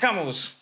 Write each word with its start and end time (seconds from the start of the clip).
Vamos. 0.00 0.54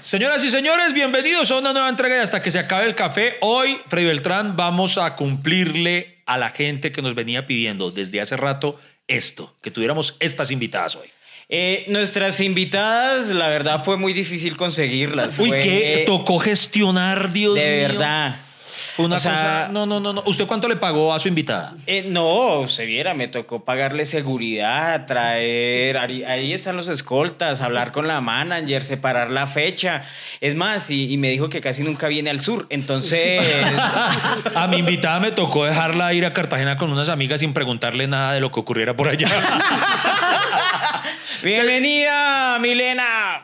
Señoras 0.00 0.44
y 0.44 0.50
señores, 0.50 0.92
bienvenidos 0.94 1.50
a 1.50 1.58
una 1.58 1.72
nueva 1.72 1.88
entrega 1.88 2.14
de 2.14 2.22
Hasta 2.22 2.40
que 2.40 2.50
se 2.50 2.58
acabe 2.58 2.86
el 2.86 2.94
café. 2.94 3.36
Hoy, 3.40 3.78
Freddy 3.88 4.06
Beltrán, 4.06 4.56
vamos 4.56 4.98
a 4.98 5.16
cumplirle 5.16 6.22
a 6.26 6.38
la 6.38 6.50
gente 6.50 6.92
que 6.92 7.02
nos 7.02 7.14
venía 7.14 7.46
pidiendo 7.46 7.90
desde 7.90 8.20
hace 8.20 8.36
rato 8.36 8.78
esto, 9.08 9.56
que 9.62 9.70
tuviéramos 9.70 10.16
estas 10.20 10.50
invitadas 10.52 10.94
hoy. 10.96 11.08
Eh, 11.48 11.84
nuestras 11.88 12.40
invitadas, 12.40 13.26
la 13.28 13.48
verdad, 13.48 13.82
fue 13.84 13.96
muy 13.96 14.12
difícil 14.12 14.56
conseguirlas. 14.56 15.36
Uy, 15.40 15.48
Fue- 15.48 15.60
¿qué 15.60 16.04
tocó 16.06 16.38
gestionar, 16.38 17.32
Dios 17.32 17.56
De 17.56 17.60
mío? 17.62 17.88
verdad. 17.88 18.36
Fue 18.96 19.04
una 19.06 19.16
O 19.16 19.20
sea- 19.20 19.32
cosa... 19.32 19.68
No, 19.72 19.86
no, 19.86 20.00
no, 20.00 20.12
no. 20.12 20.22
¿Usted 20.26 20.46
cuánto 20.46 20.68
le 20.68 20.76
pagó 20.76 21.12
a 21.14 21.18
su 21.20 21.28
invitada? 21.28 21.74
Eh, 21.86 22.04
no, 22.08 22.66
se 22.68 22.84
viera, 22.86 23.14
me 23.14 23.28
tocó 23.28 23.64
pagarle 23.64 24.06
seguridad, 24.06 25.06
traer, 25.06 25.98
ahí, 25.98 26.24
ahí 26.24 26.52
están 26.52 26.76
los 26.76 26.88
escoltas, 26.88 27.60
hablar 27.60 27.92
con 27.92 28.06
la 28.08 28.20
manager, 28.20 28.82
separar 28.84 29.30
la 29.30 29.46
fecha. 29.46 30.02
Es 30.40 30.54
más, 30.54 30.90
y, 30.90 31.12
y 31.12 31.16
me 31.16 31.28
dijo 31.30 31.48
que 31.48 31.60
casi 31.60 31.82
nunca 31.82 32.08
viene 32.08 32.30
al 32.30 32.40
sur. 32.40 32.66
Entonces, 32.70 33.44
A 34.54 34.66
mi 34.66 34.78
invitada 34.78 35.20
me 35.20 35.30
tocó 35.32 35.64
dejarla 35.64 36.12
ir 36.14 36.24
a 36.26 36.32
Cartagena 36.32 36.76
con 36.76 36.90
unas 36.92 37.08
amigas 37.08 37.40
sin 37.40 37.52
preguntarle 37.52 38.06
nada 38.06 38.32
de 38.32 38.40
lo 38.40 38.50
que 38.52 38.60
ocurriera 38.60 38.94
por 38.94 39.08
allá. 39.08 39.28
bienvenida, 41.42 42.58
Milena. 42.60 43.42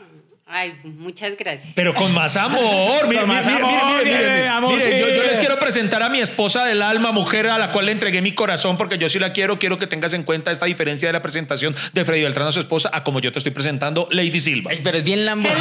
Ay, 0.59 0.75
muchas 0.85 1.37
gracias. 1.37 1.75
Pero 1.75 1.93
con 1.95 2.15
más 2.15 2.35
amor. 2.35 3.07
Mire, 3.09 3.21
Con 3.21 3.29
mire, 3.29 3.43
más 3.43 3.47
mire, 3.47 3.59
amor, 3.59 3.71
mire, 3.71 4.05
mire, 4.05 4.05
bien, 4.05 4.33
mire, 4.33 4.49
amor, 4.49 4.73
mire, 4.73 4.91
sí. 4.91 4.99
yo, 5.01 5.09
yo 5.15 5.23
les 5.25 5.39
quiero 5.39 5.59
presentar 5.59 6.03
a 6.03 6.09
mi 6.09 6.19
esposa 6.19 6.65
del 6.65 6.81
alma, 6.81 7.13
mujer 7.13 7.49
a 7.49 7.59
la 7.59 7.73
cual 7.73 7.85
le 7.85 7.93
entregué 7.93 8.23
mi 8.23 8.33
corazón 8.33 8.79
porque 8.79 8.97
yo 8.97 9.11
sí 9.11 9.19
la 9.19 9.35
quiero. 9.35 9.59
Quiero 9.59 9.77
que 9.77 9.87
tengas 9.87 10.15
en 10.15 10.23
cuenta 10.23 10.51
esta 10.53 10.65
diferencia 10.65 11.11
de 11.11 11.13
la 11.13 11.21
presentación 11.21 11.77
de 11.93 12.05
Freddy 12.07 12.23
Beltrán 12.23 12.49
a 12.49 12.53
su 12.53 12.61
esposa 12.61 12.89
a 12.91 13.05
como 13.05 13.21
yo 13.21 13.33
te 13.33 13.39
estoy 13.39 13.53
presentando, 13.53 14.09
Lady 14.11 14.41
Silva. 14.41 14.71
Ay, 14.73 14.81
pero 14.83 14.97
es 14.97 15.05
bien 15.05 15.27
lambo. 15.27 15.51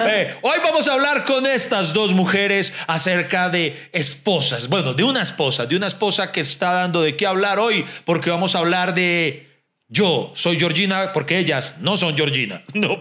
Eh, 0.00 0.34
hoy 0.42 0.58
vamos 0.62 0.88
a 0.88 0.94
hablar 0.94 1.24
con 1.24 1.46
estas 1.46 1.92
dos 1.92 2.12
mujeres 2.12 2.74
acerca 2.86 3.48
de 3.48 3.88
esposas. 3.92 4.68
Bueno, 4.68 4.92
de 4.94 5.02
una 5.02 5.22
esposa, 5.22 5.66
de 5.66 5.76
una 5.76 5.86
esposa 5.86 6.30
que 6.30 6.40
está 6.40 6.72
dando 6.72 7.02
de 7.02 7.16
qué 7.16 7.26
hablar 7.26 7.58
hoy, 7.58 7.84
porque 8.04 8.30
vamos 8.30 8.54
a 8.54 8.58
hablar 8.58 8.94
de 8.94 9.47
yo 9.88 10.32
soy 10.34 10.58
Georgina, 10.58 11.12
porque 11.12 11.38
ellas 11.38 11.76
no 11.80 11.96
son 11.96 12.16
Georgina. 12.16 12.62
No. 12.74 12.98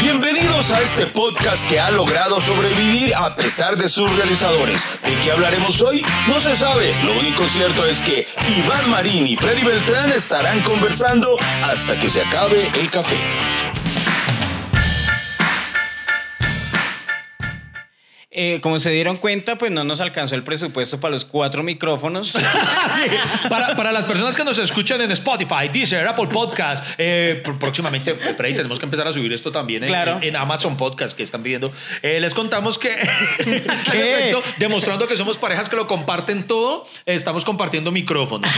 Bienvenidos 0.00 0.72
a 0.72 0.80
este 0.80 1.06
podcast 1.06 1.68
que 1.68 1.78
ha 1.78 1.90
logrado 1.90 2.40
sobrevivir 2.40 3.14
a 3.14 3.36
pesar 3.36 3.76
de 3.76 3.88
sus 3.88 4.14
realizadores. 4.16 4.84
¿De 5.06 5.16
qué 5.20 5.30
hablaremos 5.30 5.80
hoy? 5.80 6.04
No 6.26 6.40
se 6.40 6.56
sabe. 6.56 6.94
Lo 7.04 7.18
único 7.20 7.46
cierto 7.46 7.86
es 7.86 8.00
que 8.02 8.26
Iván 8.58 8.90
Marín 8.90 9.26
y 9.26 9.36
Freddy 9.36 9.62
Beltrán 9.62 10.10
estarán 10.10 10.62
conversando 10.62 11.36
hasta 11.62 11.98
que 11.98 12.08
se 12.08 12.22
acabe 12.22 12.68
el 12.80 12.90
café. 12.90 13.16
Eh, 18.34 18.60
como 18.62 18.80
se 18.80 18.90
dieron 18.90 19.18
cuenta, 19.18 19.56
pues 19.56 19.70
no 19.70 19.84
nos 19.84 20.00
alcanzó 20.00 20.34
el 20.34 20.42
presupuesto 20.42 20.98
para 20.98 21.12
los 21.12 21.24
cuatro 21.26 21.62
micrófonos. 21.62 22.32
Sí, 22.92 23.48
para, 23.48 23.74
para 23.76 23.90
las 23.92 24.04
personas 24.04 24.36
que 24.36 24.44
nos 24.44 24.58
escuchan 24.58 25.00
en 25.00 25.10
Spotify, 25.12 25.68
Deezer, 25.72 26.06
Apple 26.06 26.26
Podcast, 26.26 26.84
eh, 26.98 27.42
pr- 27.44 27.58
próximamente, 27.58 28.14
Freddy, 28.14 28.54
tenemos 28.54 28.78
que 28.78 28.84
empezar 28.84 29.06
a 29.08 29.12
subir 29.12 29.32
esto 29.32 29.50
también 29.52 29.82
en, 29.84 29.88
Claro. 29.88 30.16
en- 30.18 30.24
en 30.24 30.36
Amazon 30.36 30.76
Podcast 30.76 31.16
que 31.16 31.22
están 31.22 31.42
viendo. 31.42 31.72
Eh, 32.02 32.20
les 32.20 32.34
contamos 32.34 32.78
que, 32.78 32.96
demostrando 34.58 35.06
que 35.06 35.16
somos 35.16 35.38
parejas 35.38 35.68
que 35.68 35.76
lo 35.76 35.86
comparten 35.86 36.44
todo, 36.46 36.84
estamos 37.06 37.44
compartiendo 37.44 37.92
micrófonos. 37.92 38.50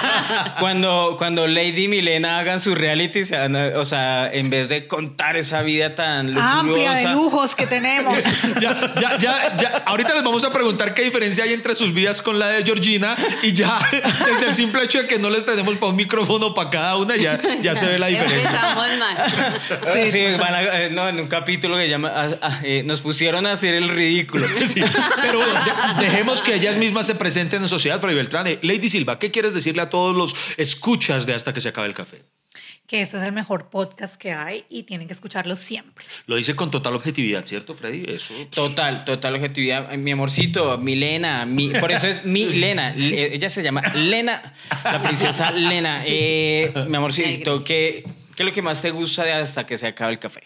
cuando, 0.60 1.16
cuando 1.18 1.46
Lady 1.46 1.84
y 1.84 1.88
Milena 1.88 2.38
hagan 2.38 2.60
su 2.60 2.74
reality, 2.74 3.24
se 3.24 3.36
van 3.36 3.56
a- 3.56 3.70
o 3.78 3.84
sea, 3.84 4.30
en 4.32 4.50
vez 4.50 4.68
de 4.68 4.86
contar 4.86 5.36
esa 5.36 5.62
vida 5.62 5.94
tan 5.94 6.36
amplia 6.38 6.92
de 6.92 7.08
lujos 7.10 7.54
que 7.54 7.66
tenemos. 7.66 8.18
ya, 8.60 8.94
ya, 9.00 9.15
ya, 9.18 9.56
ya. 9.56 9.82
Ahorita 9.86 10.14
les 10.14 10.22
vamos 10.22 10.44
a 10.44 10.52
preguntar 10.52 10.94
qué 10.94 11.02
diferencia 11.02 11.44
hay 11.44 11.52
entre 11.52 11.74
sus 11.76 11.92
vidas 11.92 12.22
con 12.22 12.38
la 12.38 12.48
de 12.48 12.64
Georgina 12.64 13.16
y 13.42 13.52
ya 13.52 13.78
desde 14.26 14.46
el 14.48 14.54
simple 14.54 14.84
hecho 14.84 15.02
de 15.02 15.06
que 15.06 15.18
no 15.18 15.30
les 15.30 15.44
tenemos 15.44 15.74
para 15.76 15.90
un 15.90 15.96
micrófono 15.96 16.54
para 16.54 16.70
cada 16.70 16.96
una, 16.96 17.16
ya, 17.16 17.40
ya 17.62 17.74
se 17.74 17.86
ve 17.86 17.98
la 17.98 18.06
diferencia. 18.08 18.48
Empezamos 18.50 18.86
mal. 18.98 20.10
Sí, 20.10 20.24
van 20.38 20.54
a- 20.54 20.62
eh, 20.84 20.90
no, 20.90 21.08
en 21.08 21.20
un 21.20 21.28
capítulo 21.28 21.76
que 21.76 21.88
llama 21.88 22.12
ah, 22.14 22.28
ah, 22.42 22.60
eh, 22.62 22.82
nos 22.84 23.00
pusieron 23.00 23.46
a 23.46 23.52
hacer 23.52 23.74
el 23.74 23.88
ridículo. 23.88 24.46
Sí, 24.66 24.82
pero 25.22 25.38
bueno, 25.38 25.54
de- 25.98 26.04
dejemos 26.06 26.42
que 26.42 26.54
ellas 26.54 26.76
mismas 26.76 27.06
se 27.06 27.14
presenten 27.14 27.62
en 27.62 27.68
sociedad, 27.68 28.00
Freddy 28.00 28.16
Beltrán. 28.16 28.46
Eh, 28.46 28.58
Lady 28.62 28.88
Silva, 28.88 29.18
¿qué 29.18 29.30
quieres 29.30 29.54
decirle 29.54 29.82
a 29.82 29.90
todos 29.90 30.14
los 30.16 30.34
escuchas 30.56 31.26
de 31.26 31.34
Hasta 31.34 31.52
que 31.52 31.60
se 31.60 31.68
acabe 31.68 31.86
el 31.88 31.94
café? 31.94 32.24
Que 32.86 33.02
este 33.02 33.16
es 33.16 33.22
el 33.24 33.32
mejor 33.32 33.68
podcast 33.68 34.14
que 34.16 34.32
hay 34.32 34.64
y 34.68 34.84
tienen 34.84 35.06
que 35.08 35.12
escucharlo 35.12 35.56
siempre. 35.56 36.04
Lo 36.26 36.36
dice 36.36 36.54
con 36.54 36.70
total 36.70 36.94
objetividad, 36.94 37.44
¿cierto, 37.44 37.74
Freddy? 37.74 38.04
Eso. 38.08 38.32
Total, 38.50 39.04
total 39.04 39.34
objetividad. 39.34 39.92
Mi 39.94 40.12
amorcito, 40.12 40.78
Milena, 40.78 41.44
mi, 41.46 41.70
por 41.70 41.90
eso 41.90 42.06
es 42.06 42.24
Milena. 42.24 42.94
Le- 42.94 43.34
Ella 43.34 43.50
se 43.50 43.62
llama 43.62 43.82
Lena, 43.94 44.54
la 44.84 45.02
princesa 45.02 45.50
Lena. 45.50 46.02
Eh, 46.06 46.72
mi 46.88 46.96
amorcito. 46.96 47.64
¿qué, 47.64 48.04
¿qué 48.36 48.42
es 48.42 48.46
lo 48.46 48.52
que 48.52 48.62
más 48.62 48.80
te 48.82 48.90
gusta 48.92 49.24
de 49.24 49.32
hasta 49.32 49.66
que 49.66 49.76
se 49.78 49.88
acabe 49.88 50.12
el 50.12 50.18
café? 50.18 50.42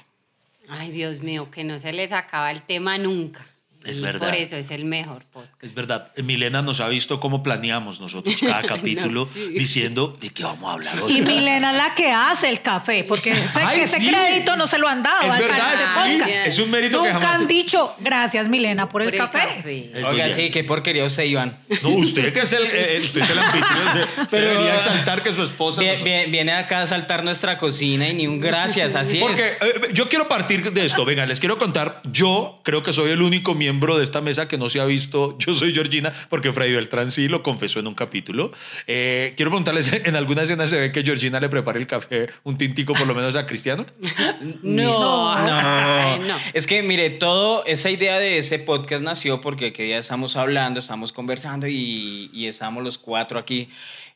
Ay, 0.68 0.90
Dios 0.92 1.20
mío, 1.20 1.50
que 1.50 1.64
no 1.64 1.78
se 1.78 1.92
les 1.92 2.12
acaba 2.12 2.50
el 2.52 2.62
tema 2.62 2.96
nunca. 2.96 3.46
Es 3.84 3.98
Y 3.98 4.02
verdad. 4.02 4.28
Por 4.28 4.36
eso 4.36 4.56
es 4.56 4.70
el 4.70 4.84
mejor 4.84 5.24
podcast. 5.32 5.62
Es 5.64 5.74
verdad, 5.74 6.12
Milena 6.16 6.60
nos 6.60 6.80
ha 6.80 6.88
visto 6.88 7.18
cómo 7.18 7.42
planeamos 7.42 7.98
nosotros 8.00 8.36
cada 8.40 8.62
capítulo 8.66 9.24
sí. 9.24 9.48
diciendo 9.54 10.16
de 10.20 10.28
qué 10.30 10.42
vamos 10.44 10.68
a 10.70 10.74
hablar 10.74 11.00
hoy. 11.02 11.16
Y 11.18 11.22
Milena 11.22 11.70
es 11.70 11.76
la 11.78 11.94
que 11.94 12.10
hace 12.10 12.48
el 12.50 12.60
café, 12.60 13.04
porque 13.04 13.34
sé 13.54 13.60
Ay, 13.64 13.78
que 13.78 13.82
ese 13.84 13.98
sí. 13.98 14.08
crédito 14.10 14.54
no 14.56 14.68
se 14.68 14.76
lo 14.78 14.86
han 14.86 15.02
dado 15.02 15.22
Es 15.22 15.30
al 15.30 15.40
verdad, 15.40 15.56
canal 15.56 15.78
de 15.78 15.84
sí. 15.84 16.18
podcast. 16.18 16.46
Es 16.46 16.58
un 16.58 16.70
mérito 16.70 17.02
que 17.02 17.08
Nunca 17.12 17.20
jamás- 17.26 17.40
han 17.40 17.48
dicho 17.48 17.94
gracias 18.00 18.48
Milena 18.48 18.86
por, 18.86 19.00
el, 19.00 19.16
café. 19.16 19.62
Muy 19.64 20.02
Oiga, 20.04 20.24
bien. 20.26 20.34
sí, 20.36 20.50
qué 20.50 20.62
porquería 20.64 21.04
usted, 21.04 21.24
Iván. 21.24 21.56
No, 21.82 21.88
usted 21.90 22.34
que 22.34 22.40
es 22.40 22.52
el, 22.52 22.64
eh, 22.66 23.00
usted 23.02 23.22
es 23.22 23.30
el 23.30 23.38
anfitrión. 23.38 24.08
Pero- 24.30 24.50
debería 24.50 24.74
exaltar 24.74 25.22
que 25.22 25.32
su 25.32 25.42
esposa. 25.42 25.80
Vie- 25.80 25.92
nos- 25.94 26.02
vie- 26.04 26.30
Viene 26.30 26.52
acá 26.52 26.82
a 26.82 26.86
saltar 26.86 27.24
nuestra 27.24 27.56
cocina 27.56 28.08
y 28.10 28.12
ni 28.14 28.26
un 28.26 28.40
gracias, 28.40 28.94
así 28.94 29.20
Porque 29.20 29.56
es. 29.60 29.62
eh, 29.62 29.88
yo 29.94 30.06
quiero 30.10 30.28
partir 30.28 30.70
de 30.70 30.84
esto. 30.84 31.06
Venga, 31.06 31.24
les 31.24 31.40
quiero 31.40 31.56
contar. 31.56 32.02
Yo 32.12 32.60
creo 32.62 32.82
que 32.82 32.92
soy 32.92 33.10
el 33.12 33.22
único 33.22 33.54
miembro 33.54 33.69
de 33.78 34.02
esta 34.02 34.20
mesa 34.20 34.48
que 34.48 34.58
no 34.58 34.68
se 34.68 34.80
ha 34.80 34.84
visto. 34.84 35.38
Yo 35.38 35.54
soy 35.54 35.72
Georgina, 35.72 36.12
porque 36.28 36.52
Freddy 36.52 36.72
Beltrán 36.72 37.10
sí 37.10 37.28
lo 37.28 37.42
confesó 37.42 37.78
en 37.80 37.86
un 37.86 37.94
capítulo. 37.94 38.52
Eh, 38.86 39.34
quiero 39.36 39.50
preguntarles: 39.50 39.92
¿en 40.04 40.16
alguna 40.16 40.42
escena 40.42 40.66
se 40.66 40.78
ve 40.80 40.92
que 40.92 41.02
Georgina 41.02 41.38
le 41.40 41.48
prepara 41.48 41.78
el 41.78 41.86
café, 41.86 42.30
un 42.42 42.58
tintico 42.58 42.92
por 42.94 43.06
lo 43.06 43.14
menos 43.14 43.36
a 43.36 43.46
Cristiano? 43.46 43.86
No, 44.62 44.98
No. 45.00 46.16
no. 46.18 46.36
Es 46.54 46.66
que, 46.66 46.82
mire, 46.82 47.10
todo 47.10 47.64
esa 47.66 47.90
idea 47.90 48.18
de 48.18 48.38
ese 48.38 48.58
podcast 48.58 49.02
nació 49.04 49.40
porque 49.40 49.72
que 49.72 49.88
ya 49.88 49.98
estamos 49.98 50.36
hablando, 50.36 50.80
estamos 50.80 51.12
conversando 51.12 51.66
y, 51.66 52.30
y 52.32 52.46
estamos 52.46 52.82
los 52.82 52.98
cuatro 52.98 53.38
aquí. 53.38 53.68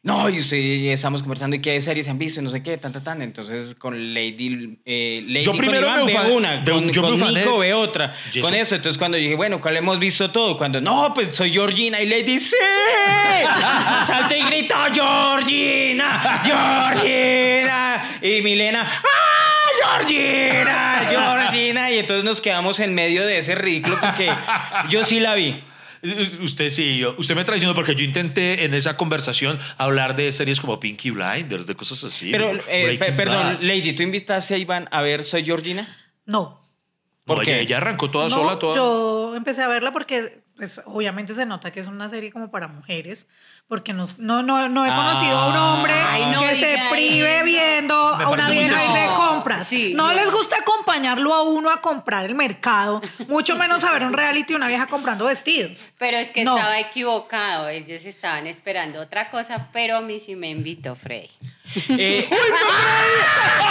No, 0.05 0.29
y, 0.29 0.91
estamos 0.91 1.23
conversando 1.23 1.57
y 1.57 1.63
qué 1.63 1.81
series 1.81 2.09
han 2.09 2.19
visto 2.19 2.39
y 2.39 2.45
no 2.45 2.51
sé 2.51 2.63
qué, 2.63 2.77
tan, 2.77 2.93
tan, 2.93 3.03
tan. 3.03 3.23
Entonces, 3.23 3.75
con 3.75 4.13
Lady, 4.13 4.77
eh, 4.85 5.25
Lady 5.27 5.45
Yo 5.45 5.53
con 5.53 5.59
primero 5.59 5.87
Iván 5.87 6.05
me 6.05 6.13
ve 6.13 6.19
ufa- 6.19 6.29
una, 6.31 6.57
de- 6.59 6.71
con, 6.73 6.91
yo 6.93 7.01
con 7.01 7.35
Nico 7.35 7.59
ve 7.59 7.73
otra. 7.73 8.15
Con 8.43 8.55
eso, 8.55 8.75
entonces 8.75 8.99
cuando 8.99 9.17
dije, 9.17 9.35
bueno, 9.35 9.63
¿cuál 9.63 9.79
hemos 9.79 9.99
visto 9.99 10.31
todo? 10.31 10.59
Cuando, 10.59 10.79
no, 10.79 11.15
pues 11.15 11.35
soy 11.35 11.51
Georgina 11.51 12.03
y 12.03 12.07
Lady, 12.07 12.39
¡sí! 12.39 12.55
Salto 14.05 14.35
y 14.37 14.43
grito, 14.43 14.75
¡Georgina! 14.93 16.43
¡Georgina! 16.45 18.19
Y 18.21 18.43
Milena, 18.43 18.87
¡ah! 18.87 19.97
¡Georgina! 19.97 21.07
¡Georgina! 21.09 21.91
Y 21.91 21.99
entonces 22.01 22.25
nos 22.25 22.43
quedamos 22.43 22.79
en 22.81 22.95
medio 22.95 23.25
de 23.25 23.39
ese 23.39 23.55
ridículo 23.55 23.99
porque 23.99 24.31
yo 24.91 25.03
sí 25.03 25.19
la 25.19 25.35
vi. 25.35 25.57
Usted 26.41 26.69
sí, 26.71 26.99
yo- 26.99 27.15
usted 27.19 27.35
me 27.35 27.45
traicionó 27.45 27.75
porque 27.75 27.95
yo 27.95 28.05
intenté 28.05 28.65
en 28.65 28.75
esa 28.75 28.97
conversación 28.97 29.59
hablar 29.79 30.15
de 30.17 30.31
series 30.33 30.61
como 30.61 30.79
Pinky 30.79 31.11
Blinders, 31.11 31.67
de 31.67 31.75
cosas 31.75 32.05
así. 32.05 32.31
Pero, 32.31 32.53
de 32.55 32.63
eh, 32.69 32.99
perdón, 33.17 33.55
Bad. 33.55 33.61
Lady, 33.63 33.93
¿tú 33.95 34.03
invitaste 34.03 34.55
a 34.55 34.59
Iván 34.59 34.87
a 34.91 35.01
ver 35.03 35.23
Soy 35.23 35.45
Georgina? 35.45 35.89
No. 36.27 36.61
¿Por 37.25 37.39
No, 37.39 37.45
qué? 37.45 37.53
Ella, 37.55 37.63
ella 37.63 37.77
arrancó 37.79 38.11
toda 38.11 38.29
No, 38.29 38.35
sola, 38.35 38.59
toda. 38.59 38.77
Yo 38.77 39.35
empecé 39.35 39.63
a 39.63 39.69
verla 39.69 39.93
porque 39.93 40.44
pues, 40.57 40.81
obviamente 40.87 41.35
se 41.35 41.47
nota 41.47 41.71
que 41.73 41.81
es 41.81 41.87
una 41.87 42.09
serie 42.09 42.31
como 42.33 42.51
para 42.51 42.69
mujeres, 42.69 43.27
porque 43.69 43.93
no, 43.93 44.07
no, 44.19 44.43
no, 44.43 44.69
no 44.69 44.85
he 44.87 44.89
conocido 44.89 45.39
a 45.39 45.49
un 45.49 45.57
hombre 45.57 45.95
Ay, 45.95 46.27
no 46.33 46.41
que 46.41 46.57
se 46.57 46.77
prive 46.91 47.43
viendo 47.45 47.95
a 47.95 48.31
una 48.31 48.49
vieja 48.51 48.81
y 48.85 48.93
de 49.01 49.07
compras. 49.15 49.67
Sí, 49.67 49.93
no 49.95 50.09
no. 50.09 50.15
les 50.15 50.31
gusta 50.31 50.57
acompañarlo 50.59 51.33
a 51.35 51.43
uno 51.43 51.71
a 51.71 51.81
comprar 51.81 52.27
el 52.27 52.35
mercado, 52.35 53.01
mucho 53.29 53.57
menos 53.57 53.83
a 53.85 53.93
ver 53.93 54.05
un 54.05 54.13
reality 54.13 54.53
de 54.53 54.57
una 54.57 54.69
vieja 54.69 54.87
comprando 54.87 55.25
vestidos. 55.25 55.79
Pero 55.99 56.19
es 56.19 56.31
que 56.31 56.45
No. 56.45 56.57
estaba 56.57 56.79
equivocado. 56.79 57.69
Ellos 57.69 58.05
estaban 58.05 58.47
esperando 58.47 59.01
otra 59.01 59.31
cosa, 59.31 59.69
pero 59.73 59.97
a 59.97 60.01
mí 60.01 60.21
sí 60.21 60.37
me 60.37 60.51
invitó 60.51 60.95
Freddy. 60.95 61.31
Eh, 61.89 62.29
Fue 63.59 63.64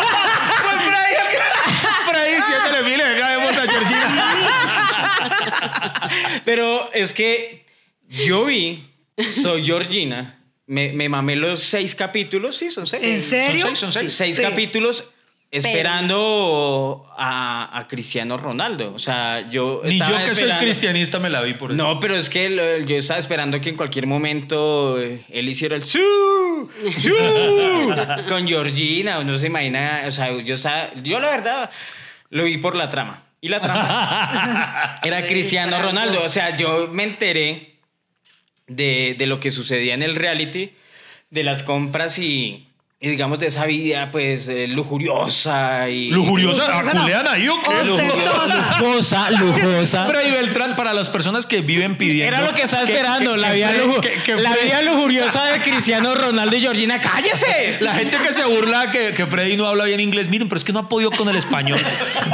pero 6.45 6.89
es 6.93 7.13
que 7.13 7.65
yo 8.09 8.45
vi 8.45 8.83
Soy 9.17 9.63
Georgina 9.65 10.39
me, 10.65 10.93
me 10.93 11.09
mamé 11.09 11.35
los 11.35 11.61
seis 11.61 11.93
capítulos, 11.93 12.55
sí, 12.57 12.69
son 12.71 12.87
seis. 12.87 13.03
¿En 13.03 13.21
serio? 13.21 13.61
Son 13.61 13.69
seis, 13.75 13.79
son 13.79 13.91
seis. 13.93 14.13
Seis 14.13 14.35
Sí. 14.37 14.41
capítulos 14.41 15.09
esperando 15.51 17.05
a, 17.17 17.77
a 17.77 17.87
Cristiano 17.87 18.37
Ronaldo. 18.37 18.93
O 18.95 18.99
sea, 18.99 19.47
yo. 19.49 19.81
Ni 19.83 19.99
yo 19.99 20.05
que 20.25 20.33
soy 20.35 20.49
cristianista 20.53 21.19
me 21.19 21.29
la 21.29 21.41
vi 21.41 21.53
por 21.53 21.71
eso. 21.71 21.77
No, 21.77 21.99
pero 21.99 22.15
es 22.15 22.29
que 22.29 22.49
lo- 22.49 22.79
yo 22.79 22.97
estaba 22.97 23.19
esperando 23.19 23.59
que 23.61 23.69
en 23.69 23.75
cualquier 23.75 24.07
momento 24.07 24.99
eh, 24.99 25.23
él 25.29 25.47
hiciera 25.49 25.75
el 25.75 25.83
¡Su! 25.83 25.99
¡Su! 27.01 27.95
con 28.29 28.47
Georgina. 28.47 29.23
No 29.23 29.37
se 29.37 29.47
imagina. 29.47 30.03
O 30.07 30.11
sea, 30.11 30.31
yo, 30.41 30.55
yo 31.03 31.19
la 31.19 31.29
verdad 31.29 31.69
lo 32.29 32.45
vi 32.45 32.57
por 32.57 32.75
la 32.75 32.89
trama. 32.89 33.22
Y 33.43 33.49
la 33.49 33.59
trama 33.59 34.95
era 35.03 35.27
Cristiano. 35.27 35.81
Ronaldo. 35.81 36.23
O 36.23 36.29
sea, 36.29 36.55
yo 36.55 36.87
me 36.87 37.03
enteré 37.03 37.75
de, 38.67 39.17
de 39.19 39.27
lo 39.27 39.41
que 39.41 39.51
sucedía 39.51 39.93
en 39.93 40.01
el 40.01 40.15
reality, 40.15 40.71
de 41.29 41.43
las 41.43 41.61
compras 41.61 42.19
y, 42.19 42.69
y 43.05 43.09
digamos 43.09 43.37
de 43.37 43.47
esa 43.47 43.65
vida 43.65 44.09
pues 44.11 44.47
eh, 44.47 44.65
lujuriosa 44.69 45.89
y... 45.89 46.07
¿Lujuriosa? 46.09 46.67
Lujosa, 46.69 46.91
¿A 46.91 46.93
no. 46.93 47.01
culean 47.01 47.27
ahí 47.27 47.49
o 47.49 47.55
qué? 47.61 47.83
Lujosa, 48.79 49.29
lujosa. 49.31 50.05
Freddy 50.05 50.31
Beltrán, 50.31 50.77
para 50.77 50.93
las 50.93 51.09
personas 51.09 51.45
que 51.45 51.59
viven 51.59 51.97
pidiendo... 51.97 52.33
Era 52.37 52.45
lo 52.47 52.55
que 52.55 52.61
estaba 52.61 52.83
esperando, 52.83 53.33
que- 53.33 53.37
la, 53.41 53.47
que 53.49 53.53
vida, 53.55 53.71
que- 54.23 54.35
la 54.35 54.55
vida 54.55 54.81
lujuriosa 54.83 55.43
de 55.47 55.61
Cristiano 55.61 56.15
Ronaldo 56.15 56.55
y 56.55 56.61
Georgina. 56.61 57.01
¡Cállese! 57.01 57.77
La 57.81 57.93
gente 57.93 58.19
que 58.19 58.33
se 58.33 58.45
burla 58.45 58.89
que, 58.89 59.13
que 59.13 59.25
Freddy 59.25 59.57
no 59.57 59.67
habla 59.67 59.83
bien 59.83 59.99
inglés, 59.99 60.29
miren, 60.29 60.47
pero 60.47 60.59
es 60.59 60.63
que 60.63 60.71
no 60.71 60.79
ha 60.79 60.87
podido 60.87 61.11
con 61.11 61.27
el 61.27 61.35
español. 61.35 61.81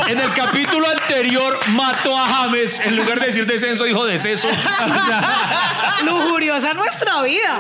En 0.08 0.20
el 0.20 0.32
capítulo 0.34 0.86
anterior 0.88 1.60
mató 1.70 2.16
a 2.16 2.26
James, 2.28 2.80
en 2.86 2.96
lugar 2.96 3.20
de 3.20 3.26
decir 3.26 3.48
descenso, 3.48 3.86
dijo 3.86 4.06
deceso. 4.06 4.48
O 4.48 4.52
sea, 5.08 5.96
Lujuriosa 6.04 6.76
nuestra 6.76 7.24
vida. 7.24 7.60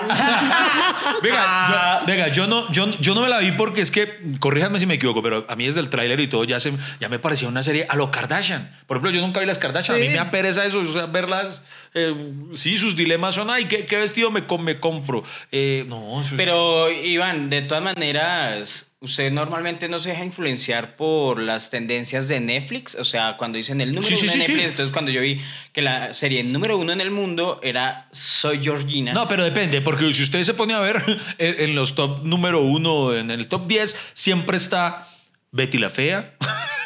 venga, 1.23 1.99
yo, 1.99 2.05
venga, 2.05 2.27
yo 2.29 2.45
no, 2.47 2.71
yo, 2.71 2.98
yo 2.99 3.15
no 3.15 3.21
me 3.21 3.29
la 3.29 3.39
vi 3.39 3.51
porque 3.53 3.81
es 3.81 3.91
que, 3.91 4.17
corríjanme 4.39 4.79
si 4.79 4.85
me 4.85 4.95
equivoco, 4.95 5.21
pero 5.23 5.45
a 5.49 5.55
mí 5.55 5.65
desde 5.65 5.79
el 5.79 5.89
tráiler 5.89 6.19
y 6.19 6.27
todo 6.27 6.43
ya, 6.43 6.59
se, 6.59 6.73
ya 6.99 7.09
me 7.09 7.19
parecía 7.19 7.47
una 7.47 7.63
serie 7.63 7.85
a 7.89 7.95
lo 7.95 8.11
Kardashian. 8.11 8.69
Por 8.87 8.97
ejemplo, 8.97 9.11
yo 9.11 9.21
nunca 9.21 9.39
vi 9.39 9.45
las 9.45 9.57
Kardashian, 9.57 9.97
a 9.97 9.99
mí 9.99 10.07
me 10.07 10.15
da 10.15 10.31
pereza 10.31 10.65
eso, 10.65 10.79
o 10.79 10.93
sea, 10.93 11.05
verlas. 11.07 11.63
eh, 11.93 12.13
sí, 12.53 12.77
sus 12.77 12.95
dilemas 12.95 13.35
son, 13.35 13.49
ay, 13.49 13.65
¿qué, 13.65 13.85
qué 13.85 13.97
vestido 13.97 14.29
me, 14.31 14.45
com- 14.45 14.61
me 14.63 14.79
compro? 14.79 15.23
Eh, 15.51 15.85
no, 15.87 16.21
eso 16.21 16.31
es- 16.31 16.35
Pero, 16.37 16.91
Iván, 16.91 17.49
de 17.49 17.61
todas 17.63 17.83
maneras, 17.83 18.85
usted 19.01 19.31
normalmente 19.31 19.87
no 19.87 19.97
se 19.97 20.09
deja 20.09 20.25
influenciar 20.25 20.95
por 20.95 21.39
las 21.39 21.69
tendencias 21.69 22.27
de 22.27 22.39
Netflix. 22.39 22.95
O 22.95 23.05
sea, 23.05 23.37
cuando 23.37 23.57
dicen 23.57 23.79
el 23.81 23.93
número 23.93 24.05
Sí, 24.07 24.13
uno 24.13 24.19
sí, 24.19 24.25
de 24.25 24.31
sí. 24.31 24.51
Netflix, 24.51 24.71
entonces 24.71 24.93
cuando 24.93 25.11
yo 25.11 25.21
vi 25.21 25.41
que 25.71 25.81
la 25.81 26.13
serie 26.13 26.43
número 26.43 26.77
uno 26.77 26.91
en 26.91 27.01
el 27.01 27.11
mundo 27.11 27.59
era 27.63 28.09
Soy 28.11 28.61
Georgina. 28.61 29.13
No, 29.13 29.27
pero 29.27 29.43
depende, 29.43 29.81
porque 29.81 30.11
si 30.13 30.23
usted 30.23 30.43
se 30.43 30.53
pone 30.53 30.73
a 30.73 30.79
ver 30.79 31.03
en, 31.37 31.69
en 31.69 31.75
los 31.75 31.95
top 31.95 32.23
número 32.23 32.61
uno, 32.61 33.15
en 33.15 33.31
el 33.31 33.47
top 33.47 33.67
10, 33.67 33.95
siempre 34.13 34.57
está 34.57 35.07
Betty 35.51 35.77
la 35.77 35.89
Fea, 35.89 36.35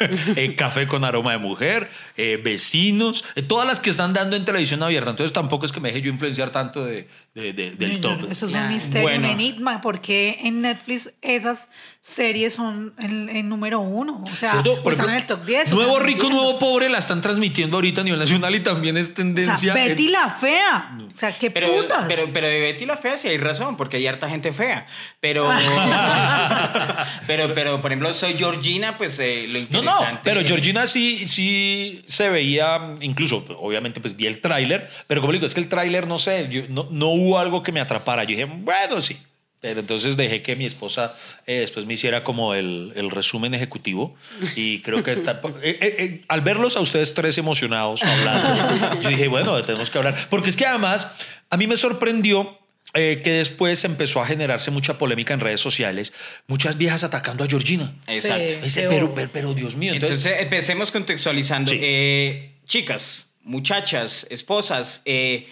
eh, 0.36 0.54
Café 0.56 0.86
con 0.86 1.04
aroma 1.04 1.32
de 1.32 1.38
mujer, 1.38 1.88
eh, 2.16 2.40
Vecinos, 2.42 3.24
eh, 3.34 3.42
todas 3.42 3.66
las 3.66 3.80
que 3.80 3.90
están 3.90 4.12
dando 4.12 4.36
en 4.36 4.44
televisión 4.44 4.82
abierta. 4.82 5.10
Entonces 5.10 5.32
tampoco 5.32 5.66
es 5.66 5.72
que 5.72 5.80
me 5.80 5.88
deje 5.88 6.02
yo 6.02 6.10
influenciar 6.10 6.50
tanto 6.50 6.84
de, 6.84 7.08
de- 7.34 7.52
de- 7.52 7.70
del 7.72 8.00
Yo 8.00 8.10
no- 8.10 8.18
top. 8.20 8.30
Eso 8.32 8.46
es 8.46 8.52
Claro. 8.52 8.66
un 8.68 8.74
misterio, 8.74 9.02
Bueno. 9.02 9.26
un 9.28 9.34
enigma, 9.34 9.80
porque 9.80 10.38
en 10.42 10.62
Netflix 10.62 11.10
esas 11.22 11.68
series 12.00 12.54
son 12.54 12.92
el, 12.98 13.28
el 13.30 13.48
número 13.48 13.80
uno. 13.80 14.22
O 14.24 14.30
sea, 14.36 14.50
¿Cierto? 14.50 14.72
o 14.72 14.76
están 14.76 14.92
ejemplo, 14.92 15.08
en 15.10 15.14
el 15.20 15.26
top 15.26 15.44
10. 15.44 15.72
o 15.72 15.74
Nuevo 15.76 15.98
no 15.98 16.04
rico, 16.04 16.28
nuevo 16.28 16.58
pobre 16.58 16.88
la 16.88 16.98
están 16.98 17.20
transmitiendo 17.22 17.76
ahorita 17.78 18.02
a 18.02 18.04
nivel 18.04 18.20
nacional 18.20 18.54
y 18.54 18.60
también 18.60 18.96
es 18.96 19.10
O 19.10 19.14
tendencia. 19.14 19.56
sea, 19.56 19.74
Betty 19.74 20.06
en- 20.06 20.12
la 20.12 20.28
fea. 20.30 20.98
O 21.08 21.12
sea, 21.12 21.32
qué 21.32 21.50
Pero, 21.50 21.68
putas. 21.74 22.04
pero, 22.08 22.28
pero 22.32 22.46
de 22.46 22.60
Betty 22.60 22.84
la 22.86 22.96
fea 22.96 23.16
sí 23.16 23.28
hay 23.28 23.38
razón, 23.38 23.76
porque 23.76 23.96
hay 23.96 24.06
harta 24.06 24.28
gente 24.28 24.52
fea. 24.52 24.86
Pero, 25.20 25.48
pero, 27.26 27.54
pero 27.54 27.80
por 27.80 27.90
ejemplo, 27.90 28.12
soy 28.14 28.34
Georgina, 28.36 28.96
pues 28.98 29.18
eh, 29.18 29.46
lo 29.48 29.82
No, 29.82 29.93
interesante. 30.02 30.14
no, 30.14 30.20
pero 30.22 30.46
Georgina 30.46 30.86
sí, 30.86 31.26
sí 31.28 32.02
se 32.06 32.28
veía, 32.28 32.96
incluso, 33.00 33.44
obviamente, 33.60 34.00
pues 34.00 34.16
vi 34.16 34.26
el 34.26 34.40
tráiler, 34.40 34.88
pero 35.06 35.20
como 35.20 35.32
digo, 35.32 35.46
es 35.46 35.54
que 35.54 35.60
el 35.60 35.68
tráiler, 35.68 36.06
no 36.06 36.18
sé, 36.18 36.48
yo- 36.50 36.62
no, 36.68 36.88
no 36.90 37.08
hubo 37.08 37.38
algo 37.38 37.62
que 37.62 37.72
me 37.72 37.80
atrapara. 37.80 38.24
Yo 38.24 38.30
dije, 38.30 38.44
bueno, 38.44 39.00
sí. 39.02 39.16
Pero 39.60 39.80
entonces 39.80 40.18
dejé 40.18 40.42
que 40.42 40.56
mi 40.56 40.66
esposa 40.66 41.14
eh, 41.46 41.60
después 41.60 41.86
me 41.86 41.94
hiciera 41.94 42.22
como 42.22 42.52
el, 42.54 42.92
el 42.96 43.10
resumen 43.10 43.54
ejecutivo 43.54 44.14
y 44.56 44.80
creo 44.80 45.02
que 45.02 45.16
tampoco- 45.16 45.58
eh, 45.62 45.78
eh, 45.80 45.96
eh, 45.98 46.24
al 46.28 46.42
verlos 46.42 46.76
a 46.76 46.80
ustedes 46.80 47.14
tres 47.14 47.38
emocionados 47.38 48.02
hablando, 48.02 49.00
yo 49.00 49.08
dije, 49.08 49.26
bueno, 49.28 49.62
tenemos 49.62 49.88
que 49.88 49.96
hablar. 49.96 50.26
Porque 50.28 50.50
es 50.50 50.56
que 50.58 50.66
además 50.66 51.10
a 51.48 51.56
mí 51.56 51.66
me 51.66 51.78
sorprendió 51.78 52.58
eh, 52.94 53.20
que 53.24 53.32
después 53.32 53.84
empezó 53.84 54.22
a 54.22 54.26
generarse 54.26 54.70
mucha 54.70 54.98
polémica 54.98 55.34
en 55.34 55.40
redes 55.40 55.60
sociales, 55.60 56.12
muchas 56.46 56.78
viejas 56.78 57.02
atacando 57.02 57.42
a 57.42 57.48
Georgina. 57.48 57.92
Exacto. 58.06 58.52
Sí. 58.52 58.58
Ese, 58.62 58.88
pero, 58.88 59.12
pero, 59.14 59.30
pero, 59.32 59.54
Dios 59.54 59.74
mío. 59.74 59.94
Entonces, 59.94 60.24
empecemos 60.38 60.92
contextualizando. 60.92 61.72
Sí. 61.72 61.78
Eh, 61.82 62.52
chicas, 62.64 63.26
muchachas, 63.42 64.26
esposas, 64.30 65.02
eh, 65.06 65.48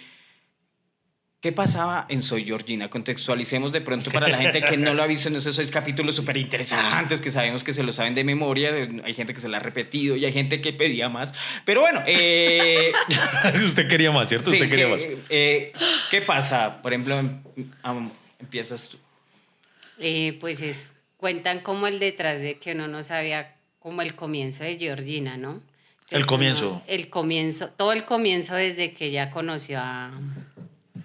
¿qué 1.43 1.51
pasaba 1.51 2.05
en 2.07 2.23
Soy 2.23 2.45
Georgina? 2.45 2.89
Contextualicemos 2.89 3.73
de 3.73 3.81
pronto 3.81 4.09
para 4.11 4.29
la 4.29 4.37
gente 4.37 4.61
que 4.61 4.77
no 4.77 4.93
lo 4.93 5.03
ha 5.03 5.07
visto 5.07 5.27
en 5.27 5.35
esos 5.35 5.53
seis 5.53 5.69
capítulos 5.71 6.15
súper 6.15 6.37
interesantes 6.37 7.19
que 7.19 7.31
sabemos 7.31 7.65
que 7.65 7.73
se 7.73 7.83
lo 7.83 7.91
saben 7.91 8.15
de 8.15 8.23
memoria. 8.23 8.71
Hay 9.03 9.13
gente 9.13 9.33
que 9.33 9.41
se 9.41 9.49
lo 9.49 9.57
ha 9.57 9.59
repetido 9.59 10.15
y 10.15 10.23
hay 10.23 10.31
gente 10.31 10.61
que 10.61 10.71
pedía 10.71 11.09
más. 11.09 11.33
Pero 11.65 11.81
bueno, 11.81 12.01
eh, 12.07 12.93
Usted 13.65 13.89
quería 13.89 14.09
más, 14.11 14.29
¿cierto? 14.29 14.51
sí, 14.51 14.55
Usted 14.55 14.69
quería 14.69 14.85
¿qué, 14.85 14.91
más. 14.91 15.07
eh, 15.29 15.73
¿Qué 16.09 16.21
pasa? 16.21 16.81
Por 16.81 16.93
ejemplo, 16.93 17.19
em- 17.19 18.09
empiezas 18.39 18.87
tú. 18.87 18.97
Eh, 19.99 20.37
pues 20.39 20.61
es, 20.61 20.93
cuentan 21.17 21.59
como 21.59 21.87
el 21.87 21.99
detrás 21.99 22.39
de 22.39 22.57
que 22.57 22.71
uno 22.71 22.87
no 22.87 23.03
sabía 23.03 23.53
como 23.79 24.01
el 24.01 24.15
comienzo 24.15 24.63
de 24.63 24.77
Georgina, 24.79 25.35
¿no? 25.35 25.61
El 26.09 26.25
comienzo. 26.25 26.69
uno- 26.69 26.83
el 26.87 27.09
comienzo, 27.09 27.67
todo 27.69 27.91
el 27.91 28.05
comienzo 28.05 28.55
desde 28.55 28.93
que 28.93 29.07
ella 29.07 29.29
conoció 29.29 29.79
a 29.81 30.11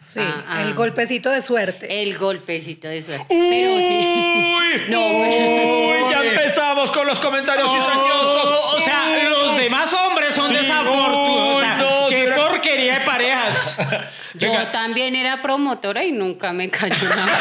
Sí, 0.06 0.20
Ah, 0.22 0.44
ah. 0.48 0.62
el 0.62 0.72
golpecito 0.74 1.30
de 1.30 1.42
suerte. 1.42 2.02
el 2.02 2.16
golpecito 2.16 2.88
de 2.88 3.02
suerte. 3.02 3.26
Pero 3.28 3.78
sí. 3.78 4.54
Uy, 4.56 4.82
No, 4.88 5.06
uy, 5.06 6.10
ya 6.10 6.20
empezamos 6.22 6.90
con 6.90 7.06
los 7.06 7.18
comentarios 7.20 7.70
cizañosos. 7.70 8.74
O 8.74 8.80
sea, 8.80 9.04
los 9.28 9.56
demás 9.56 9.92
hombres 9.92 10.34
son 10.34 10.48
Sí, 10.48 10.54
desafortunados. 10.54 11.56
O 11.56 11.60
sea, 11.60 11.74
uy, 11.74 11.80
no, 11.82 12.08
qué 12.08 12.32
porquería 12.32 12.98
de 13.00 13.04
parejas. 13.04 13.76
Yo 14.34 14.66
también 14.68 15.14
era 15.16 15.42
promotora 15.42 16.04
y 16.04 16.12
nunca 16.12 16.52
me 16.52 16.70
cayó 16.70 17.08
nada. 17.08 17.26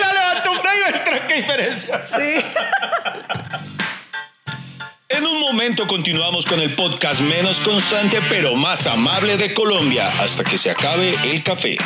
la 0.00 0.12
levantó 0.12 0.54
Fray 0.62 0.78
Beltrán, 0.92 1.26
qué 1.28 1.34
diferencia. 1.34 2.02
Sí. 2.16 2.44
En 5.22 5.28
un 5.28 5.38
momento 5.38 5.86
continuamos 5.86 6.44
con 6.44 6.58
el 6.58 6.74
podcast 6.74 7.20
menos 7.20 7.60
constante 7.60 8.18
pero 8.28 8.56
más 8.56 8.88
amable 8.88 9.36
de 9.36 9.54
Colombia 9.54 10.08
hasta 10.18 10.42
que 10.42 10.58
se 10.58 10.68
acabe 10.68 11.14
el 11.22 11.44
café. 11.44 11.78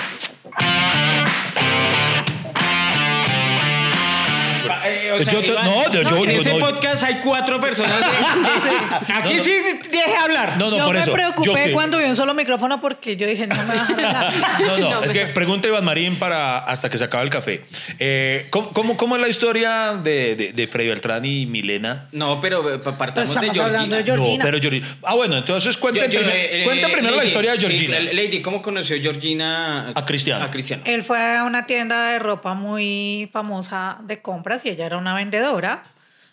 O 5.17 5.25
sea, 5.25 5.33
Yo 5.33 5.41
te- 5.41 5.47
Iván, 5.49 5.65
no, 5.67 5.93
yo- 5.93 6.03
yo- 6.03 6.17
en 6.25 6.31
yo- 6.31 6.41
ese 6.41 6.55
no. 6.59 6.67
podcast 6.67 7.03
hay 7.03 7.17
cuatro 7.23 7.61
personas. 7.61 7.93
Aquí 9.15 9.41
sí 9.41 9.53
deje 9.91 10.17
hablar. 10.17 10.57
No, 10.59 10.71
no, 10.71 10.79
yo 10.79 10.85
por 10.85 10.95
me 10.95 11.03
eso. 11.03 11.13
preocupé 11.13 11.47
Yo 11.47 11.55
que- 11.55 11.73
cuando 11.73 11.99
vi 11.99 12.05
un 12.05 12.17
solo 12.17 12.35
micrófono 12.35 12.81
porque 12.81 13.17
yo 13.17 13.27
dije, 13.27 13.47
no 13.47 13.55
me 13.57 13.65
van 13.65 13.79
a 13.79 13.87
hablar. 13.87 14.33
No, 14.61 14.79
no, 14.79 14.91
No, 14.97 15.03
es 15.03 15.13
que 15.13 15.27
pregunta 15.27 15.69
Iván 15.69 15.85
Marín 15.85 16.19
para 16.19 16.59
hasta 16.59 16.89
que 16.89 16.99
se 16.99 17.05
acabe 17.05 17.25
el 17.25 17.31
café. 17.31 17.65
Eh, 17.99 18.47
¿cómo, 18.51 18.71
cómo, 18.73 18.97
cómo 18.97 19.17
es 19.17 19.23
la 19.23 19.29
historia 19.29 19.95
de, 20.03 20.37
de, 20.37 20.53
de 20.53 20.67
Freddy 20.67 20.89
Beltrán 20.89 21.25
y 21.25 21.47
Milena? 21.47 22.09
No, 22.13 22.41
pero 22.41 22.75
eh, 22.75 22.79
pa- 22.79 22.97
partamos 22.97 23.31
Pero 23.31 23.41
de 23.41 23.47
estamos 23.49 23.67
hablando 23.67 23.97
de 23.97 24.05
Georgina. 24.05 24.27
Georgina. 24.27 24.45
No, 24.45 24.51
pero 24.51 24.61
Georgina. 24.63 24.99
Ah, 25.03 25.15
bueno, 25.15 25.37
entonces 25.37 25.77
cuenten, 25.77 26.11
Yo- 26.11 26.21
primer- 26.21 26.37
eh, 26.37 26.65
cuenta 26.65 26.89
eh, 26.89 26.93
primero 26.93 27.17
la 27.17 27.25
historia 27.25 27.53
de 27.53 27.61
sí, 27.61 27.67
Georgina. 27.67 28.01
Lady, 28.01 28.41
¿cómo 28.43 28.63
conoció 28.63 28.97
Georgina 29.01 29.93
A 29.95 30.05
Cristiano. 30.05 30.45
A 30.45 30.51
Cristiano. 30.51 30.83
Él 30.87 31.05
fue 31.05 31.37
a 31.37 31.45
una 31.45 31.67
tienda 31.67 32.11
de 32.11 32.19
ropa 32.19 32.55
muy 32.55 33.29
famosa 33.33 33.99
de 34.03 34.21
compras 34.23 34.65
y 34.65 34.71
ella 34.71 34.87
era 34.87 34.97
una 34.99 35.06
vendedora. 35.15 35.83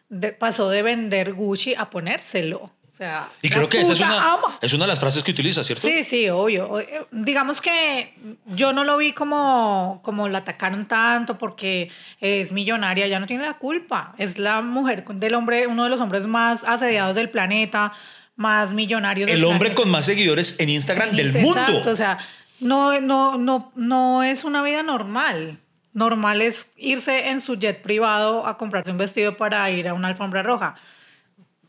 De- 0.09 0.31
pasó 0.33 0.69
de 0.69 0.81
vender 0.83 1.33
Gucci 1.33 1.73
a 1.75 1.89
ponérselo. 1.89 2.59
O 2.59 2.95
sea, 2.95 3.27
y 3.41 3.49
creo 3.49 3.67
que 3.69 3.79
esa 3.79 3.93
es 3.93 3.99
una, 4.01 4.33
ama. 4.33 4.59
es 4.61 4.71
una 4.73 4.83
de 4.83 4.89
las 4.89 4.99
frases 4.99 5.23
que 5.23 5.31
utiliza, 5.31 5.63
¿cierto? 5.63 5.87
Sí, 5.87 6.03
sí, 6.03 6.29
obvio. 6.29 6.79
Eh, 6.79 7.07
Digamos 7.09 7.59
que 7.59 8.13
yo 8.45 8.71
no 8.71 8.83
lo 8.83 8.97
vi 8.97 9.13
como, 9.13 9.99
como 10.03 10.27
la 10.29 10.37
atacaron 10.39 10.85
tanto 10.87 11.39
porque 11.39 11.89
es 12.21 12.51
millonaria, 12.51 13.07
ya 13.07 13.19
no 13.19 13.25
tiene 13.25 13.45
la 13.45 13.55
culpa. 13.57 14.13
Es 14.19 14.37
la 14.37 14.61
mujer 14.61 15.03
del 15.05 15.33
hombre, 15.33 15.65
uno 15.65 15.85
de 15.85 15.89
los 15.89 15.99
hombres 16.01 16.27
más 16.27 16.63
asediados 16.65 17.15
del 17.15 17.31
planeta, 17.31 17.93
más 18.35 18.73
millonarios 18.73 19.25
del 19.27 19.39
El 19.39 19.43
hombre 19.45 19.69
planeta. 19.69 19.81
con 19.81 19.89
más 19.89 20.05
seguidores 20.05 20.59
en 20.59 20.69
Instagram 20.69 21.15
del 21.15 21.35
Exacto, 21.35 21.71
mundo. 21.71 21.89
o 21.91 21.95
sea, 21.95 22.19
no, 22.59 23.01
no, 23.01 23.39
no, 23.39 23.71
no 23.75 24.21
es 24.21 24.43
una 24.43 24.61
vida 24.61 24.83
normal. 24.83 25.57
Normal 25.93 26.41
es 26.41 26.67
irse 26.77 27.29
en 27.29 27.41
su 27.41 27.55
jet 27.55 27.81
privado 27.81 28.45
a 28.47 28.57
comprarse 28.57 28.91
un 28.91 28.97
vestido 28.97 29.37
para 29.37 29.69
ir 29.69 29.87
a 29.87 29.93
una 29.93 30.07
alfombra 30.09 30.43
roja. 30.43 30.75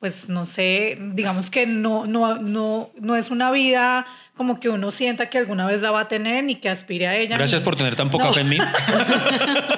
pues 0.01 0.29
no 0.29 0.45
sé, 0.45 0.99
digamos 1.01 1.49
que 1.49 1.65
no, 1.67 2.05
no, 2.05 2.35
no, 2.35 2.91
no 3.01 3.17
es 3.17 3.31
una 3.31 3.51
vida 3.51 4.07
como 4.37 4.61
que 4.61 4.69
uno 4.69 4.91
sienta 4.91 5.31
que 5.31 5.39
alguna 5.39 5.67
vez 5.67 5.81
la 5.81 5.93
va 5.93 6.01
a 6.01 6.09
tener 6.09 6.45
ni 6.45 6.57
que 6.57 6.69
aspire 6.69 7.07
a 7.07 7.17
ella. 7.17 7.37
Gracias 7.37 7.63
ni- 7.63 7.65
por 7.65 7.75
tener 7.77 7.95
tan 7.97 8.11
poca 8.11 8.25
No. 8.27 8.33
fe 8.35 8.41
en 8.43 8.49
mí. 8.51 8.59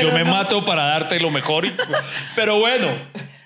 Yo 0.00 0.12
me 0.12 0.24
no. 0.24 0.32
mato 0.32 0.64
para 0.64 0.84
darte 0.84 1.18
lo 1.20 1.30
mejor. 1.30 1.66
y- 1.66 1.72
Pero 2.36 2.58
bueno. 2.58 2.88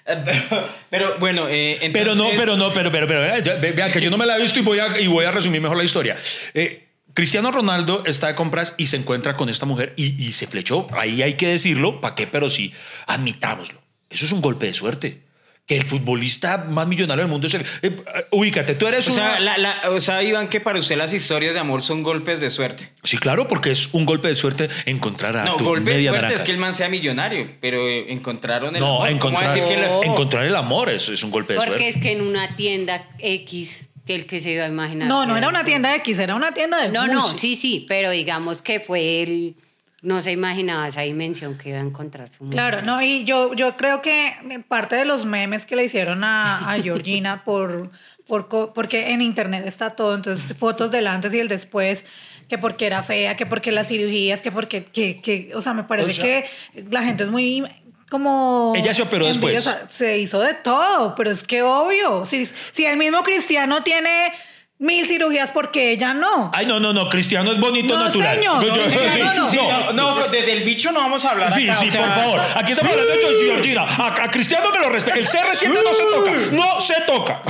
Pero, 0.04 0.68
pero, 0.88 1.16
bueno, 1.18 1.46
eh, 1.48 1.90
Pero 1.92 2.14
no, 2.14 2.30
entonces- 2.30 2.40
pero 2.40 2.56
no, 2.56 2.72
pero, 2.72 2.90
pero, 2.90 3.06
pero, 3.06 3.20
vea, 3.20 3.38
ya- 3.40 3.56
ve- 3.56 3.72
vea 3.72 3.92
que 3.92 4.00
yo 4.00 4.08
no 4.10 4.16
me 4.16 4.24
la 4.24 4.38
he 4.38 4.42
visto 4.42 4.58
y 4.58 4.62
voy 4.62 4.78
a, 4.78 4.98
y 4.98 5.06
voy 5.06 5.26
a 5.26 5.30
resumir 5.30 5.60
mejor 5.60 5.76
la 5.76 5.84
historia. 5.84 6.16
Eh, 6.54 6.87
Cristiano 7.18 7.50
Ronaldo 7.50 8.04
está 8.06 8.28
de 8.28 8.36
compras 8.36 8.74
y 8.78 8.86
se 8.86 8.96
encuentra 8.96 9.36
con 9.36 9.48
esta 9.48 9.66
mujer 9.66 9.92
y, 9.96 10.22
y 10.24 10.34
se 10.34 10.46
flechó. 10.46 10.86
Ahí 10.92 11.20
hay 11.20 11.34
que 11.34 11.48
decirlo, 11.48 12.00
¿para 12.00 12.14
qué? 12.14 12.28
Pero 12.28 12.48
sí, 12.48 12.72
admitámoslo. 13.08 13.80
Eso 14.08 14.24
es 14.24 14.30
un 14.30 14.40
golpe 14.40 14.66
de 14.66 14.74
suerte. 14.74 15.22
Que 15.66 15.76
el 15.76 15.82
futbolista 15.84 16.58
más 16.70 16.86
millonario 16.86 17.24
del 17.24 17.30
mundo 17.30 17.48
es 17.48 17.54
el... 17.54 17.64
eh, 17.82 17.96
ubícate, 18.30 18.76
tú 18.76 18.86
eres 18.86 19.06
O 19.08 19.10
sea, 19.12 19.30
una- 19.32 19.40
la- 19.40 19.58
la- 19.58 19.90
o 19.90 20.00
sea, 20.00 20.22
Iván, 20.22 20.48
que 20.48 20.60
para 20.60 20.78
usted 20.78 20.96
las 20.96 21.12
historias 21.12 21.54
de 21.54 21.60
amor 21.60 21.82
son 21.82 22.04
golpes 22.04 22.38
de 22.40 22.50
suerte. 22.50 22.88
Sí, 23.02 23.18
claro, 23.18 23.48
porque 23.48 23.72
es 23.72 23.92
un 23.92 24.06
golpe 24.06 24.28
de 24.28 24.36
suerte 24.36 24.68
encontrar 24.86 25.36
a 25.36 25.44
No, 25.44 25.56
tu 25.56 25.64
golpe 25.64 25.90
de 25.90 25.96
media 25.96 26.10
suerte 26.10 26.22
naranja. 26.22 26.40
es 26.42 26.46
que 26.46 26.52
el 26.52 26.58
man 26.58 26.72
sea 26.72 26.88
millonario, 26.88 27.50
pero 27.60 27.86
eh, 27.88 28.12
encontraron 28.12 28.76
el 28.76 28.80
No, 28.80 28.86
amor. 29.02 29.18
¿Cómo 29.18 29.38
encontrar, 29.40 29.54
decir 29.56 29.76
que 29.76 30.06
encontrar 30.06 30.46
el 30.46 30.54
amor 30.54 30.88
es, 30.90 31.08
es 31.08 31.22
un 31.24 31.32
golpe 31.32 31.54
de 31.54 31.58
Porque 31.58 31.70
suerte. 31.72 31.88
es 31.88 31.96
que 32.00 32.12
en 32.12 32.22
una 32.22 32.54
tienda 32.54 33.06
X, 33.18 33.88
que 34.08 34.14
el 34.14 34.26
que 34.26 34.40
se 34.40 34.52
iba 34.52 34.64
a 34.64 34.68
imaginar. 34.68 35.06
No, 35.06 35.26
no 35.26 35.36
era 35.36 35.48
una 35.48 35.64
tienda 35.64 35.94
X, 35.96 36.18
era 36.18 36.34
una 36.34 36.52
tienda 36.52 36.80
de 36.80 36.88
No, 36.90 37.06
no, 37.06 37.26
sí, 37.28 37.56
sí, 37.56 37.84
pero 37.86 38.10
digamos 38.10 38.62
que 38.62 38.80
fue 38.80 39.22
él. 39.22 39.54
No 40.00 40.20
se 40.22 40.32
imaginaba 40.32 40.88
esa 40.88 41.02
dimensión 41.02 41.58
que 41.58 41.68
iba 41.70 41.78
a 41.78 41.82
encontrar 41.82 42.28
su 42.30 42.44
mujer. 42.44 42.54
Claro, 42.54 42.82
no, 42.82 43.02
y 43.02 43.24
yo, 43.24 43.52
yo 43.52 43.76
creo 43.76 44.00
que 44.00 44.32
parte 44.66 44.96
de 44.96 45.04
los 45.04 45.26
memes 45.26 45.66
que 45.66 45.76
le 45.76 45.84
hicieron 45.84 46.24
a, 46.24 46.70
a 46.72 46.80
Georgina 46.80 47.42
por, 47.44 47.90
por, 48.26 48.48
co- 48.48 48.72
porque 48.72 49.10
en 49.10 49.20
internet 49.20 49.64
está 49.66 49.90
todo, 49.90 50.14
entonces 50.14 50.56
fotos 50.56 50.90
del 50.90 51.06
antes 51.06 51.34
y 51.34 51.40
el 51.40 51.48
después, 51.48 52.06
que 52.48 52.56
porque 52.56 52.86
era 52.86 53.02
fea, 53.02 53.36
que 53.36 53.44
porque 53.44 53.72
las 53.72 53.88
cirugías, 53.88 54.40
que 54.40 54.50
porque, 54.52 54.84
que, 54.84 55.20
que, 55.20 55.50
o 55.54 55.60
sea, 55.60 55.74
me 55.74 55.82
parece 55.84 56.10
O 56.10 56.14
sea- 56.14 56.24
que 56.24 56.84
la 56.90 57.02
gente 57.02 57.24
es 57.24 57.30
muy 57.30 57.66
como... 58.08 58.72
Ella 58.76 58.94
se 58.94 59.02
operó 59.02 59.26
después. 59.26 59.68
Se 59.88 60.18
hizo 60.18 60.40
de 60.40 60.54
todo, 60.54 61.14
pero 61.14 61.30
es 61.30 61.42
que 61.42 61.62
obvio, 61.62 62.26
si, 62.26 62.46
si 62.46 62.84
el 62.86 62.96
mismo 62.96 63.22
cristiano 63.22 63.82
tiene 63.82 64.32
mil 64.80 65.06
cirugías, 65.06 65.50
porque 65.50 65.90
ella 65.92 66.14
no? 66.14 66.50
Ay, 66.54 66.64
no, 66.64 66.78
no, 66.78 66.92
no, 66.92 67.08
Cristiano 67.08 67.50
es 67.50 67.58
bonito 67.58 67.94
No, 67.94 68.04
natural. 68.04 68.36
señor, 68.36 68.64
Yo- 68.64 68.74
yo- 68.74 68.82
Cristiano 68.84 69.34
no. 69.34 69.50
Sí, 69.50 69.56
no, 69.56 69.92
no, 69.92 70.28
desde 70.28 70.52
el 70.52 70.62
bicho 70.62 70.92
no 70.92 71.00
vamos 71.00 71.24
a 71.24 71.30
hablar 71.30 71.52
Sí, 71.52 71.68
acá, 71.68 71.80
sí, 71.80 71.88
o 71.88 71.90
sea, 71.90 72.00
por 72.02 72.10
favor. 72.14 72.40
Aquí 72.54 72.72
estamos 72.72 72.92
hablando 72.92 73.12
de 73.12 73.44
Georgina. 73.44 73.82
A, 73.82 74.06
a 74.24 74.30
Cristiano 74.30 74.70
me 74.70 74.78
lo 74.78 74.88
respeta. 74.90 75.18
El 75.18 75.26
CR7 75.26 75.68
no 75.68 75.92
se 75.92 76.02
toca. 76.04 76.32
No 76.52 76.80
se 76.80 76.94
toca. 77.06 77.42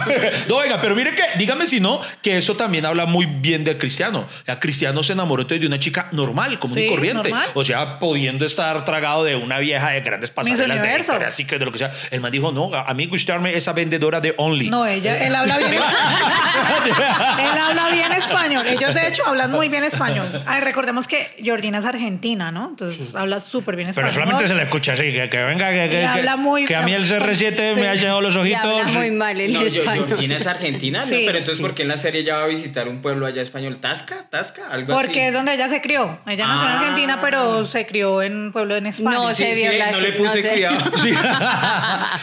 No, 0.48 0.56
oiga, 0.56 0.80
pero 0.80 0.94
mire 0.96 1.14
que, 1.14 1.22
dígame 1.36 1.66
si 1.66 1.80
no, 1.80 2.00
que 2.22 2.38
eso 2.38 2.54
también 2.56 2.86
habla 2.86 3.04
muy 3.06 3.26
bien 3.26 3.62
de 3.64 3.76
Cristiano. 3.76 4.20
O 4.20 4.44
sea, 4.46 4.58
Cristiano 4.58 5.02
se 5.02 5.12
enamoró 5.12 5.42
entonces 5.42 5.60
de 5.60 5.66
una 5.66 5.78
chica 5.78 6.08
normal, 6.12 6.58
común 6.58 6.78
y 6.78 6.82
Sí, 6.82 6.88
corriente. 6.88 7.28
normal. 7.28 7.48
O 7.54 7.64
sea, 7.64 7.98
pudiendo 7.98 8.46
estar 8.46 8.84
tragado 8.84 9.24
de 9.24 9.36
una 9.36 9.58
vieja 9.58 9.90
de 9.90 10.00
grandes 10.00 10.30
pasarelas 10.30 10.66
de 10.68 10.82
Universo. 10.82 11.12
Victoria's 11.12 11.34
Secret, 11.36 11.58
de 11.60 11.64
lo 11.66 11.72
que 11.72 11.78
sea. 11.78 11.90
El 12.10 12.20
man 12.20 12.32
dijo, 12.32 12.50
no, 12.52 12.74
a 12.74 12.88
a 12.88 12.94
mí 12.94 13.04
gustarme 13.06 13.54
esa 13.54 13.72
vendedora 13.74 14.18
de 14.20 14.34
Only. 14.38 14.70
No, 14.70 14.86
ella, 14.86 15.18
él 15.26 15.34
habla 15.34 15.58
bien. 15.58 15.74
él 17.18 17.58
habla 17.58 17.88
bien 17.90 18.12
español. 18.12 18.66
Ellos, 18.66 18.94
de 18.94 19.06
hecho, 19.08 19.26
hablan 19.26 19.50
muy 19.50 19.68
bien 19.68 19.84
español. 19.84 20.26
Ay, 20.46 20.60
recordemos 20.60 21.06
que 21.08 21.30
Georgina 21.42 21.78
es 21.78 21.84
argentina, 21.84 22.50
¿no? 22.50 22.68
Entonces 22.70 23.14
habla 23.14 23.40
súper 23.40 23.76
bien 23.76 23.90
Pero 23.94 24.08
español. 24.08 24.24
solamente 24.26 24.48
se 24.48 24.54
le 24.54 24.62
escucha 24.64 24.92
así, 24.92 25.12
que, 25.12 25.28
que 25.28 25.42
venga, 25.44 25.70
que, 25.70 25.88
que, 25.90 26.04
habla 26.04 26.32
que- 26.32 26.36
muy- 26.38 26.64
que 26.64 26.76
a 26.76 26.82
mí 26.82 26.92
el 26.94 27.04
CR7 27.04 27.74
Sí. 27.74 27.80
me 27.80 27.88
ha 27.88 27.94
llenado 27.94 28.20
los 28.20 28.34
Y 28.34 28.38
ojitos. 28.38 28.60
habla 28.64 28.84
muy 28.86 29.10
mal 29.10 29.40
el 29.40 29.52
No, 29.52 29.62
español. 29.62 30.06
Georgina 30.08 30.36
es 30.36 30.46
argentina, 30.46 31.00
¿no? 31.00 31.06
Sí, 31.06 31.22
pero 31.26 31.38
entonces 31.38 31.56
sí. 31.58 31.62
¿por 31.62 31.74
qué 31.74 31.82
en 31.82 31.88
la 31.88 31.98
serie 31.98 32.20
ella 32.22 32.36
va 32.36 32.44
a 32.44 32.46
visitar 32.46 32.88
un 32.88 33.00
pueblo 33.02 33.26
allá 33.26 33.42
español? 33.42 33.78
¿Tasca? 33.80 34.24
¿Tasca? 34.30 34.68
Algo 34.70 34.92
así. 34.92 35.02
Porque 35.06 35.28
es 35.28 35.34
donde 35.34 35.54
ella 35.54 35.68
se 35.68 35.80
crió. 35.80 36.18
Ella 36.26 36.46
nació 36.46 36.66
en 36.68 36.72
Ah. 36.72 36.80
Argentina, 36.80 37.18
pero 37.20 37.66
se 37.66 37.86
crió 37.86 38.22
en 38.22 38.36
un 38.36 38.52
pueblo 38.52 38.76
en 38.76 38.86
España. 38.86 39.16
No, 39.16 39.28
Sí, 39.34 39.44
se 39.44 39.54
sí, 39.54 39.60
vio 39.62 39.72
la 39.78 39.90
no 39.92 40.00
le 40.00 40.10
no 40.12 40.16
puse 40.16 40.42
sé. 40.42 40.48
cuidado. 40.50 40.92
Sí. 40.98 41.12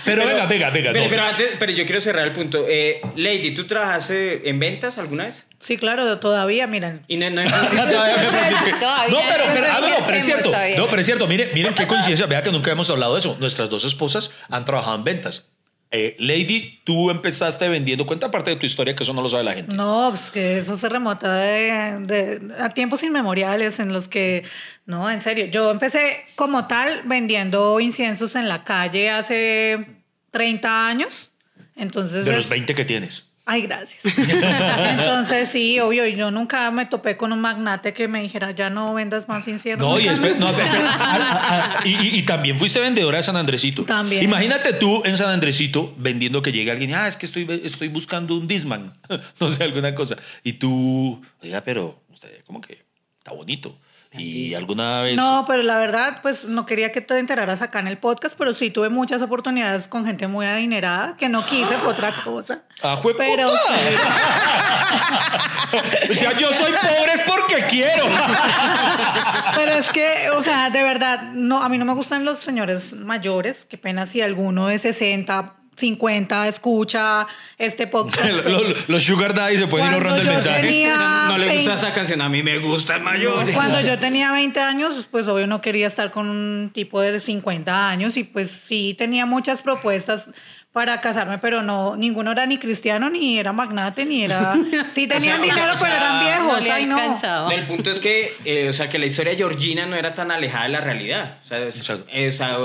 pero, 0.04 0.26
venga, 0.26 0.46
venga, 0.46 0.70
venga. 0.70 0.92
Pero, 0.92 1.04
no. 1.04 1.10
pero 1.10 1.24
antes, 1.24 1.48
pero 1.60 1.72
yo 1.72 1.86
quiero 1.86 2.02
cerrar 2.02 2.26
el 2.28 2.34
punto. 2.34 2.66
Eh, 2.68 3.02
Lady, 3.16 3.52
¿tú 3.54 3.66
trabajaste 3.66 4.48
en 4.50 4.60
alguna 4.98 5.26
vez? 5.26 5.46
Sí, 5.60 5.78
claro, 5.78 6.20
todavía, 6.20 6.68
miren. 6.68 7.04
Y 7.08 7.18
no, 7.18 7.30
no, 7.30 7.44
no, 7.44 7.50
pero, 7.50 9.44
pero, 9.54 9.68
ah, 9.72 9.80
no, 9.82 10.06
pero 10.06 10.18
es 10.18 10.26
cierto. 10.26 10.44
todavía. 10.50 10.78
No, 10.78 10.88
pero 10.88 11.00
es 11.02 11.06
cierto. 11.06 11.28
Miren, 11.28 11.50
miren 11.54 11.74
qué 11.74 11.88
coincidencia. 11.88 12.26
Vea 12.26 12.42
que 12.42 12.52
nunca 12.52 12.72
hemos 12.72 12.90
hablado 12.90 13.14
de 13.16 13.20
eso. 13.20 13.38
Nuestras 13.40 13.70
dos 13.70 13.84
esposas 13.86 14.32
han 14.50 14.66
trabajado 14.66 14.96
en 14.96 15.04
ventas. 15.04 15.50
Eh, 15.92 16.16
Lady, 16.20 16.82
tú 16.84 17.10
empezaste 17.10 17.70
vendiendo. 17.70 18.06
Cuenta 18.06 18.30
parte 18.32 18.50
de 18.50 18.56
tu 18.58 18.66
historia, 18.66 18.96
que 18.96 19.04
eso 19.04 19.14
no 19.14 19.22
lo 19.22 19.30
sabe 19.30 19.44
la 19.44 19.54
gente. 19.54 19.74
No, 19.76 20.08
pues 20.10 20.30
que 20.32 20.58
eso 20.58 20.78
se 20.78 20.90
remota 20.90 21.34
de, 21.36 21.98
de- 22.02 22.54
a 22.60 22.70
tiempos 22.70 23.02
inmemoriales 23.04 23.80
en 23.80 23.94
los 23.94 24.08
que, 24.08 24.44
no, 24.86 25.10
en 25.10 25.22
serio, 25.22 25.46
yo 25.46 25.72
empecé 25.72 26.26
como 26.36 26.68
tal 26.68 27.04
vendiendo 27.06 27.80
inciensos 27.80 28.36
en 28.36 28.50
la 28.50 28.64
calle 28.66 29.10
hace 29.10 29.86
30 30.32 30.88
años. 30.88 31.32
Entonces, 31.78 32.26
De 32.26 32.32
los 32.32 32.46
es- 32.46 32.50
20 32.50 32.76
que 32.76 32.84
tienes. 32.84 33.26
Ay, 33.48 33.62
gracias. 33.64 34.02
Entonces, 34.18 35.50
sí, 35.50 35.80
obvio, 35.80 36.08
yo 36.08 36.32
nunca 36.32 36.72
me 36.72 36.86
topé 36.88 37.16
con 37.16 37.32
un 37.32 37.40
magnate 37.42 37.94
que 37.94 38.08
me 38.08 38.22
dijera, 38.22 38.52
ya 38.52 38.70
no 38.70 38.94
vendas 38.94 39.28
más 39.28 39.48
inciensos. 39.48 39.88
No, 39.88 40.00
y, 40.00 40.08
después, 40.08 40.38
no. 40.38 40.48
Ah, 40.98 41.76
ah, 41.78 41.82
y, 41.86 41.90
y- 41.96 42.16
y 42.20 42.22
también 42.24 42.58
fuiste 42.58 42.80
vendedora 42.80 43.18
de 43.18 43.24
San 43.24 43.36
Andresito. 43.38 43.84
También. 43.86 44.24
Imagínate 44.24 44.74
tú 44.74 45.02
en 45.06 45.16
San 45.18 45.30
Andresito 45.30 45.94
vendiendo 45.98 46.42
que 46.42 46.52
llegue 46.52 46.72
alguien, 46.72 46.94
ah, 46.96 47.08
es 47.08 47.18
que 47.18 47.26
estoy, 47.26 47.48
estoy 47.64 47.88
buscando 47.90 48.36
un 48.36 48.48
Disman, 48.48 48.94
no 49.40 49.52
sé, 49.52 49.64
alguna 49.64 49.94
cosa. 49.94 50.16
Y 50.44 50.54
tú, 50.54 51.22
oiga, 51.44 51.62
pero 51.62 52.02
usted 52.12 52.44
como 52.46 52.62
que 52.62 52.84
está 53.20 53.32
bonito. 53.32 53.78
Y 54.18 54.54
alguna 54.54 55.02
vez... 55.02 55.16
No, 55.16 55.46
pero 55.48 55.64
la 55.64 55.78
verdad, 55.78 56.20
pues 56.22 56.46
no 56.46 56.66
quería 56.66 56.92
que 56.92 57.02
te 57.02 57.18
enteraras 57.20 57.62
acá 57.62 57.80
en 57.80 57.88
el 57.88 57.98
podcast, 57.98 58.36
pero 58.38 58.54
sí 58.54 58.70
tuve 58.70 58.90
muchas 58.90 59.22
oportunidades 59.22 59.88
con 59.88 60.06
gente 60.06 60.28
muy 60.28 60.46
adinerada, 60.46 61.16
que 61.18 61.30
no 61.30 61.46
quise, 61.46 61.78
fue 61.78 61.90
otra 61.90 62.12
cosa. 62.24 62.64
Ah, 62.82 63.00
jue- 63.02 63.16
Pero 63.18 63.50
puta. 63.50 63.62
o 66.10 66.14
sea, 66.14 66.34
yo 66.38 66.52
soy 66.54 66.72
pobre 66.72 67.14
es 67.14 67.22
porque 67.22 67.66
quiero. 67.70 68.06
Pero 69.56 69.72
es 69.72 69.90
que, 69.90 70.30
o 70.32 70.44
sea, 70.44 70.70
de 70.70 70.84
verdad, 70.84 71.22
no, 71.34 71.62
a 71.62 71.70
mí 71.70 71.78
no 71.78 71.86
me 71.86 71.94
gustan 71.94 72.26
los 72.26 72.40
señores 72.40 72.94
mayores. 72.94 73.66
Qué 73.66 73.78
pena 73.78 74.06
si 74.06 74.22
alguno 74.22 74.68
de 74.68 74.80
60, 74.80 75.54
50 75.76 76.48
escucha 76.48 77.28
este 77.58 77.88
podcast. 77.88 78.24
los, 78.46 78.90
los 78.90 79.04
Sugar 79.04 79.34
Daddy 79.34 79.58
se 79.58 79.68
pueden 79.68 79.88
ir 79.88 79.94
ahorrando 79.94 80.22
el 80.22 80.28
mensaje. 80.28 80.62
tenía- 80.62 81.26
no 81.28 81.38
le 81.38 81.46
gusta 81.48 81.72
20. 81.72 81.74
esa 81.74 81.94
canción. 81.94 82.22
A 82.22 82.30
mí 82.30 82.44
me 82.44 82.58
gusta 82.60 82.96
el 82.96 83.04
mayor. 83.04 83.52
Cuando 83.54 83.82
yo 83.82 84.00
tenía 84.00 84.32
20 84.32 84.60
años, 84.60 85.08
pues 85.12 85.28
obvio 85.28 85.48
no 85.48 85.62
quería 85.62 85.88
estar 85.88 86.12
con 86.12 86.30
un 86.30 86.72
tipo 86.74 87.02
de 87.02 87.20
50 87.20 87.90
años 87.90 88.18
y 88.18 88.24
pues 88.24 88.52
sí 88.52 88.96
tenía 88.98 89.26
muchas 89.26 89.62
propuestas 89.62 90.30
para 90.72 91.00
casarme, 91.00 91.38
pero 91.38 91.62
no, 91.62 91.96
ninguno 91.96 92.34
era 92.34 92.46
ni 92.46 92.58
cristiano, 92.58 93.10
ni 93.10 93.40
era 93.40 93.54
magnate, 93.54 94.04
ni 94.04 94.24
era... 94.26 94.56
Sí 94.94 95.08
tenían 95.08 95.40
o 95.40 95.44
sea, 95.46 95.54
dinero, 95.56 95.74
o 95.74 95.80
pero 95.80 95.92
sea, 95.94 95.96
eran 95.96 96.20
viejos. 96.20 96.48
No 96.54 96.60
le 96.60 96.72
ay, 96.72 96.86
no. 96.86 97.50
El 97.50 97.66
punto 97.66 97.92
es 97.92 98.02
que, 98.02 98.34
eh, 98.44 98.68
o 98.68 98.74
sea, 98.74 98.90
que 98.90 99.00
la 99.00 99.06
historia 99.06 99.32
de 99.32 99.38
Georgina 99.38 99.86
no 99.86 99.96
era 99.96 100.14
tan 100.14 100.32
alejada 100.32 100.64
de 100.66 100.70
la 100.72 100.82
realidad. 100.82 101.38
O 101.42 101.48
sea, 101.48 101.60
es- 101.60 101.80
o 101.80 102.32
sea, 102.32 102.58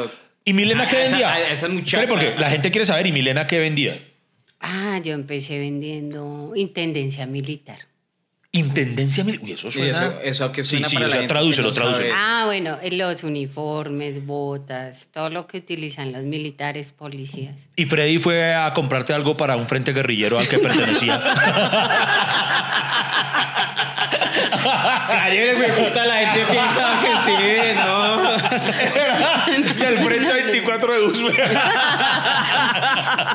¿Y 0.51 0.53
Milena 0.53 0.83
a- 0.85 0.89
qué 0.89 1.03
esa- 1.03 1.11
vendía? 1.11 1.33
a 1.33 1.41
esas 1.53 1.71
muchachas. 1.71 2.01
Espere, 2.03 2.09
porque 2.31 2.41
la 2.41 2.51
gente 2.51 2.71
quiere 2.73 2.85
saber, 2.87 3.07
¿y 3.07 3.13
Milena 3.13 3.47
qué 3.47 3.61
vendía? 3.61 4.01
Ah, 4.61 4.99
yo 5.03 5.13
empecé 5.15 5.59
vendiendo 5.61 6.53
intendencia 6.57 7.25
militar. 7.27 7.79
Intendencia 8.53 9.23
militar. 9.23 9.45
Uy, 9.47 9.53
eso 9.53 9.71
suena. 9.71 9.91
eso, 9.91 10.21
eso 10.25 10.51
que 10.53 10.65
Sí, 10.65 10.71
suena 10.71 10.89
sí, 10.89 10.97
para 10.97 11.07
o 11.07 11.09
la 11.11 11.17
sea, 11.19 11.27
tradúcelo, 11.29 11.69
no 11.69 11.75
tradúcelo. 11.75 12.13
Ah, 12.13 12.43
bueno, 12.47 12.79
los 12.91 13.23
uniformes, 13.23 14.27
botas, 14.27 15.07
todo 15.13 15.31
lo 15.31 15.47
que 15.47 15.59
utilizan 15.59 16.11
los 16.13 16.25
militares, 16.25 16.91
policías. 16.91 17.55
Y 17.77 17.85
Freddy 17.87 18.19
fue 18.19 18.53
a 18.53 18.73
comprarte 18.73 19.13
algo 19.15 19.37
para 19.37 19.55
un 19.57 19.69
frente 19.69 19.93
guerrillero 19.93 20.37
al 20.37 20.49
que 20.49 20.59
pertenecía. 20.59 21.23
Ayer 25.23 25.57
me 25.59 25.69
gusta 25.71 26.05
la 26.07 26.17
gente 26.17 26.45
piensa 26.51 27.01
que 27.03 27.19
sí, 27.21 27.33
no. 27.77 27.90
y 29.81 29.85
al 29.85 30.05
frente 30.05 30.33
24 30.33 30.93
de 30.93 31.07
Usme. 31.07 31.33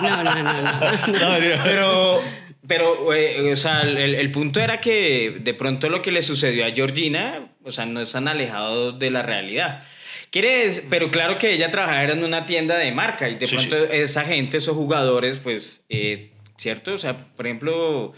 No, 0.02 0.24
no, 0.24 0.36
no, 0.36 0.44
no. 0.44 1.64
Pero, 1.64 2.22
pero, 2.68 3.14
eh, 3.14 3.52
o 3.52 3.56
sea, 3.56 3.82
el, 3.82 3.98
el 3.98 4.32
punto 4.32 4.60
era 4.60 4.80
que 4.80 5.38
de 5.40 5.54
pronto 5.54 5.90
lo 5.90 6.02
que 6.02 6.12
le 6.12 6.22
sucedió 6.22 6.66
a 6.66 6.72
Georgina, 6.72 7.48
o 7.64 7.72
sea, 7.72 7.86
no 7.86 8.02
están 8.02 8.28
alejados 8.28 9.00
de 9.00 9.12
la 9.12 9.22
realidad. 9.22 9.84
Quieres, 10.32 10.84
pero 10.90 11.12
claro 11.12 11.38
que 11.38 11.54
ella 11.54 11.72
trabajaba 11.72 12.04
en 12.04 12.24
una 12.24 12.46
tienda 12.46 12.78
de 12.78 12.92
marca 12.92 13.30
y 13.30 13.36
de 13.36 13.48
Sí, 13.48 13.56
pronto 13.56 13.86
esa 13.86 14.26
gente, 14.26 14.58
esos 14.58 14.76
jugadores, 14.76 15.38
pues, 15.38 15.82
eh, 15.90 16.32
¿cierto? 16.58 16.94
O 16.94 16.98
sea, 16.98 17.18
por 17.36 17.48
ejemplo, 17.48 18.14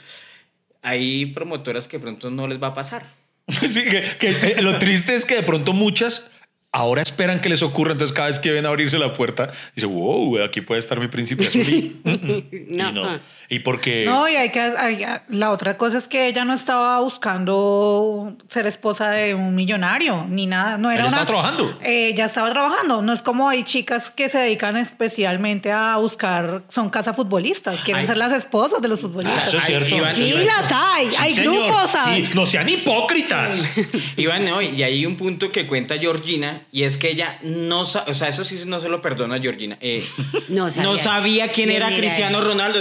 hay 0.82 1.28
promotoras 1.28 1.88
que 1.88 1.98
de 1.98 2.04
pronto 2.04 2.32
no 2.32 2.48
les 2.48 2.62
va 2.62 2.68
a 2.68 2.74
pasar. 2.74 3.06
Sí, 3.68 3.84
que, 3.84 4.04
que, 4.20 4.30
eh, 4.30 4.62
lo 4.62 4.78
triste 4.80 5.16
es 5.16 5.26
que 5.26 5.36
de 5.36 5.44
pronto 5.44 5.74
muchas 5.74 6.30
ahora 6.72 7.02
esperan 7.02 7.40
que 7.42 7.50
les 7.50 7.64
ocurra, 7.64 7.94
entonces 7.94 8.14
cada 8.16 8.28
vez 8.28 8.40
que 8.40 8.52
ven 8.52 8.66
abrirse 8.66 9.00
la 9.00 9.14
puerta, 9.14 9.52
dice, 9.76 9.88
wow, 9.88 10.44
aquí 10.44 10.62
puede 10.62 10.80
estar 10.80 11.00
mi 11.00 11.08
príncipe 11.08 11.48
azul. 11.48 11.64
Sí. 11.64 12.00
Mm, 12.04 12.12
mm. 12.12 12.44
No. 12.78 12.90
Y 12.90 12.94
no. 12.94 13.20
Y 13.50 13.60
porque... 13.60 14.04
No, 14.06 14.28
y 14.28 14.36
hay 14.36 14.50
que. 14.52 14.60
hay- 14.60 15.06
la 15.30 15.52
otra 15.52 15.78
cosa 15.78 15.98
es 15.98 16.10
que 16.10 16.28
ella 16.28 16.44
no 16.44 16.54
estaba 16.54 17.00
buscando 17.00 18.36
ser 18.50 18.68
esposa 18.68 19.10
de 19.12 19.34
un 19.34 19.56
millonario, 19.56 20.26
ni 20.28 20.46
nada. 20.48 20.78
No 20.78 20.92
era 20.92 21.02
Ella 21.04 21.08
una- 21.10 21.22
estaba 21.22 21.26
trabajando. 21.44 21.80
Ella 21.82 22.26
estaba 22.26 22.52
trabajando. 22.52 23.02
No 23.02 23.14
es 23.14 23.22
como 23.22 23.48
hay 23.48 23.64
chicas 23.64 24.12
que 24.12 24.28
se 24.28 24.40
dedican 24.40 24.76
especialmente 24.76 25.72
a 25.72 25.96
buscar, 25.98 26.64
son 26.68 26.90
casafutbolistas, 26.90 27.80
quieren 27.82 28.02
Ay. 28.02 28.08
ser 28.08 28.18
las 28.18 28.34
esposas 28.34 28.82
de 28.82 28.90
los 28.90 29.00
Ah, 29.00 29.02
futbolistas. 29.04 29.48
eso 29.48 29.58
es 29.58 29.64
Ay, 29.64 29.68
cierto. 29.70 29.96
Iván, 29.96 30.16
Sí, 30.16 30.34
las 30.46 30.72
hay. 30.74 31.10
hay 31.18 31.34
señor. 31.34 31.54
grupos, 31.56 31.96
hay. 31.96 32.26
Sí, 32.26 32.32
no 32.36 32.46
sean 32.46 32.68
hipócritas. 32.68 33.64
Iván, 34.18 34.44
no, 34.46 34.62
y 34.62 34.84
hay 34.84 35.06
un 35.06 35.16
punto 35.16 35.52
que 35.54 35.66
cuenta 35.68 35.98
Georgina, 35.98 36.57
y 36.72 36.84
es 36.84 36.98
que 36.98 37.10
ella 37.10 37.40
no 37.44 37.82
o 37.82 37.86
sea, 37.86 38.28
eso 38.28 38.44
sí 38.44 38.60
no 38.66 38.80
se 38.80 38.90
lo 38.90 39.02
perdona 39.02 39.36
a 39.36 39.40
Georgina. 39.40 39.78
eh, 39.82 40.04
No 40.50 40.70
sabía. 40.72 40.98
sabía 40.98 41.52
quién, 41.52 41.70
¿Quién 41.70 41.78
era, 41.78 41.88
era 41.90 41.98
Cristiano 41.98 42.40
él? 42.40 42.46
Ronaldo. 42.46 42.80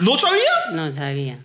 ¿No 0.00 0.18
sabía? 0.18 0.42
No 0.72 0.90
sabía. 0.92 1.38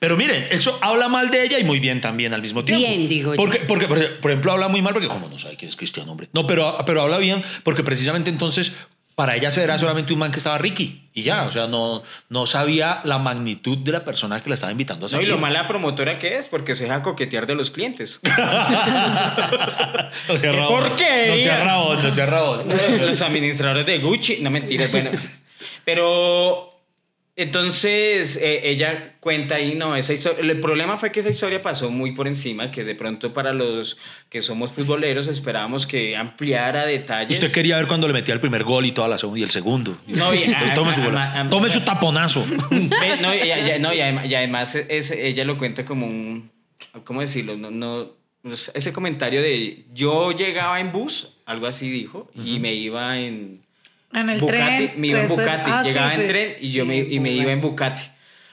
Pero 0.00 0.16
miren, 0.18 0.46
eso 0.50 0.78
habla 0.82 1.08
mal 1.08 1.30
de 1.30 1.44
ella 1.44 1.58
y 1.58 1.64
muy 1.64 1.80
bien 1.80 2.00
también 2.00 2.34
al 2.34 2.42
mismo 2.42 2.62
tiempo. 2.64 2.84
Bien, 2.86 3.08
digo 3.08 3.32
yo. 3.32 3.36
porque, 3.36 3.60
porque, 3.60 3.86
por 3.88 4.16
por 4.20 4.30
ejemplo, 4.30 4.52
habla 4.52 4.68
muy 4.68 4.82
mal 4.82 4.92
porque 4.92 5.08
como 5.08 5.28
no 5.28 5.38
sabe 5.38 5.56
quién 5.56 5.68
es 5.70 5.76
Cristiano, 5.76 6.10
hombre. 6.12 6.28
No, 6.32 6.46
pero, 6.46 6.76
pero 6.84 7.02
habla 7.02 7.16
bien 7.18 7.42
porque 7.62 7.82
precisamente 7.82 8.28
entonces 8.28 8.72
para 9.14 9.36
ella 9.36 9.48
era 9.56 9.78
solamente 9.78 10.12
un 10.12 10.18
man 10.18 10.32
que 10.32 10.38
estaba 10.38 10.58
Ricky 10.58 11.08
y 11.14 11.22
ya, 11.22 11.44
o 11.44 11.50
sea, 11.52 11.68
no, 11.68 12.02
no 12.28 12.46
sabía 12.46 13.00
la 13.04 13.18
magnitud 13.18 13.78
de 13.78 13.92
la 13.92 14.04
persona 14.04 14.42
que 14.42 14.48
la 14.48 14.54
estaba 14.54 14.72
invitando 14.72 15.06
a 15.06 15.06
No, 15.06 15.10
salir. 15.10 15.28
y 15.28 15.30
lo 15.30 15.38
mala 15.38 15.66
promotora 15.68 16.18
que 16.18 16.36
es, 16.36 16.48
porque 16.48 16.74
se 16.74 16.84
deja 16.84 17.02
coquetear 17.02 17.46
de 17.46 17.54
los 17.54 17.70
clientes. 17.70 18.18
no 18.24 18.30
sea 20.36 20.40
¡Qué 20.40 20.52
rabón. 20.52 20.80
porquería! 20.82 21.36
No 21.36 21.42
sea 21.42 21.64
rabón, 21.64 22.02
no 22.02 22.14
sea 22.14 22.26
rabón. 22.26 22.64
los 23.00 23.22
administradores 23.22 23.86
de 23.86 23.98
Gucci, 23.98 24.38
no 24.40 24.50
mentiras, 24.50 24.90
bueno. 24.90 25.10
Pero 25.84 26.73
entonces 27.36 28.36
eh, 28.36 28.60
ella 28.70 29.14
cuenta 29.20 29.56
ahí, 29.56 29.74
no, 29.74 29.96
esa 29.96 30.12
historia, 30.12 30.40
el 30.40 30.60
problema 30.60 30.96
fue 30.98 31.10
que 31.10 31.20
esa 31.20 31.30
historia 31.30 31.60
pasó 31.62 31.90
muy 31.90 32.12
por 32.12 32.28
encima, 32.28 32.70
que 32.70 32.84
de 32.84 32.94
pronto 32.94 33.32
para 33.32 33.52
los 33.52 33.96
que 34.28 34.40
somos 34.40 34.72
futboleros 34.72 35.26
esperábamos 35.26 35.86
que 35.86 36.16
ampliara 36.16 36.86
detalles. 36.86 37.38
Usted 37.38 37.52
quería 37.52 37.76
ver 37.76 37.86
cuando 37.86 38.06
le 38.06 38.12
metía 38.14 38.34
el 38.34 38.40
primer 38.40 38.62
gol 38.64 38.86
y 38.86 38.92
toda 38.92 39.08
la 39.08 39.18
segunda 39.18 39.40
y 39.40 39.42
el 39.42 39.50
segundo. 39.50 39.98
No, 40.06 40.32
y- 40.34 40.54
tome, 40.74 40.94
su, 40.94 41.00
a- 41.02 41.04
gol. 41.04 41.16
a- 41.18 41.48
tome 41.50 41.70
su 41.70 41.80
taponazo. 41.80 42.44
No, 43.20 43.34
y, 43.34 43.38
y- 43.38 43.78
no, 43.80 43.92
y 43.92 44.00
además, 44.00 44.26
y 44.30 44.34
además 44.34 44.74
es- 44.76 45.10
ella 45.10 45.44
lo 45.44 45.58
cuenta 45.58 45.84
como 45.84 46.06
un, 46.06 46.50
¿cómo 47.04 47.20
decirlo? 47.20 47.56
No, 47.56 47.70
no, 47.70 48.10
ese 48.74 48.92
comentario 48.92 49.40
de 49.42 49.84
yo 49.92 50.30
llegaba 50.32 50.78
en 50.80 50.92
bus, 50.92 51.30
algo 51.46 51.66
así 51.66 51.90
dijo, 51.90 52.30
y 52.34 52.58
me 52.60 52.74
iba 52.74 53.18
en 53.18 53.63
En 54.14 54.30
el 54.30 54.40
Bucati, 54.40 54.88
tren. 54.88 54.92
me 54.96 55.06
iba 55.08 55.20
en 55.20 55.28
Bucati, 55.28 55.70
ah, 55.70 55.80
sí, 55.82 55.88
llegaba 55.88 56.14
en 56.14 56.20
sí. 56.20 56.26
tren 56.26 56.56
y 56.60 56.72
yo 56.72 56.86
me, 56.86 57.02
Sí, 57.02 57.14
y 57.14 57.20
me 57.20 57.30
iba 57.30 57.50
en 57.52 57.60
Bucati. 57.60 58.02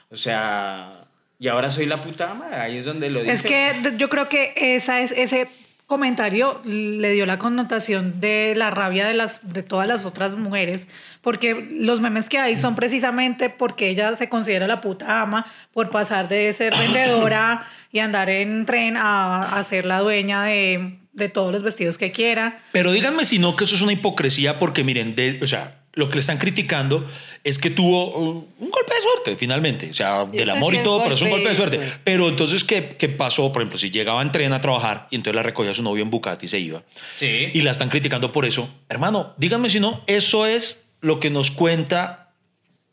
O 0.10 0.16
sea, 0.16 1.06
y 1.40 1.48
ahora 1.48 1.70
soy 1.70 1.86
la 1.86 2.02
puta 2.02 2.32
ama, 2.32 2.48
ahí 2.52 2.78
es 2.78 2.86
donde 2.86 3.10
lo 3.10 3.22
dice. 3.22 3.34
Es 3.34 3.44
que 3.44 3.96
yo 3.98 4.10
creo 4.10 4.30
que 4.30 4.54
esa 4.56 5.02
es, 5.02 5.12
ese 5.12 5.48
comentario 5.92 6.62
le 6.64 7.12
dio 7.12 7.26
la 7.26 7.38
connotación 7.38 8.22
de 8.22 8.54
la 8.56 8.72
rabia 8.72 9.06
de, 9.06 9.14
las, 9.14 9.42
de 9.42 9.62
todas 9.62 9.88
las 9.88 10.06
otras 10.06 10.36
mujeres, 10.38 10.88
porque 11.22 11.68
los 11.70 12.00
memes 12.00 12.30
que 12.30 12.40
hay 12.40 12.58
son 12.58 12.76
precisamente 12.76 13.50
porque 13.50 13.90
ella 13.90 14.16
se 14.16 14.30
considera 14.30 14.68
la 14.68 14.80
puta 14.80 15.22
ama 15.22 15.46
por 15.74 15.90
pasar 15.90 16.30
de 16.30 16.54
ser 16.54 16.74
vendedora 16.78 17.66
y 17.92 18.00
andar 18.00 18.30
en 18.30 18.66
tren 18.66 18.96
a, 18.96 19.58
a 19.58 19.64
ser 19.66 19.86
la 19.86 20.00
dueña 20.00 20.44
de, 20.44 21.01
de 21.14 21.30
todos 21.30 21.52
los 21.52 21.62
vestidos 21.64 21.98
que 21.98 22.12
quiera. 22.12 22.64
Pero 22.72 22.92
díganme 22.92 23.26
si 23.26 23.38
no 23.40 23.56
que 23.56 23.66
eso 23.66 23.76
es 23.76 23.82
una 23.82 23.92
hipocresía 23.94 24.60
porque 24.60 24.84
miren, 24.84 25.16
de- 25.16 25.40
o 25.42 25.48
sea, 25.48 25.78
lo 25.94 26.08
que 26.08 26.16
le 26.16 26.20
están 26.22 26.38
criticando 26.38 27.06
es 27.44 27.58
que 27.58 27.70
tuvo 27.70 28.18
un 28.18 28.48
golpe 28.60 28.94
de 28.96 29.02
suerte 29.02 29.36
finalmente, 29.36 29.90
o 29.90 29.94
sea, 29.94 30.24
del 30.24 30.44
Eso 30.44 30.52
amor 30.54 30.70
sí 30.72 30.76
y 30.76 30.78
es 30.80 30.84
todo, 30.86 31.04
pero 31.04 31.16
es 31.16 31.22
un 31.22 31.30
golpe 31.32 31.50
de 31.50 31.56
suerte. 31.56 31.80
Pero 32.06 32.30
entonces, 32.30 32.64
¿qué, 32.64 32.96
¿qué 32.98 33.10
pasó? 33.10 33.52
Por 33.52 33.62
ejemplo, 33.62 33.78
si 33.78 33.92
llegaba 33.92 34.22
en 34.22 34.32
tren 34.32 34.54
a 34.54 34.62
trabajar 34.62 35.08
y 35.12 35.16
entonces 35.18 35.36
la 35.36 35.44
recogía 35.44 35.74
su 35.74 35.84
novio 35.84 36.02
en 36.02 36.10
Bucati 36.10 36.46
y 36.46 36.50
se 36.50 36.60
iba. 36.60 36.82
Sí. 37.18 37.50
Y 37.54 37.62
la 37.62 37.72
están 37.72 37.90
criticando 37.90 38.32
por 38.32 38.46
eso. 38.46 38.70
Hermano, 38.88 39.34
díganme 39.38 39.70
si 39.70 39.82
no, 39.82 40.02
eso 40.08 40.46
es 40.46 40.82
lo 41.02 41.20
que 41.20 41.30
nos 41.30 41.52
cuenta 41.52 42.32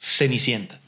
Cenicienta. 0.00 0.80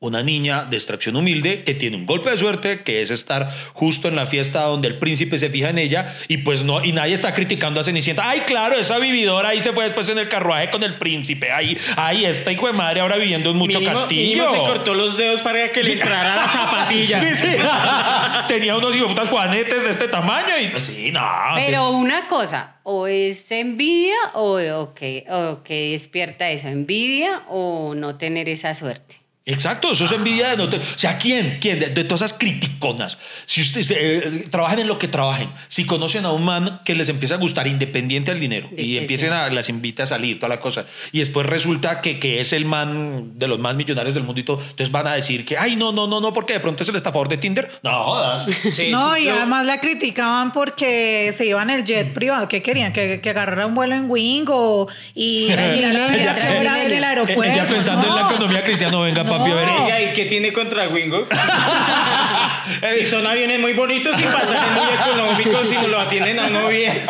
Una 0.00 0.22
niña 0.22 0.64
de 0.64 0.76
extracción 0.76 1.16
humilde 1.16 1.64
que 1.64 1.74
tiene 1.74 1.96
un 1.96 2.06
golpe 2.06 2.30
de 2.30 2.38
suerte, 2.38 2.84
que 2.84 3.02
es 3.02 3.10
estar 3.10 3.50
justo 3.72 4.06
en 4.06 4.14
la 4.14 4.26
fiesta 4.26 4.62
donde 4.62 4.86
el 4.86 4.98
príncipe 4.98 5.38
se 5.38 5.50
fija 5.50 5.70
en 5.70 5.78
ella 5.78 6.14
y 6.28 6.36
pues 6.36 6.62
no, 6.62 6.84
y 6.84 6.92
nadie 6.92 7.14
está 7.14 7.34
criticando 7.34 7.80
a 7.80 7.82
Cenicienta. 7.84 8.28
Ay, 8.30 8.42
claro, 8.46 8.76
esa 8.76 8.98
vividora 9.00 9.48
ahí 9.48 9.60
se 9.60 9.72
fue 9.72 9.82
después 9.82 10.08
en 10.08 10.18
el 10.18 10.28
carruaje 10.28 10.70
con 10.70 10.84
el 10.84 10.94
príncipe. 10.98 11.50
Ay, 11.50 11.76
ay, 11.96 12.26
esta 12.26 12.52
hijo 12.52 12.68
de 12.68 12.74
madre 12.74 13.00
ahora 13.00 13.16
viviendo 13.16 13.50
en 13.50 13.56
mucho 13.56 13.80
Mínimo- 13.80 13.92
castillo. 13.98 14.22
mínimo 14.44 14.50
se 14.52 14.70
cortó 14.70 14.94
los 14.94 15.16
dedos 15.16 15.42
para 15.42 15.72
que 15.72 15.82
le 15.82 15.94
entrara 15.94 16.36
la 16.36 16.48
zapatilla. 16.48 17.18
Sí, 17.24 17.34
sí. 17.34 17.56
Tenía 18.46 18.76
unos 18.76 18.94
hijos 18.94 19.08
putas 19.08 19.28
juanetes 19.28 19.82
de 19.82 19.90
este 19.90 20.06
tamaño 20.06 20.56
y 20.62 20.68
pues 20.68 20.84
sí, 20.84 21.10
no. 21.10 21.26
Pero 21.56 21.90
una 21.90 22.28
cosa, 22.28 22.76
o 22.84 23.08
es 23.08 23.50
envidia 23.50 24.14
o, 24.34 24.60
o 24.60 24.94
que, 24.94 25.24
o 25.28 25.64
que 25.64 25.90
despierta 25.90 26.48
eso, 26.50 26.68
envidia 26.68 27.42
o 27.48 27.94
no 27.96 28.14
tener 28.16 28.48
esa 28.48 28.74
suerte. 28.74 29.16
Exacto, 29.50 29.92
eso 29.92 30.04
es 30.04 30.12
envidia 30.12 30.50
de 30.50 30.56
no 30.58 30.64
O 30.64 30.70
sea, 30.96 31.16
¿quién? 31.18 31.58
¿Quién? 31.60 31.78
De, 31.80 31.86
de 31.88 32.04
todas 32.04 32.22
esas 32.22 32.38
criticonas. 32.38 33.16
Si 33.46 33.60
ustedes 33.62 33.90
eh, 33.90 34.46
trabajan 34.50 34.78
en 34.80 34.86
lo 34.86 34.98
que 34.98 35.08
trabajen, 35.08 35.48
si 35.68 35.84
conocen 35.86 36.24
a 36.26 36.32
un 36.32 36.44
man 36.44 36.80
que 36.84 36.94
les 36.94 37.08
empieza 37.08 37.34
a 37.36 37.38
gustar 37.38 37.66
independiente 37.66 38.30
del 38.30 38.40
dinero 38.40 38.68
De 38.70 38.82
y 38.82 38.98
empiecen 38.98 39.30
sea. 39.30 39.46
a 39.46 39.50
las 39.50 39.68
invita 39.68 40.02
a 40.02 40.06
salir, 40.06 40.38
toda 40.38 40.50
la 40.50 40.60
cosa, 40.60 40.84
y 41.12 41.20
después 41.20 41.46
resulta 41.46 42.00
que, 42.02 42.18
que 42.18 42.40
es 42.40 42.52
el 42.52 42.64
man 42.66 43.32
de 43.38 43.48
los 43.48 43.58
más 43.58 43.74
millonarios 43.76 44.14
del 44.14 44.24
mundo 44.24 44.40
y 44.40 44.44
todo, 44.44 44.60
entonces 44.60 44.90
van 44.90 45.06
a 45.06 45.14
decir 45.14 45.44
que, 45.46 45.56
ay, 45.56 45.76
no, 45.76 45.92
no, 45.92 46.06
no, 46.06 46.20
no, 46.20 46.32
porque 46.32 46.52
de 46.52 46.60
pronto 46.60 46.82
es 46.82 46.88
el 46.90 46.96
estafador 46.96 47.28
de 47.28 47.38
Tinder. 47.38 47.70
No 47.82 48.04
jodas. 48.04 48.46
Sí, 48.70 48.90
no, 48.90 49.16
y 49.16 49.24
yo- 49.24 49.34
además 49.36 49.64
la 49.66 49.80
criticaban 49.80 50.52
porque 50.52 51.32
se 51.36 51.46
iban 51.46 51.70
en 51.70 51.76
el 51.80 51.84
jet 51.84 52.12
privado. 52.12 52.46
¿Qué 52.48 52.62
querían? 52.62 52.92
Que, 52.92 53.20
que 53.22 53.30
agarrara 53.30 53.66
un 53.66 53.74
vuelo 53.74 53.94
en 53.94 54.10
Wingo 54.10 54.88
y 55.14 55.44
y 55.46 55.48
la 55.48 55.56
Transmilenio, 55.56 56.62
la- 56.62 56.84
en 56.84 56.92
el 56.92 57.04
aeropuerto. 57.04 57.42
Ella 57.44 57.66
pensando 57.66 58.06
en 58.08 58.14
la 58.14 58.22
No. 58.22 58.30
economía 58.30 58.62
cristiana, 58.62 58.98
venga, 58.98 59.24
papi, 59.38 59.50
a 59.50 59.54
ver. 59.54 59.66
No. 59.66 59.86
Ella, 59.86 60.00
¿y 60.00 60.12
qué 60.12 60.26
tiene 60.26 60.52
contra 60.52 60.88
Wingo? 60.88 61.26
si 62.98 63.06
son 63.06 63.26
aviones 63.26 63.58
muy 63.60 63.72
bonitos 63.72 64.18
y 64.20 64.24
pasajes 64.24 64.72
muy 64.72 64.94
económicos 64.94 65.72
y 65.72 65.76
no 65.76 65.88
lo 65.88 66.00
atienden 66.00 66.38
a 66.38 66.46
uno 66.46 66.68
bien. 66.68 67.06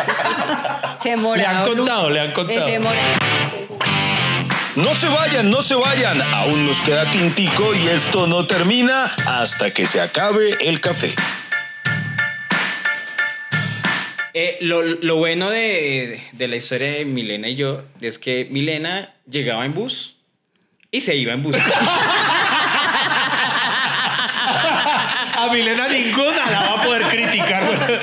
Se 1.01 1.15
morado. 1.15 1.35
Le 1.35 1.45
han 1.45 1.75
contado, 1.77 2.09
le 2.09 2.19
han 2.19 2.31
contado. 2.31 2.67
Ese 2.67 2.79
morado. 2.79 3.29
No 4.75 4.95
se 4.95 5.09
vayan, 5.09 5.49
no 5.49 5.61
se 5.61 5.75
vayan. 5.75 6.21
Aún 6.21 6.65
nos 6.65 6.79
queda 6.81 7.09
tintico 7.11 7.73
y 7.73 7.87
esto 7.87 8.27
no 8.27 8.45
termina 8.47 9.05
hasta 9.25 9.71
que 9.71 9.85
se 9.85 9.99
acabe 9.99 10.55
el 10.61 10.79
café. 10.79 11.13
Eh, 14.33 14.57
lo, 14.61 14.81
lo 14.81 15.15
bueno 15.17 15.49
de, 15.49 16.21
de 16.31 16.47
la 16.47 16.55
historia 16.55 16.91
de 16.91 17.05
Milena 17.05 17.49
y 17.49 17.55
yo 17.55 17.81
es 17.99 18.19
que 18.19 18.47
Milena 18.49 19.11
llegaba 19.27 19.65
en 19.65 19.73
bus 19.73 20.15
y 20.91 21.01
se 21.01 21.15
iba 21.15 21.33
en 21.33 21.43
bus. 21.43 21.55
A 25.39 25.47
Milena 25.53 25.87
ninguna 25.87 26.51
la 26.51 26.59
va 26.61 26.73
a 26.73 26.83
poder 26.83 27.03
criticar. 27.03 28.01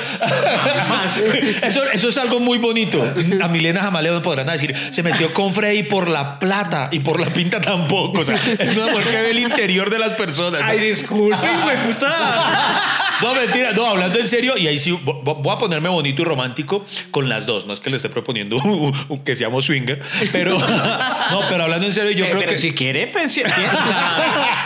Eso, 1.61 1.83
eso 1.91 2.09
es 2.09 2.17
algo 2.17 2.39
muy 2.39 2.57
bonito. 2.57 3.13
A 3.43 3.47
Milena 3.47 3.81
jamás 3.81 4.01
le 4.01 4.19
podrán 4.21 4.47
decir, 4.47 4.75
se 4.75 5.03
metió 5.03 5.31
con 5.33 5.53
Freddy 5.53 5.83
por 5.83 6.09
la 6.09 6.39
plata 6.39 6.89
y 6.91 6.99
por 6.99 7.19
la 7.19 7.29
pinta 7.31 7.61
tampoco. 7.61 8.21
O 8.21 8.25
sea, 8.25 8.35
es 8.35 8.75
una 8.75 8.87
mujer 8.87 9.11
que 9.11 9.21
ve 9.21 9.29
el 9.31 9.39
interior 9.39 9.89
de 9.91 9.99
las 9.99 10.13
personas. 10.13 10.61
Ay, 10.63 10.79
disculpe, 10.79 11.47
puta. 11.85 13.03
No, 13.21 13.33
mentira, 13.35 13.71
no, 13.73 13.85
hablando 13.85 14.19
en 14.19 14.27
serio, 14.27 14.57
y 14.57 14.67
ahí 14.67 14.77
sí 14.79 14.91
vo- 14.91 15.23
vo- 15.23 15.41
voy 15.41 15.53
a 15.55 15.57
ponerme 15.57 15.89
bonito 15.89 16.21
y 16.21 16.25
romántico 16.25 16.85
con 17.11 17.27
las 17.29 17.45
dos. 17.45 17.65
No 17.65 17.73
es 17.73 17.79
que 17.79 17.89
le 17.89 17.97
esté 17.97 18.09
proponiendo 18.09 18.57
que 19.25 19.35
seamos 19.35 19.65
swinger, 19.65 20.01
pero 20.31 20.57
no, 21.31 21.41
pero 21.49 21.63
hablando 21.63 21.85
en 21.87 21.93
serio, 21.93 22.11
yo 22.11 22.25
Eh, 22.25 22.29
creo 22.29 22.39
pero 22.41 22.51
que 22.51 22.57
si 22.57 22.73
quiere, 22.73 23.07
pues, 23.07 23.39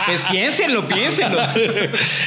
pues 0.06 0.22
piénsenlo, 0.22 0.86
piénsenlo. 0.88 1.40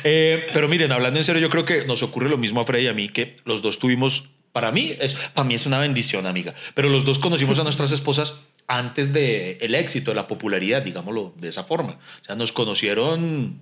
Eh, 0.03 0.47
pero 0.53 0.67
miren, 0.67 0.91
hablando 0.91 1.19
en 1.19 1.23
serio, 1.25 1.41
yo 1.41 1.49
creo 1.49 1.65
que 1.65 1.85
nos 1.85 2.03
ocurre 2.03 2.29
lo 2.29 2.37
mismo 2.37 2.61
a 2.61 2.65
Freddy 2.65 2.85
y 2.85 2.87
a 2.87 2.93
mí, 2.93 3.09
que 3.09 3.37
los 3.45 3.61
dos 3.61 3.79
tuvimos, 3.79 4.29
para 4.51 4.71
mí, 4.71 4.95
es, 4.99 5.13
para 5.33 5.47
mí 5.47 5.55
es 5.55 5.65
una 5.65 5.79
bendición, 5.79 6.25
amiga, 6.27 6.53
pero 6.73 6.89
los 6.89 7.05
dos 7.05 7.19
conocimos 7.19 7.59
a 7.59 7.63
nuestras 7.63 7.91
esposas 7.91 8.35
antes 8.67 9.13
del 9.13 9.57
el 9.61 9.75
éxito, 9.75 10.11
de 10.11 10.15
la 10.15 10.27
popularidad, 10.27 10.81
digámoslo 10.81 11.33
de 11.37 11.49
esa 11.49 11.63
forma. 11.63 11.93
O 12.21 12.25
sea, 12.25 12.35
nos 12.35 12.51
conocieron... 12.51 13.59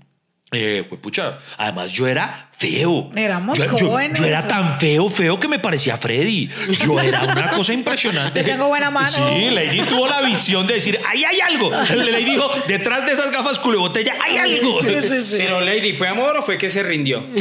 Eh, 0.53 0.85
pues, 0.87 1.01
pucha, 1.01 1.39
además 1.57 1.91
yo 1.91 2.07
era 2.07 2.49
feo. 2.55 3.09
Éramos 3.15 3.57
yo, 3.57 3.69
jóvenes. 3.69 4.19
yo 4.19 4.25
era 4.25 4.47
tan 4.47 4.79
feo, 4.79 5.09
feo 5.09 5.39
que 5.39 5.47
me 5.47 5.59
parecía 5.59 5.97
Freddy. 5.97 6.49
Yo 6.79 6.99
era 6.99 7.23
una 7.23 7.51
cosa 7.51 7.73
impresionante. 7.73 8.39
Yo 8.43 8.45
tengo 8.45 8.67
buena 8.67 8.89
mano. 8.89 9.09
Sí, 9.09 9.49
Lady 9.49 9.81
tuvo 9.81 10.07
la 10.07 10.21
visión 10.21 10.67
de 10.67 10.75
decir, 10.75 10.99
ahí 11.07 11.23
hay 11.25 11.41
algo. 11.41 11.71
Lady 11.71 12.23
dijo, 12.23 12.49
detrás 12.67 13.05
de 13.05 13.13
esas 13.13 13.31
gafas 13.31 13.57
culebotella 13.59 14.15
hay 14.23 14.37
algo. 14.37 14.81
Sí, 14.81 14.95
sí, 15.01 15.25
sí. 15.29 15.35
Pero, 15.39 15.59
Lady, 15.59 15.93
¿fue 15.93 16.07
amor 16.07 16.37
o 16.37 16.43
fue 16.43 16.57
que 16.57 16.69
se 16.69 16.83
rindió? 16.83 17.23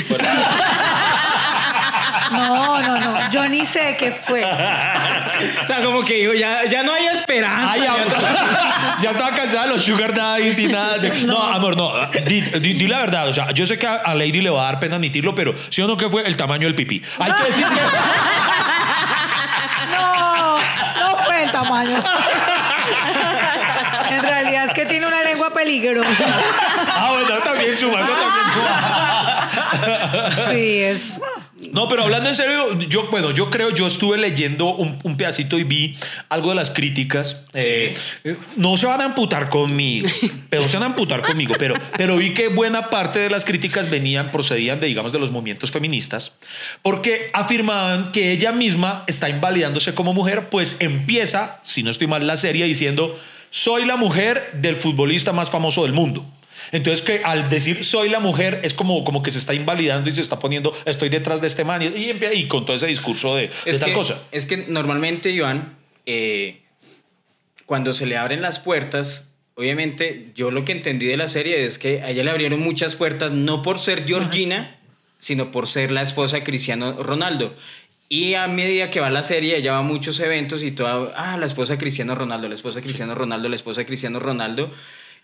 No, 2.33 2.81
no, 2.81 2.99
no. 3.01 3.31
Yo 3.31 3.49
ni 3.49 3.65
sé 3.65 3.97
qué 3.97 4.13
fue. 4.13 4.43
O 4.45 5.67
sea, 5.67 5.83
como 5.85 6.05
que 6.05 6.15
dijo, 6.15 6.33
ya, 6.35 6.65
ya 6.67 6.83
no 6.83 6.93
hay 6.93 7.07
esperanza. 7.07 7.73
Ay, 7.73 7.81
ya 7.83 7.95
ya, 9.01 9.11
estaba 9.11 9.35
cansada 9.35 9.65
de 9.67 9.71
los 9.75 9.85
sugar 9.85 10.15
daddies 10.15 10.59
y 10.59 10.67
nada. 10.69 10.99
de- 10.99 11.11
no. 11.25 11.43
amor, 11.43 11.77
no. 11.77 11.93
Di, 12.27 12.41
di- 12.41 12.75
di 12.75 12.87
la 12.89 12.99
verdad. 12.99 13.29
O 13.29 13.33
sea, 13.33 13.51
yo 13.53 13.67
sé 13.67 13.79
que 13.79 13.87
a, 13.87 13.95
a 13.97 14.15
Lady 14.15 14.41
le 14.41 14.51
va 14.51 14.63
a 14.63 14.73
dar 14.73 14.81
pena 14.81 14.97
admitirlo, 14.97 15.35
pero 15.35 15.55
sí 15.71 15.83
o 15.83 15.87
no 15.87 15.97
que 15.97 16.09
fue 16.09 16.27
el 16.27 16.37
tamaño 16.37 16.67
del 16.67 16.75
pipí. 16.75 17.03
Hay 17.19 17.33
que 17.33 17.45
decir 17.45 17.65
que... 17.67 17.81
No, 19.91 20.59
no 21.01 21.17
fue 21.25 21.43
el 21.45 21.51
tamaño. 21.51 22.03
En 24.11 24.23
realidad 24.23 24.65
es 24.67 24.73
que 24.75 24.87
tiene 24.87 25.07
una 25.07 25.23
lengua 25.23 25.53
peligrosa. 25.53 26.25
Ah, 26.95 27.11
bueno, 27.13 27.39
también 27.43 27.77
suma, 27.77 28.01
eso 28.01 28.11
también 28.13 28.47
suma. 28.55 30.49
Sí, 30.51 30.83
es. 30.83 31.21
No, 31.71 31.89
pero 31.89 32.03
hablando 32.03 32.29
en 32.29 32.35
serio, 32.35 32.79
yo, 32.81 33.09
bueno, 33.11 33.31
yo 33.31 33.51
creo, 33.51 33.71
yo 33.71 33.87
estuve 33.87 34.19
leyendo 34.19 34.75
un, 34.75 34.99
un 35.05 35.17
pedacito 35.17 35.59
y 35.59 35.65
vi 35.65 35.97
algo 36.29 36.49
de 36.49 36.57
las 36.57 36.71
críticas. 36.71 37.47
Eh, 37.55 37.95
no 38.57 38.77
se 38.77 38.87
van 38.87 39.01
a 39.01 39.05
amputar 39.05 39.49
conmigo, 39.49 40.09
pero 40.51 40.69
se 40.69 40.77
van 40.77 40.85
a 40.85 40.87
amputar 40.87 41.23
conmigo, 41.23 41.55
pero, 41.59 41.75
pero 41.97 42.17
vi 42.17 42.35
que 42.35 42.49
buena 42.49 42.91
parte 42.91 43.21
de 43.21 43.31
las 43.31 43.45
críticas 43.45 43.89
venían, 43.89 44.31
procedían 44.31 44.81
de, 44.81 44.87
digamos, 44.89 45.13
de 45.13 45.19
los 45.19 45.31
movimientos 45.31 45.71
feministas, 45.71 46.33
porque 46.83 47.31
afirmaban 47.33 48.13
que 48.13 48.33
ella 48.33 48.53
misma 48.53 49.05
está 49.07 49.29
invalidándose 49.29 49.95
como 49.95 50.13
mujer, 50.15 50.49
pues 50.51 50.77
empieza, 50.81 51.61
si 51.63 51.83
no 51.83 51.91
estoy 51.91 52.07
mal, 52.07 52.27
la 52.27 52.37
serie 52.37 52.65
diciendo, 52.65 53.19
soy 53.51 53.85
la 53.85 53.97
mujer 53.97 54.51
del 54.55 54.77
futbolista 54.77 55.33
más 55.33 55.51
famoso 55.51 55.83
del 55.83 55.93
mundo. 55.93 56.27
Entonces 56.71 57.05
que 57.05 57.23
al 57.25 57.49
decir 57.49 57.85
soy 57.85 58.09
la 58.09 58.21
mujer 58.21 58.61
es 58.63 58.75
como, 58.75 59.05
como 59.05 59.23
que 59.23 59.31
se 59.31 59.39
está 59.39 59.55
invalidando 59.55 60.09
y 60.09 60.15
se 60.15 60.21
está 60.21 60.39
poniendo 60.39 60.77
estoy 60.85 61.09
detrás 61.09 61.41
de 61.41 61.47
este 61.47 61.65
man 61.65 61.83
y, 61.83 61.87
y, 61.87 62.13
y 62.35 62.49
con 62.49 62.65
todo 62.65 62.77
ese 62.77 62.87
discurso 62.87 63.37
de, 63.37 63.49
de 63.49 63.71
es 63.71 63.81
tal 63.81 63.91
que, 63.91 63.95
cosa. 63.95 64.23
Es 64.31 64.47
que 64.47 64.59
normalmente, 64.59 65.31
Iván, 65.31 65.77
eh, 66.07 66.61
cuando 67.67 67.95
se 67.95 68.07
le 68.07 68.17
abren 68.17 68.43
las 68.43 68.59
puertas, 68.59 69.25
obviamente 69.55 70.33
yo 70.35 70.51
lo 70.51 70.65
que 70.65 70.73
entendí 70.73 71.07
de 71.07 71.17
la 71.17 71.29
serie 71.29 71.65
es 71.65 71.79
que 71.79 72.03
a 72.03 72.11
ella 72.11 72.25
le 72.25 72.31
abrieron 72.31 72.61
muchas 72.61 72.97
puertas, 72.97 73.33
no 73.33 73.63
por 73.63 73.79
ser 73.79 74.07
Georgina, 74.07 74.79
sino 75.21 75.51
por 75.51 75.69
ser 75.69 75.91
la 75.91 76.03
esposa 76.03 76.37
de 76.37 76.43
Cristiano 76.43 77.03
Ronaldo. 77.03 77.55
Y 78.09 78.35
a 78.35 78.47
medida 78.47 78.91
que 78.91 79.01
va 79.01 79.09
la 79.09 79.23
serie, 79.23 79.57
ella 79.57 79.73
va 79.73 79.79
a 79.79 79.83
muchos 79.83 80.21
eventos 80.21 80.63
y 80.63 80.73
toda, 80.73 81.13
ah, 81.17 81.39
la 81.39 81.47
esposa 81.47 81.75
de 81.75 81.79
Cristiano 81.79 82.15
Ronaldo, 82.15 82.47
la 82.47 82.55
esposa 82.55 82.81
de 82.81 82.85
Cristiano 82.85 83.15
Ronaldo, 83.15 83.49
la 83.49 83.57
esposa 83.57 83.81
de 83.81 83.87
Cristiano 83.87 84.19
Ronaldo. 84.19 84.71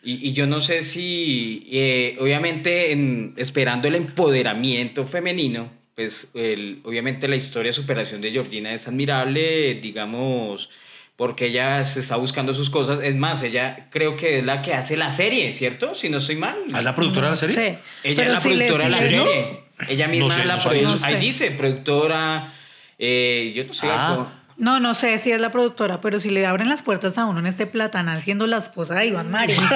Y, 0.03 0.29
y 0.29 0.33
yo 0.33 0.47
no 0.47 0.61
sé 0.61 0.85
si, 0.85 1.67
eh, 1.71 2.17
obviamente, 2.21 2.93
en- 2.93 3.35
esperando 3.37 3.89
el 3.89 3.95
empoderamiento 3.97 5.05
femenino, 5.07 5.71
pues 5.97 6.29
el- 6.35 6.81
obviamente 6.85 7.27
la 7.27 7.37
historia 7.37 7.71
de 7.71 7.73
superación 7.73 8.21
de 8.21 8.31
Georgina 8.31 8.73
es 8.73 8.87
admirable, 8.87 9.75
digamos, 9.75 10.71
porque 11.17 11.47
ella 11.47 11.83
se 11.83 11.99
está 11.99 12.15
buscando 12.15 12.55
sus 12.55 12.71
cosas. 12.71 13.01
Es 13.03 13.17
más, 13.17 13.43
ella 13.43 13.89
creo 13.91 14.15
que 14.17 14.39
es 14.39 14.45
la 14.45 14.63
que 14.63 14.73
hace 14.75 14.97
la 14.97 15.11
serie, 15.11 15.53
¿cierto? 15.53 15.97
Si 15.97 16.09
no 16.09 16.19
estoy 16.19 16.37
mal. 16.37 16.57
¿Es 16.73 16.85
la 16.85 16.95
productora 16.95 17.27
de 17.27 17.31
la 17.33 17.37
serie? 17.37 17.55
Sí. 17.57 17.79
Ella 18.05 18.17
Pero 18.23 18.23
es 18.23 18.45
la 18.45 18.51
productora 18.51 18.85
de 18.85 18.91
la 18.91 18.97
sí 18.99 19.03
le- 19.03 19.09
serie. 19.11 19.61
Ella 19.89 20.09
misma 20.09 20.29
No 20.29 20.35
sé, 20.35 20.45
la 20.45 20.57
no 20.57 20.63
produce. 20.63 21.05
Ahí 21.05 21.15
No 21.15 21.21
sé. 21.21 21.27
dice, 21.27 21.51
productora. 21.51 22.55
eh, 23.01 23.53
yo 23.55 23.65
no 23.65 23.75
sé. 23.75 23.87
Ah. 23.89 24.38
No, 24.59 24.81
no 24.81 24.95
sé 24.97 25.17
si 25.19 25.31
es 25.31 25.41
la 25.41 25.51
productora, 25.53 26.01
pero 26.01 26.19
si 26.19 26.31
le 26.31 26.45
abren 26.45 26.69
las 26.69 26.83
puertas 26.83 27.17
a 27.17 27.25
uno 27.27 27.39
en 27.39 27.47
este 27.47 27.67
platanal 27.67 28.23
siendo 28.23 28.45
la 28.49 28.59
esposa 28.59 28.95
de 28.97 29.07
Iván 29.07 29.31
Marín. 29.31 29.57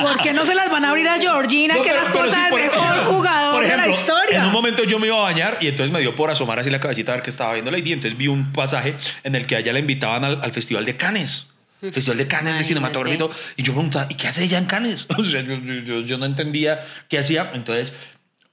¿Por 0.00 0.18
qué 0.20 0.32
no 0.32 0.44
se 0.46 0.54
las 0.54 0.70
van 0.70 0.84
a 0.84 0.90
abrir 0.90 1.08
a 1.08 1.18
Georgina, 1.18 1.74
No, 1.74 1.82
que 1.82 1.90
es 1.90 1.96
la 1.96 2.02
esposa 2.02 2.30
sí, 2.48 2.54
del 2.54 2.62
mejor 2.64 2.80
ejemplo, 2.80 3.12
jugador 3.12 3.54
por 3.60 3.66
de 3.70 3.76
la 3.76 3.88
historia? 3.88 4.38
En 4.40 4.44
un 4.46 4.52
momento 4.52 4.84
yo 4.84 4.98
me 4.98 5.06
iba 5.08 5.16
a 5.18 5.22
bañar 5.22 5.58
y 5.60 5.68
entonces 5.68 5.92
me 5.92 6.00
dio 6.00 6.14
por 6.14 6.30
asomar 6.30 6.58
así 6.58 6.70
la 6.70 6.80
cabecita 6.80 7.12
a 7.12 7.16
ver 7.16 7.22
qué 7.22 7.30
estaba 7.30 7.52
viendo 7.52 7.70
Lady. 7.70 7.92
Entonces 7.92 8.16
vi 8.18 8.28
un 8.28 8.52
pasaje 8.52 8.96
en 9.24 9.34
el 9.34 9.46
que 9.46 9.56
a 9.56 9.58
ella 9.60 9.72
la 9.72 9.78
invitaban 9.78 10.24
al, 10.24 10.40
al 10.42 10.52
Festival 10.52 10.84
de 10.84 10.96
Cannes. 10.96 11.48
Festival 11.92 12.16
de 12.18 12.26
Cannes 12.26 12.56
de 12.58 12.64
cinematografía 12.64 13.14
y 13.16 13.18
todo. 13.18 13.30
Y 13.56 13.62
yo 13.62 13.72
preguntaba, 13.74 14.06
¿y 14.08 14.14
qué 14.14 14.28
hace 14.28 14.44
ella 14.44 14.58
en 14.58 14.64
Cannes? 14.64 15.06
O 15.16 15.22
sea, 15.24 15.42
yo- 15.42 16.00
yo 16.00 16.18
no 16.18 16.24
entendía 16.26 16.80
qué 17.08 17.18
hacía. 17.18 17.50
Entonces, 17.54 17.94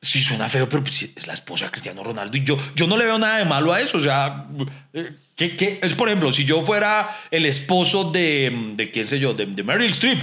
sí 0.03 0.21
suena 0.21 0.49
feo, 0.49 0.67
pero 0.67 0.83
pues, 0.83 1.01
es 1.15 1.25
la 1.25 1.33
esposa 1.33 1.65
de 1.65 1.71
Cristiano 1.71 2.03
Ronaldo. 2.03 2.37
Y 2.37 2.43
yo, 2.43 2.57
yo 2.75 2.85
no 2.85 2.97
le 2.97 3.05
veo 3.05 3.17
nada 3.17 3.37
de 3.37 3.45
malo 3.45 3.73
a 3.73 3.79
eso. 3.81 3.97
O 3.97 4.01
sea, 4.01 4.45
eh, 4.93 5.13
¿qué, 5.35 5.55
qué? 5.55 5.79
es 5.81 5.95
por 5.95 6.09
ejemplo, 6.09 6.31
si 6.33 6.45
yo 6.45 6.63
fuera 6.65 7.09
el 7.31 7.45
esposo 7.45 8.11
de, 8.11 8.73
de 8.75 8.91
quién 8.91 9.05
sé 9.05 9.17
yo, 9.17 9.33
de, 9.33 9.45
de 9.45 9.63
Meryl 9.63 9.91
Streep, 9.91 10.21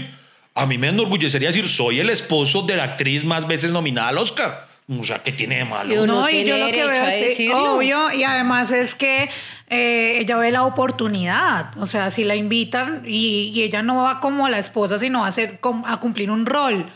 a 0.54 0.66
mí 0.66 0.76
me 0.76 0.88
enorgullecería 0.88 1.48
decir, 1.48 1.68
soy 1.68 2.00
el 2.00 2.10
esposo 2.10 2.62
de 2.62 2.76
la 2.76 2.84
actriz 2.84 3.24
más 3.24 3.46
veces 3.46 3.70
nominada 3.70 4.08
al 4.08 4.18
Oscar. 4.18 4.68
O 4.98 5.04
sea, 5.04 5.22
¿qué 5.22 5.32
tiene 5.32 5.58
de 5.58 5.64
malo? 5.64 5.94
Y 5.94 5.98
uno 5.98 6.22
No, 6.22 6.28
y 6.28 6.44
yo 6.44 6.58
lo 6.58 6.66
que 6.66 6.86
veo 6.86 7.02
a 7.02 7.14
es 7.14 7.28
decirlo. 7.28 7.76
obvio, 7.76 8.12
y 8.12 8.24
además 8.24 8.72
es 8.72 8.96
que 8.96 9.30
eh, 9.68 10.18
ella 10.18 10.36
ve 10.36 10.50
la 10.50 10.64
oportunidad, 10.64 11.76
o 11.78 11.86
sea, 11.86 12.10
si 12.10 12.24
la 12.24 12.34
invitan 12.34 13.04
y, 13.06 13.52
y 13.54 13.62
ella 13.62 13.82
no 13.82 14.02
va 14.02 14.18
como 14.20 14.48
la 14.48 14.58
esposa, 14.58 14.98
sino 14.98 15.24
a, 15.24 15.28
hacer, 15.28 15.60
a 15.84 15.96
cumplir 15.98 16.30
un 16.30 16.44
rol, 16.44 16.90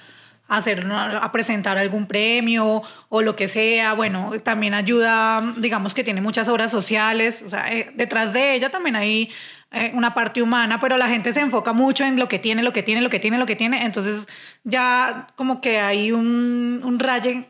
a, 0.49 0.59
hacer, 0.59 0.87
a 0.91 1.33
presentar 1.33 1.79
algún 1.79 2.07
premio 2.07 2.83
o 3.09 3.23
lo 3.23 3.37
que 3.37 3.49
sea, 3.49 3.95
bueno, 3.95 4.33
también 4.43 4.75
ayuda, 4.75 5.43
digamos 5.57 5.95
que 5.95 6.05
tiene 6.05 6.21
muchas 6.21 6.49
obras 6.49 6.71
sociales, 6.71 7.43
o 7.47 7.51
sea, 7.51 7.73
eh, 7.73 7.93
detrás 7.95 8.33
de 8.33 8.55
ella 8.55 8.71
también 8.71 8.97
hay 8.97 9.31
eh, 9.73 9.91
una 9.95 10.15
parte 10.15 10.43
humana, 10.43 10.79
pero 10.81 10.97
la 10.97 11.09
gente 11.09 11.33
se 11.33 11.41
enfoca 11.41 11.73
mucho 11.73 12.05
en 12.05 12.17
lo 12.19 12.29
que 12.29 12.39
tiene, 12.39 12.63
lo 12.63 12.73
que 12.73 12.83
tiene, 12.83 13.01
lo 13.01 13.11
que 13.11 13.19
tiene, 13.19 13.39
lo 13.39 13.47
que 13.47 13.57
tiene, 13.57 13.85
entonces 13.85 14.27
ya 14.63 15.27
como 15.35 15.61
que 15.61 15.81
hay 15.81 16.13
un, 16.13 16.81
un 16.85 16.99
raye 17.01 17.47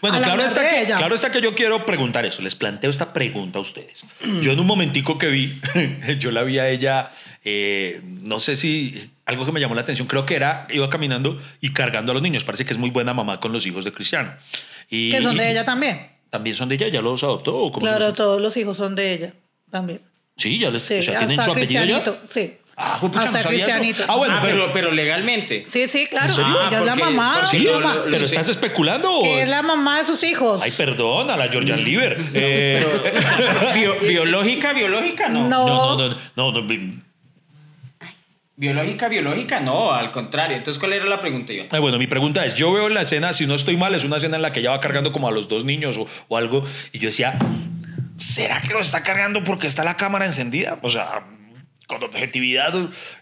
Bueno, 0.00 0.18
claro 0.20 0.42
está, 0.42 0.68
que, 0.68 0.86
claro 0.86 1.14
está 1.14 1.30
que 1.30 1.40
yo 1.40 1.54
quiero 1.54 1.86
preguntar 1.86 2.24
eso. 2.24 2.40
Les 2.42 2.54
planteo 2.54 2.90
esta 2.90 3.12
pregunta 3.12 3.58
a 3.58 3.62
ustedes. 3.62 4.04
Yo 4.40 4.52
en 4.52 4.58
un 4.58 4.66
momentico 4.66 5.18
que 5.18 5.28
vi, 5.28 5.60
yo 6.18 6.30
la 6.30 6.42
vi 6.42 6.58
a 6.58 6.68
ella, 6.68 7.10
eh, 7.44 8.00
no 8.04 8.40
sé 8.40 8.56
si 8.56 9.10
algo 9.26 9.44
que 9.46 9.52
me 9.52 9.60
llamó 9.60 9.74
la 9.74 9.82
atención, 9.82 10.08
creo 10.08 10.26
que 10.26 10.34
era, 10.34 10.66
iba 10.70 10.88
caminando 10.90 11.40
y 11.60 11.72
cargando 11.72 12.12
a 12.12 12.14
los 12.14 12.22
niños. 12.22 12.44
Parece 12.44 12.64
que 12.64 12.72
es 12.72 12.78
muy 12.78 12.90
buena 12.90 13.14
mamá 13.14 13.40
con 13.40 13.52
los 13.52 13.66
hijos 13.66 13.84
de 13.84 13.92
Cristiano. 13.92 14.34
Y, 14.90 15.10
Que 15.10 15.22
son 15.22 15.36
de 15.36 15.50
ella 15.50 15.64
también. 15.64 16.08
¿También 16.30 16.56
son 16.56 16.68
de 16.68 16.74
ella? 16.76 16.88
¿Ya 16.88 17.00
los 17.02 17.22
adoptó? 17.22 17.56
¿O 17.56 17.70
cómo 17.72 17.86
Claro, 17.86 18.12
todos 18.14 18.40
los 18.40 18.56
hijos 18.56 18.76
son 18.76 18.94
de 18.94 19.14
ella 19.14 19.32
también. 19.70 20.00
Sí, 20.36 20.58
ya 20.58 20.70
les, 20.70 20.82
Sí, 20.82 20.94
o 20.98 21.02
sea, 21.02 21.18
¿tienen 21.18 21.42
su 21.42 21.50
apellido 21.50 21.84
ya? 21.84 22.02
Sí. 22.28 22.54
Ah, 22.74 22.96
pues, 22.98 23.12
pucha, 23.12 23.26
hasta 23.26 23.38
no 23.38 23.42
sabía 23.44 23.66
eso. 23.66 23.76
Cristianito. 23.78 24.04
Ah, 24.08 24.16
bueno, 24.16 24.34
Ah, 24.36 24.40
pero, 24.42 24.56
pero, 24.62 24.72
pero 24.72 24.90
legalmente. 24.92 25.64
Sí, 25.66 25.86
sí, 25.86 26.06
claro. 26.06 26.32
Ella 26.32 26.78
es 26.80 26.84
la 26.86 26.94
mamá. 26.96 27.44
sí, 27.46 27.62
yo 27.62 27.78
mamá. 27.78 27.94
lo- 27.96 28.04
¿pero 28.04 28.18
sí. 28.26 28.34
estás 28.34 28.48
especulando? 28.48 29.20
Que 29.22 29.42
es 29.42 29.48
la 29.48 29.60
mamá 29.60 29.98
de 29.98 30.04
sus 30.06 30.24
hijos. 30.24 30.60
Ay, 30.62 30.70
perdón, 30.72 31.30
a 31.30 31.36
la 31.36 31.48
Georgian 31.48 31.84
Liver. 31.84 32.18
Eh, 32.32 32.82
Bio- 33.74 34.00
biológica, 34.00 34.72
biológica, 34.72 35.28
no. 35.28 35.48
No. 35.48 35.66
no, 35.66 35.96
no, 35.96 36.08
no, 36.34 36.52
no, 36.52 36.60
no, 36.62 37.02
Biológica, 38.62 39.08
biológica, 39.08 39.58
no, 39.58 39.90
al 39.92 40.12
contrario. 40.12 40.56
Entonces, 40.56 40.78
¿cuál 40.78 40.92
era 40.92 41.04
la 41.06 41.20
pregunta? 41.20 41.52
Ay, 41.68 41.80
bueno, 41.80 41.98
mi 41.98 42.06
pregunta 42.06 42.46
es, 42.46 42.54
yo 42.54 42.72
veo 42.72 42.88
la 42.88 43.00
escena, 43.00 43.32
si 43.32 43.44
no 43.44 43.56
estoy 43.56 43.76
mal, 43.76 43.92
es 43.96 44.04
una 44.04 44.18
escena 44.18 44.36
en 44.36 44.42
la 44.42 44.52
que 44.52 44.60
ella 44.60 44.70
va 44.70 44.78
cargando 44.78 45.10
como 45.10 45.26
a 45.26 45.32
los 45.32 45.48
dos 45.48 45.64
niños 45.64 45.98
o, 46.28 46.36
algo, 46.36 46.62
y 46.92 47.00
yo 47.00 47.08
decía, 47.08 47.36
¿será 48.16 48.60
que 48.60 48.72
lo 48.72 48.78
está 48.78 49.02
cargando 49.02 49.42
porque 49.42 49.66
está 49.66 49.82
la 49.82 49.96
cámara 49.96 50.26
encendida? 50.26 50.78
O 50.82 50.90
sea, 50.90 51.24
con 51.88 52.04
objetividad, 52.04 52.72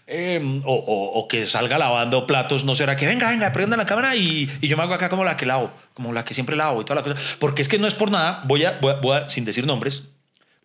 eh, 0.05 0.61
o, 0.63 0.75
o- 0.75 1.27
que 1.27 1.47
salga 1.47 1.79
lavando 1.79 2.27
platos, 2.27 2.63
¿no 2.63 2.75
será 2.75 2.95
que 2.95 3.07
venga, 3.07 3.31
venga, 3.31 3.51
prenda 3.51 3.75
la 3.77 3.87
cámara 3.87 4.15
y, 4.15 4.47
y 4.61 4.67
yo 4.67 4.77
me 4.77 4.83
hago 4.83 4.93
acá 4.93 5.09
como 5.09 5.23
la 5.23 5.37
que 5.37 5.47
lavo, 5.47 5.71
como 5.95 6.13
la 6.13 6.23
que 6.23 6.35
siempre 6.35 6.55
lavo 6.55 6.81
y 6.81 6.85
toda 6.85 7.01
la 7.01 7.01
cosa? 7.01 7.19
Porque 7.39 7.63
es 7.63 7.67
que 7.67 7.79
no 7.79 7.87
es 7.87 7.95
por 7.95 8.11
nada, 8.11 8.43
voy 8.45 8.63
a, 8.65 8.77
voy 8.79 8.93
voy 9.01 9.17
a- 9.17 9.27
sin 9.27 9.43
decir 9.45 9.65
nombres, 9.65 10.11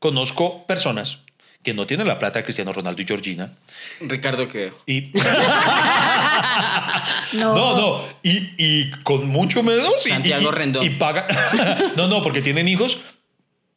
conozco 0.01 0.67
personas 0.67 1.21
que 1.63 1.75
no 1.75 1.87
tienen 1.87 2.07
la 2.07 2.19
plata 2.19 2.39
de 2.39 2.45
Cristiano 2.45 2.73
Ronaldo 2.73 3.03
y 3.03 3.07
Georgina, 3.07 3.51
Ricardo, 4.01 4.49
¿qué? 4.49 4.73
y 4.87 5.11
No. 7.33 7.55
no, 7.55 7.77
no. 7.77 8.05
Y, 8.23 8.51
y 8.57 8.91
con 9.03 9.27
mucho 9.29 9.63
miedo. 9.63 9.91
y- 10.05 10.09
Santiago 10.09 10.49
y, 10.51 10.55
Rendón. 10.55 10.85
Y 10.85 10.91
paga. 10.91 11.27
no, 11.97 12.07
no, 12.09 12.23
porque 12.23 12.41
tienen 12.43 12.69
hijos 12.69 12.99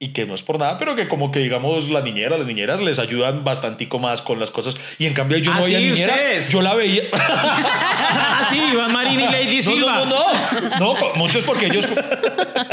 y 0.02 0.14
que 0.14 0.26
no 0.26 0.34
es 0.34 0.42
por 0.42 0.58
nada, 0.58 0.78
pero 0.78 0.96
que 0.96 1.10
como 1.10 1.30
que 1.30 1.40
digamos 1.40 1.90
la 1.90 2.00
niñera, 2.02 2.38
las 2.38 2.48
niñeras 2.48 2.80
les 2.80 3.00
ayudan 3.00 3.44
bastantico 3.44 4.00
más 4.00 4.22
con 4.22 4.40
las 4.40 4.50
cosas. 4.50 4.78
Y 4.98 5.06
en 5.06 5.14
cambio 5.14 5.38
yo 5.40 5.54
no 5.54 5.60
Ah, 5.60 5.64
veía 5.66 5.80
sí, 5.80 5.90
niñeras. 5.92 6.16
ustedes. 6.16 6.50
Yo 6.52 6.62
la 6.62 6.74
veía. 6.74 7.04
Ah, 8.12 8.46
sí, 8.50 8.58
Iván 8.72 8.92
Marín 8.92 9.20
y 9.20 9.28
Lady 9.28 9.58
No, 9.58 9.62
Silva. 9.62 9.96
no, 9.98 10.06
no, 10.06 10.80
no. 10.80 10.94
No, 11.00 11.14
muchos 11.16 11.44
porque 11.44 11.68
ellos. 11.68 11.88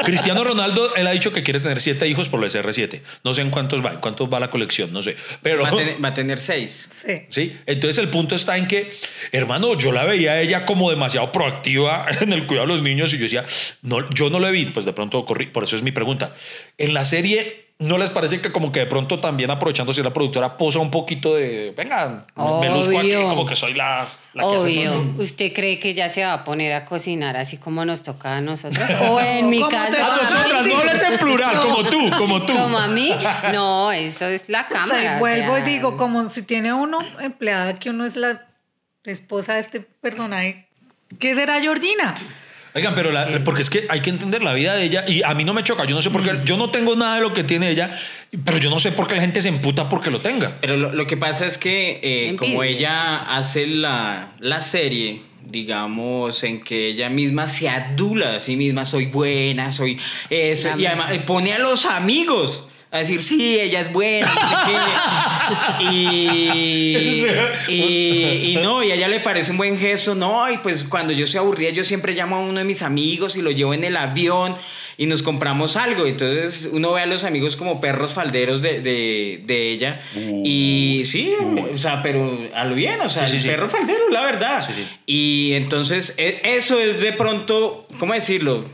Cristiano 0.05 0.45
Ronaldo, 0.45 0.95
él 0.97 1.07
ha 1.07 1.11
dicho 1.11 1.33
que 1.33 1.43
quiere 1.43 1.61
tener 1.61 1.81
siete 1.81 2.09
hijos 2.09 2.29
por 2.29 2.41
lo 2.41 2.49
de 2.49 2.53
CR7. 2.63 3.01
No 3.25 3.35
sé 3.35 3.43
en 3.43 3.51
cuántos 3.51 3.85
va, 3.85 3.93
en 3.93 3.99
cuántos 3.99 4.33
va 4.33 4.41
la 4.41 4.51
colección, 4.51 4.93
no 4.93 5.03
sé. 5.03 5.17
Pero. 5.43 5.63
Va 5.63 5.69
a, 5.69 5.77
tener, 5.77 6.05
va 6.05 6.09
a 6.09 6.15
tener 6.15 6.39
seis. 6.41 6.89
Sí. 6.95 7.23
¿Sí? 7.29 7.57
Entonces 7.67 7.99
el 7.99 8.09
punto 8.09 8.35
está 8.35 8.57
en 8.57 8.67
que, 8.67 8.91
hermano, 9.33 9.77
yo 9.77 9.93
la 9.93 10.05
veía 10.05 10.33
a 10.33 10.41
ella 10.41 10.65
como 10.65 10.89
demasiado 10.91 11.31
proactiva 11.33 12.07
en 12.21 12.33
el 12.33 12.47
cuidado 12.47 12.67
de 12.69 12.73
los 12.75 12.83
niños 12.83 13.13
y 13.13 13.19
yo 13.19 13.25
decía, 13.25 13.45
no, 13.83 14.09
yo 14.11 14.31
no 14.31 14.39
lo 14.39 14.51
vi, 14.51 14.67
pues 14.67 14.87
de 14.87 14.93
pronto 14.93 15.25
corrí, 15.25 15.47
por 15.47 15.65
eso 15.65 15.77
es 15.77 15.83
mi 15.83 15.93
pregunta. 15.93 16.33
En 16.79 16.95
la 16.95 17.05
serie, 17.05 17.65
¿No 17.79 17.99
les 17.99 18.09
parece 18.09 18.41
que 18.41 18.51
como 18.53 18.73
que 18.73 18.81
de 18.81 18.87
pronto 18.87 19.21
también 19.21 19.51
aprovechándose 19.51 20.03
la 20.03 20.11
productora 20.11 20.57
posa 20.57 20.79
un 20.79 20.91
poquito 20.91 21.35
de, 21.35 21.75
venga, 21.77 22.25
me- 22.35 22.61
me 22.71 22.75
luzco 22.75 22.99
aquí 22.99 23.13
como 23.13 23.45
que 23.45 23.55
soy 23.55 23.75
la, 23.75 24.09
la 24.33 24.43
que 24.45 24.57
hace 24.57 24.75
todo"? 24.87 24.99
Obvio. 25.01 25.15
¿Usted 25.19 25.53
cree 25.53 25.79
que 25.79 25.93
ya 25.93 26.09
se 26.09 26.25
va 26.25 26.33
a 26.33 26.43
poner 26.45 26.73
a 26.73 26.87
cocinar 26.87 27.37
así 27.37 27.59
como 27.59 27.85
nos 27.85 28.03
toca 28.03 28.35
a 28.39 28.41
nosotros? 28.41 28.89
O 29.11 29.21
en 29.21 29.51
mi 29.51 29.59
¿Cómo 29.61 29.69
te 29.69 29.77
caso. 29.77 29.95
A 29.95 30.17
nosotras, 30.17 30.67
no 30.67 30.77
hables 30.79 31.03
en 31.03 31.19
plural, 31.19 31.61
como 31.61 31.85
tú, 31.85 32.11
como 32.17 32.47
tú. 32.47 32.55
Como 32.55 32.79
a 32.79 32.87
mí, 32.87 33.13
no, 33.53 33.93
eso 33.93 34.25
es 34.25 34.45
la 34.49 34.63
O 34.63 34.71
sea, 34.73 34.81
cámara. 34.81 35.13
y 35.13 35.17
o 35.17 35.19
vuelvo 35.21 35.55
sea, 35.57 35.59
y 35.59 35.71
digo, 35.71 35.97
como 35.99 36.31
si 36.31 36.45
tiene 36.45 36.73
uno 36.73 37.01
empleada 37.21 37.75
que 37.75 37.91
uno 37.91 38.07
es 38.07 38.17
la 38.17 38.47
esposa 39.05 39.53
de 39.57 39.61
este 39.61 39.81
personaje, 39.81 40.67
¿qué 41.19 41.35
será 41.35 41.61
Georgina? 41.61 42.15
Oigan, 42.77 42.95
pero 42.95 43.11
la- 43.11 43.43
porque 43.45 43.63
es 43.63 43.71
que 43.71 43.87
hay 43.89 44.01
que 44.01 44.11
entender 44.11 44.43
la 44.43 44.53
vida 44.53 44.75
de 44.77 44.85
ella 44.85 45.05
y 45.09 45.23
a 45.23 45.33
mí 45.35 45.45
no 45.45 45.55
me 45.55 45.63
choca. 45.65 45.85
Yo 45.87 45.95
no 45.97 46.03
sé 46.03 46.11
por 46.11 46.23
qué. 46.23 46.33
Yo 46.45 46.57
no 46.57 46.71
tengo 46.71 46.95
nada 46.95 47.17
de 47.17 47.23
lo 47.23 47.33
que 47.33 47.43
tiene 47.43 47.71
ella, 47.71 47.93
pero 48.45 48.59
yo 48.59 48.71
no 48.71 48.79
sé 48.79 48.93
por 48.93 49.09
qué 49.09 49.15
la 49.17 49.23
gente 49.23 49.41
se 49.41 49.49
emputa 49.49 49.89
porque 49.89 50.11
lo 50.11 50.21
tenga. 50.21 50.59
Pero 50.61 50.77
lo, 50.77 50.93
lo 50.93 51.07
que 51.07 51.17
pasa 51.17 51.47
es 51.47 51.57
que 51.59 52.01
eh, 52.03 52.37
como 52.37 52.63
ella 52.63 53.17
hace 53.17 53.67
la, 53.67 54.33
la 54.41 54.61
serie, 54.61 55.23
digamos, 55.49 56.43
en 56.45 56.61
que 56.61 56.89
ella 56.89 57.09
misma 57.09 57.47
se 57.47 57.69
adula 57.69 58.37
a 58.37 58.41
sí 58.41 58.57
misma, 58.57 58.85
soy 58.85 59.07
buena, 59.07 59.71
soy 59.73 59.99
eso, 60.31 60.69
y 60.79 60.87
además 60.87 61.13
pone 61.27 61.53
a 61.55 61.59
los 61.59 61.87
amigos 61.87 62.69
a 62.91 62.99
decir, 62.99 63.21
sí, 63.23 63.59
ella 63.61 63.81
es 63.81 63.93
buena, 63.93 64.27
no 64.33 64.41
sé 64.41 64.73
qué. 64.73 65.87
Y, 65.93 67.27
y, 67.69 68.53
y 68.53 68.59
no, 68.63 68.83
y 68.83 68.91
a 68.91 68.95
ella 68.95 69.09
le 69.09 69.21
parece 69.21 69.51
un 69.51 69.57
buen 69.59 69.79
gesto, 69.79 70.15
no, 70.15 70.51
y 70.51 70.59
pues 70.59 70.85
cuando 70.85 71.13
yo 71.13 71.25
estoy 71.25 71.39
aburrida, 71.39 71.71
yo 71.71 71.85
siempre 71.85 72.15
llamo 72.15 72.37
a 72.37 72.41
uno 72.41 72.59
de 72.59 72.65
mis 72.65 72.83
amigos 72.83 73.37
y 73.37 73.43
lo 73.43 73.51
llevo 73.51 73.75
en 73.75 73.85
el 73.85 73.97
avión 73.97 74.55
y 74.97 75.07
nos 75.07 75.23
compramos 75.23 75.77
algo. 75.77 76.07
Entonces 76.07 76.69
uno 76.73 76.93
ve 76.93 77.03
a 77.03 77.07
los 77.07 77.25
amigos 77.25 77.57
como 77.57 77.81
perros 77.81 78.13
falderos 78.15 78.63
de, 78.63 78.81
de, 78.81 79.43
de 79.45 79.71
ella. 79.73 80.01
Y 80.15 81.03
sí, 81.05 81.33
o 81.73 81.79
sea, 81.79 82.03
pero 82.03 82.41
a 82.55 82.65
lo 82.65 82.75
bien, 82.75 83.01
o 83.01 83.09
sea, 83.09 83.27
Sí, 83.29 83.37
el 83.37 83.43
sí. 83.43 83.49
perro 83.49 83.69
faldero, 83.69 84.09
la 84.11 84.23
verdad. 84.23 84.69
Y 85.05 85.53
entonces 85.55 86.15
e- 86.17 86.41
eso 86.45 86.79
es 86.79 87.01
de 87.01 87.13
pronto, 87.13 87.87
¿cómo 87.99 88.15
decirlo? 88.15 88.65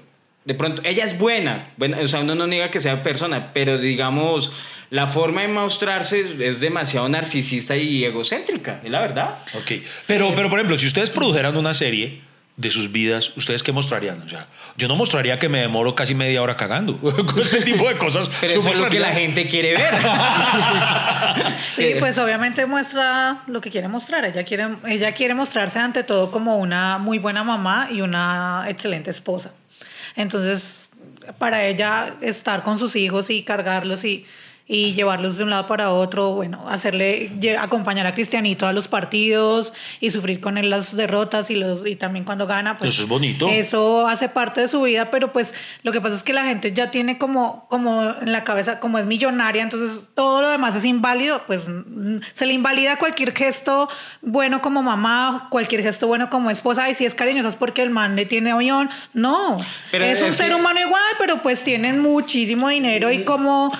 De 0.44 0.55
pronto, 0.55 0.83
ella 0.85 1.05
es 1.05 1.16
buena, 1.18 1.70
buena, 1.76 1.98
o 2.00 2.07
sea, 2.09 2.20
uno 2.20 2.35
no 2.35 2.46
niega 2.48 2.70
que 2.70 2.81
sea 2.81 3.02
persona, 3.02 3.52
pero 3.52 3.78
digamos, 3.78 4.50
la 4.90 5.07
forma 5.07 5.42
de 5.42 5.48
mostrarse 5.48 6.24
es 6.40 6.61
demasiado 6.61 7.09
narcisista 7.09 7.76
y 7.76 8.05
egocéntrica, 8.05 8.81
es 8.83 8.90
la 8.90 9.00
verdad. 9.00 9.38
Ok. 9.55 9.72
Pero, 10.09 10.35
pero, 10.35 10.50
por 10.50 10.59
ejemplo, 10.59 10.78
si 10.78 10.87
ustedes 10.87 11.11
produjeran 11.11 11.57
una 11.57 11.74
serie 11.74 12.22
de 12.57 12.70
sus 12.70 12.92
vidas, 12.92 13.35
¿ustedes 13.37 13.62
qué 13.62 13.72
mostrarían? 13.72 14.20
O 14.22 14.28
sea, 14.28 14.48
yo 14.76 14.88
no 14.88 14.96
mostraría 14.96 15.38
que 15.38 15.48
me 15.48 15.61
demoro 15.61 15.94
casi 15.94 16.14
media 16.14 16.42
hora 16.42 16.57
cagando. 16.57 16.98
Ese 17.40 17.62
tipo 17.62 17.88
de 17.88 17.96
cosas. 17.96 18.28
Pero 18.40 18.61
eso 18.61 18.68
es 18.68 18.76
lo 18.76 18.88
que 18.88 19.00
la 19.00 19.12
gente 19.12 19.46
quiere 19.46 19.72
ver. 19.72 19.94
Sí, 21.74 21.94
pues 21.98 22.18
obviamente 22.18 22.66
muestra 22.66 23.38
lo 23.46 23.61
que 23.61 23.70
quiere 23.70 23.88
mostrar. 23.88 24.26
Ella 24.26 24.44
quiere, 24.44 24.76
ella 24.87 25.12
quiere 25.12 25.35
mostrarse 25.35 25.78
ante 25.78 26.02
todo 26.02 26.31
como 26.31 26.59
una 26.59 26.98
muy 26.98 27.18
buena 27.18 27.42
mamá 27.42 27.88
y 27.90 28.02
una 28.02 28.66
excelente 28.68 29.11
esposa. 29.11 29.52
Entonces, 30.16 30.90
para 31.38 31.64
ella 31.64 32.16
estar 32.20 32.62
con 32.62 32.79
sus 32.79 32.96
hijos 32.96 33.31
y 33.31 33.42
cargarlos 33.42 34.05
y, 34.05 34.27
y 34.74 34.94
llevarlos 34.94 35.37
de 35.37 35.44
un 35.44 35.50
lado 35.50 35.66
para 35.66 35.90
otro, 35.90 36.30
bueno, 36.32 36.64
hacerle 36.66 37.30
acompañar 37.61 38.06
a 38.06 38.14
Cristianito 38.14 38.66
a 38.66 38.72
los 38.72 38.88
partidos 38.88 39.74
y 40.00 40.11
sufrir 40.11 40.40
con 40.40 40.56
él 40.56 40.70
las 40.70 40.96
derrotas 40.96 41.50
y 41.50 41.56
los 41.56 41.87
y 41.87 41.96
también 41.96 42.24
cuando 42.24 42.46
gana, 42.46 42.78
pues 42.78 42.94
Eso 42.94 43.02
es 43.02 43.08
bonito. 43.11 43.48
Eso 43.48 44.06
hace 44.06 44.30
parte 44.30 44.62
de 44.62 44.68
su 44.68 44.80
vida, 44.80 45.11
pero 45.11 45.30
pues 45.30 45.52
lo 45.82 45.92
que 45.92 46.00
pasa 46.00 46.14
es 46.16 46.22
que 46.22 46.32
la 46.32 46.44
gente 46.44 46.72
ya 46.72 46.90
tiene 46.90 47.18
como 47.18 47.66
como 47.68 48.02
en 48.22 48.32
la 48.32 48.44
cabeza 48.44 48.80
como 48.80 48.96
es 48.98 49.04
millonaria, 49.04 49.62
entonces 49.62 50.06
todo 50.14 50.40
lo 50.40 50.48
demás 50.48 50.74
es 50.74 50.87
inválido, 50.87 51.42
pues 51.46 51.66
se 52.32 52.46
le 52.46 52.54
invalida 52.54 52.96
cualquier 52.96 53.35
gesto 53.37 53.90
bueno 54.22 54.62
como 54.62 54.82
mamá, 54.82 55.48
cualquier 55.50 55.82
gesto 55.82 56.06
bueno 56.06 56.30
como 56.30 56.50
esposa, 56.50 56.88
y 56.88 56.94
si 56.94 57.04
es 57.04 57.14
cariñosa 57.14 57.48
es 57.50 57.56
porque 57.56 57.82
el 57.82 57.90
man 57.90 58.16
le 58.16 58.24
tiene 58.24 58.52
avión, 58.52 58.88
no, 59.12 59.58
Pero 59.90 60.04
es 60.06 60.22
un 60.22 60.28
es 60.28 60.37
ser 60.37 60.48
que- 60.48 60.54
humano 60.54 60.80
igual, 60.80 61.02
pero 61.18 61.42
pues 61.42 61.62
tienen 61.62 62.00
muchísimo 62.00 62.70
dinero 62.70 63.12
y 63.12 63.24
como 63.24 63.70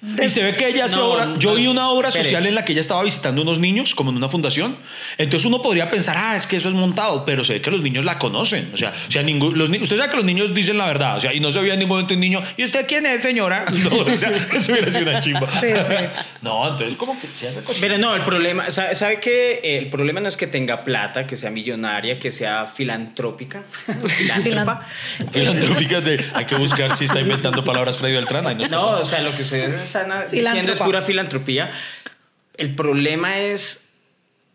Y 0.00 0.28
se 0.28 0.44
ve 0.44 0.54
que 0.54 0.68
ella 0.68 0.84
hace 0.84 0.94
No, 0.96 1.06
obra. 1.08 1.34
Yo 1.38 1.50
no, 1.50 1.56
vi 1.56 1.66
una 1.66 1.90
obra 1.90 2.08
espere. 2.08 2.24
social 2.24 2.46
en 2.46 2.54
la 2.54 2.64
que 2.64 2.70
ella 2.70 2.80
estaba 2.80 3.02
visitando 3.02 3.42
unos 3.42 3.58
niños, 3.58 3.96
como 3.96 4.10
en 4.10 4.16
una 4.16 4.28
fundación. 4.28 4.76
Entonces 5.18 5.44
uno 5.46 5.60
podría 5.60 5.90
pensar, 5.90 6.16
ah, 6.16 6.36
es 6.36 6.46
que 6.46 6.56
eso 6.56 6.68
es 6.68 6.74
montado, 6.76 7.24
pero 7.24 7.42
se 7.42 7.54
ve 7.54 7.60
que 7.60 7.70
los 7.72 7.82
niños 7.82 8.04
la 8.04 8.16
conocen. 8.16 8.70
O 8.72 8.76
sea, 8.76 8.92
o 9.08 9.10
sea 9.10 9.24
ningún, 9.24 9.58
los, 9.58 9.70
ni- 9.70 9.78
usted 9.78 9.96
sabe 9.96 10.10
que 10.10 10.16
los 10.16 10.24
niños 10.24 10.54
dicen 10.54 10.78
la 10.78 10.86
verdad. 10.86 11.16
O 11.16 11.20
sea, 11.20 11.34
y 11.34 11.40
no 11.40 11.50
se 11.50 11.58
veía 11.60 11.72
en 11.72 11.80
ningún 11.80 11.96
momento 11.96 12.14
un 12.14 12.20
niño, 12.20 12.40
¿y 12.56 12.62
usted 12.64 12.86
quién 12.86 13.06
es, 13.06 13.22
señora? 13.22 13.64
No, 13.90 13.96
o 13.96 14.16
sea, 14.16 14.30
eso 14.54 14.70
hubiera 14.72 14.92
sido 14.92 15.10
una 15.10 15.20
chimba. 15.20 15.46
Sí, 15.46 15.66
sí. 15.68 16.22
No, 16.42 16.68
entonces 16.68 16.96
como 16.96 17.20
que 17.20 17.26
se 17.32 17.48
hace 17.48 17.60
cosas. 17.62 17.80
Pero 17.80 17.98
no, 17.98 18.14
el 18.14 18.22
problema, 18.22 18.70
¿sabe, 18.70 18.94
sabe 18.94 19.18
que 19.18 19.60
el 19.78 19.90
problema 19.90 20.20
no 20.20 20.28
es 20.28 20.36
que 20.36 20.46
tenga 20.46 20.84
plata, 20.84 21.26
que 21.26 21.36
sea 21.36 21.50
millonaria, 21.50 22.20
que 22.20 22.30
sea 22.30 22.68
filantrópica? 22.68 23.62
Filántropa. 24.06 24.86
Filantrópicas 25.32 26.04
de, 26.04 26.24
hay 26.34 26.44
que 26.44 26.54
buscar 26.54 26.94
si 26.96 27.06
está 27.06 27.20
inventando 27.20 27.64
palabras 27.64 27.98
Freddy 27.98 28.14
Beltrán. 28.14 28.58
No, 28.70 28.90
o 29.00 29.04
sea, 29.04 29.20
lo 29.22 29.34
que 29.34 29.42
ustedes 29.42 29.87
están 29.88 30.30
diciendo 30.30 30.72
es 30.72 30.78
pura 30.78 31.02
filantropía. 31.02 31.70
El 32.56 32.74
problema 32.74 33.38
es 33.38 33.80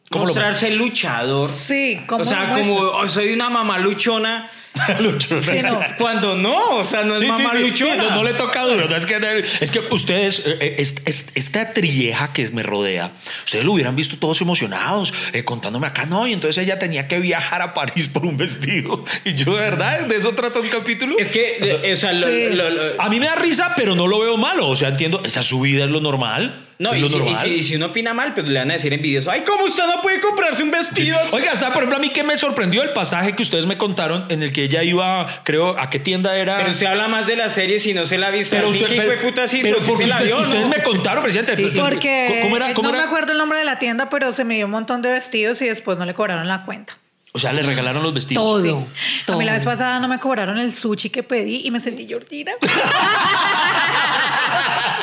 ¿Cómo 0.09 0.25
lo 0.25 0.27
mostrarse 0.27 0.69
luchador. 0.71 1.49
Sí, 1.49 1.99
¿cómo 2.07 2.21
O 2.21 2.25
sea, 2.25 2.51
como 2.51 2.75
oh, 2.75 3.07
soy 3.07 3.33
una 3.33 3.49
mamá 3.49 3.79
luchona. 3.79 4.49
Lucho. 4.99 5.41
Sí, 5.41 5.59
no. 5.63 5.79
Cuando 5.97 6.35
no, 6.35 6.77
o 6.77 6.85
sea, 6.85 7.03
no 7.03 7.15
es 7.15 7.21
Sí, 7.21 7.27
mamá 7.27 7.51
sí, 7.53 7.59
luchona. 7.59 7.93
sí, 7.93 7.99
no, 8.09 8.15
no 8.15 8.23
le 8.23 8.33
toca 8.33 8.63
duro. 8.63 8.87
no, 8.89 8.95
es, 8.95 9.05
que, 9.05 9.45
es 9.61 9.69
que 9.71 9.79
ustedes, 9.91 10.39
eh, 10.45 10.57
eh, 10.59 10.75
es- 10.79 10.95
es- 11.05 11.27
esta 11.35 11.73
trieja 11.73 12.33
que 12.33 12.49
me 12.49 12.63
rodea, 12.63 13.11
ustedes 13.45 13.65
lo 13.65 13.73
hubieran 13.73 13.95
visto 13.95 14.17
todos 14.17 14.41
emocionados, 14.41 15.13
eh, 15.31 15.43
contándome 15.45 15.87
acá, 15.87 16.05
no, 16.07 16.25
y 16.27 16.33
entonces 16.33 16.63
ella 16.63 16.79
tenía 16.79 17.07
que 17.07 17.19
viajar 17.19 17.61
a 17.61 17.73
París 17.73 18.07
por 18.07 18.25
un 18.25 18.35
vestido. 18.37 19.05
Y 19.25 19.35
yo, 19.35 19.53
de 19.55 19.61
verdad, 19.61 20.07
de 20.07 20.15
eso 20.17 20.31
trata 20.33 20.59
un 20.59 20.69
capítulo. 20.69 21.17
Es 21.19 21.31
que, 21.31 21.57
eh, 21.83 21.91
o 21.93 21.95
sea, 21.95 22.13
lo- 22.13 22.27
Sí. 22.27 22.49
lo- 22.49 22.69
lo- 22.69 23.01
A 23.01 23.09
mí 23.09 23.19
me 23.19 23.27
da 23.27 23.35
risa, 23.35 23.73
pero 23.75 23.93
no 23.95 24.07
lo 24.07 24.19
veo 24.19 24.37
malo. 24.37 24.67
O 24.69 24.75
sea, 24.75 24.89
entiendo, 24.89 25.21
esa 25.23 25.43
su 25.43 25.61
vida 25.61 25.83
es 25.85 25.91
lo 25.91 26.01
normal. 26.01 26.65
No, 26.79 26.95
y 26.95 27.07
si, 27.09 27.17
y 27.17 27.35
si- 27.35 27.49
y 27.49 27.63
si 27.63 27.75
uno 27.75 27.87
opina 27.87 28.13
mal, 28.13 28.33
pues 28.33 28.47
le 28.47 28.59
van 28.59 28.69
a 28.71 28.73
decir 28.73 28.93
envidioso, 28.93 29.29
ay, 29.31 29.43
¿cómo 29.45 29.65
usted 29.65 29.83
no 29.85 30.01
puede 30.01 30.19
comprarse 30.19 30.63
un 30.63 30.71
vestido? 30.71 31.17
Oiga, 31.31 31.55
¿sabe? 31.55 31.73
Por 31.73 31.83
ejemplo, 31.83 31.97
a 31.97 31.99
mí 31.99 32.09
que 32.09 32.23
me 32.23 32.37
sorprendió 32.37 32.83
el 32.83 32.91
pasaje 32.93 33.33
que 33.33 33.43
ustedes 33.43 33.65
me 33.65 33.77
contaron 33.77 34.25
en 34.29 34.43
el 34.43 34.51
que 34.51 34.63
ella 34.63 34.83
iba, 34.83 35.27
creo, 35.43 35.79
¿a 35.79 35.89
qué 35.89 35.99
tienda 35.99 36.35
era? 36.37 36.57
Pero 36.57 36.69
usted 36.71 36.87
habla 36.87 37.07
más 37.07 37.27
de 37.27 37.35
la 37.35 37.49
serie 37.49 37.79
si 37.79 37.93
no 37.93 38.05
se 38.05 38.17
la 38.17 38.27
ha 38.27 38.31
visto. 38.31 38.55
Pero 38.55 38.69
usted- 38.69 38.87
¿qué 38.87 38.95
pero- 38.95 39.21
puta 39.21 39.47
sí, 39.47 39.59
pero 39.63 39.79
sí 39.79 39.85
porque 39.87 40.03
se 40.03 40.09
la 40.09 40.21
vio, 40.21 40.39
ustedes 40.39 40.61
¿no? 40.63 40.69
me 40.69 40.83
contaron, 40.83 41.23
presidente. 41.23 41.55
Sí, 41.55 41.77
Porque 41.79 42.39
¿Cómo 42.43 42.57
era? 42.57 42.73
¿Cómo 42.73 42.89
no 42.89 42.95
era? 42.95 43.03
me 43.03 43.07
acuerdo 43.09 43.31
el 43.31 43.37
nombre 43.37 43.59
de 43.59 43.65
la 43.65 43.79
tienda, 43.79 44.09
pero 44.09 44.33
se 44.33 44.43
me 44.43 44.55
dio 44.55 44.65
un 44.65 44.71
montón 44.71 45.01
de 45.01 45.11
vestidos 45.11 45.61
y 45.61 45.67
después 45.67 45.97
no 45.97 46.05
le 46.05 46.13
cobraron 46.13 46.47
la 46.47 46.63
cuenta. 46.63 46.97
O 47.35 47.39
sea, 47.39 47.51
le 47.51 47.63
regalaron 47.63 48.03
los 48.03 48.13
vestidos. 48.13 48.43
Todo. 48.43 48.79
A 48.79 49.25
todo. 49.25 49.37
mí 49.39 49.45
la 49.45 49.53
vez 49.53 49.63
pasada 49.63 49.99
no 49.99 50.07
me 50.07 50.19
cobraron 50.19 50.59
el 50.59 50.71
sushi 50.71 51.09
que 51.09 51.23
pedí 51.23 51.61
y 51.65 51.71
me 51.71 51.79
sentí 51.79 52.05
Georgina. 52.07 52.51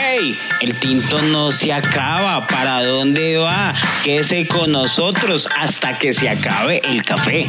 ¡Ey! 0.00 0.36
El 0.60 0.74
tinto 0.80 1.22
no 1.22 1.50
se 1.50 1.72
acaba. 1.72 2.46
¿Para 2.46 2.82
dónde 2.82 3.38
va? 3.38 3.74
Quédese 4.04 4.46
con 4.46 4.72
nosotros 4.72 5.48
hasta 5.58 5.98
que 5.98 6.12
se 6.12 6.28
acabe 6.28 6.80
el 6.84 7.02
café. 7.02 7.48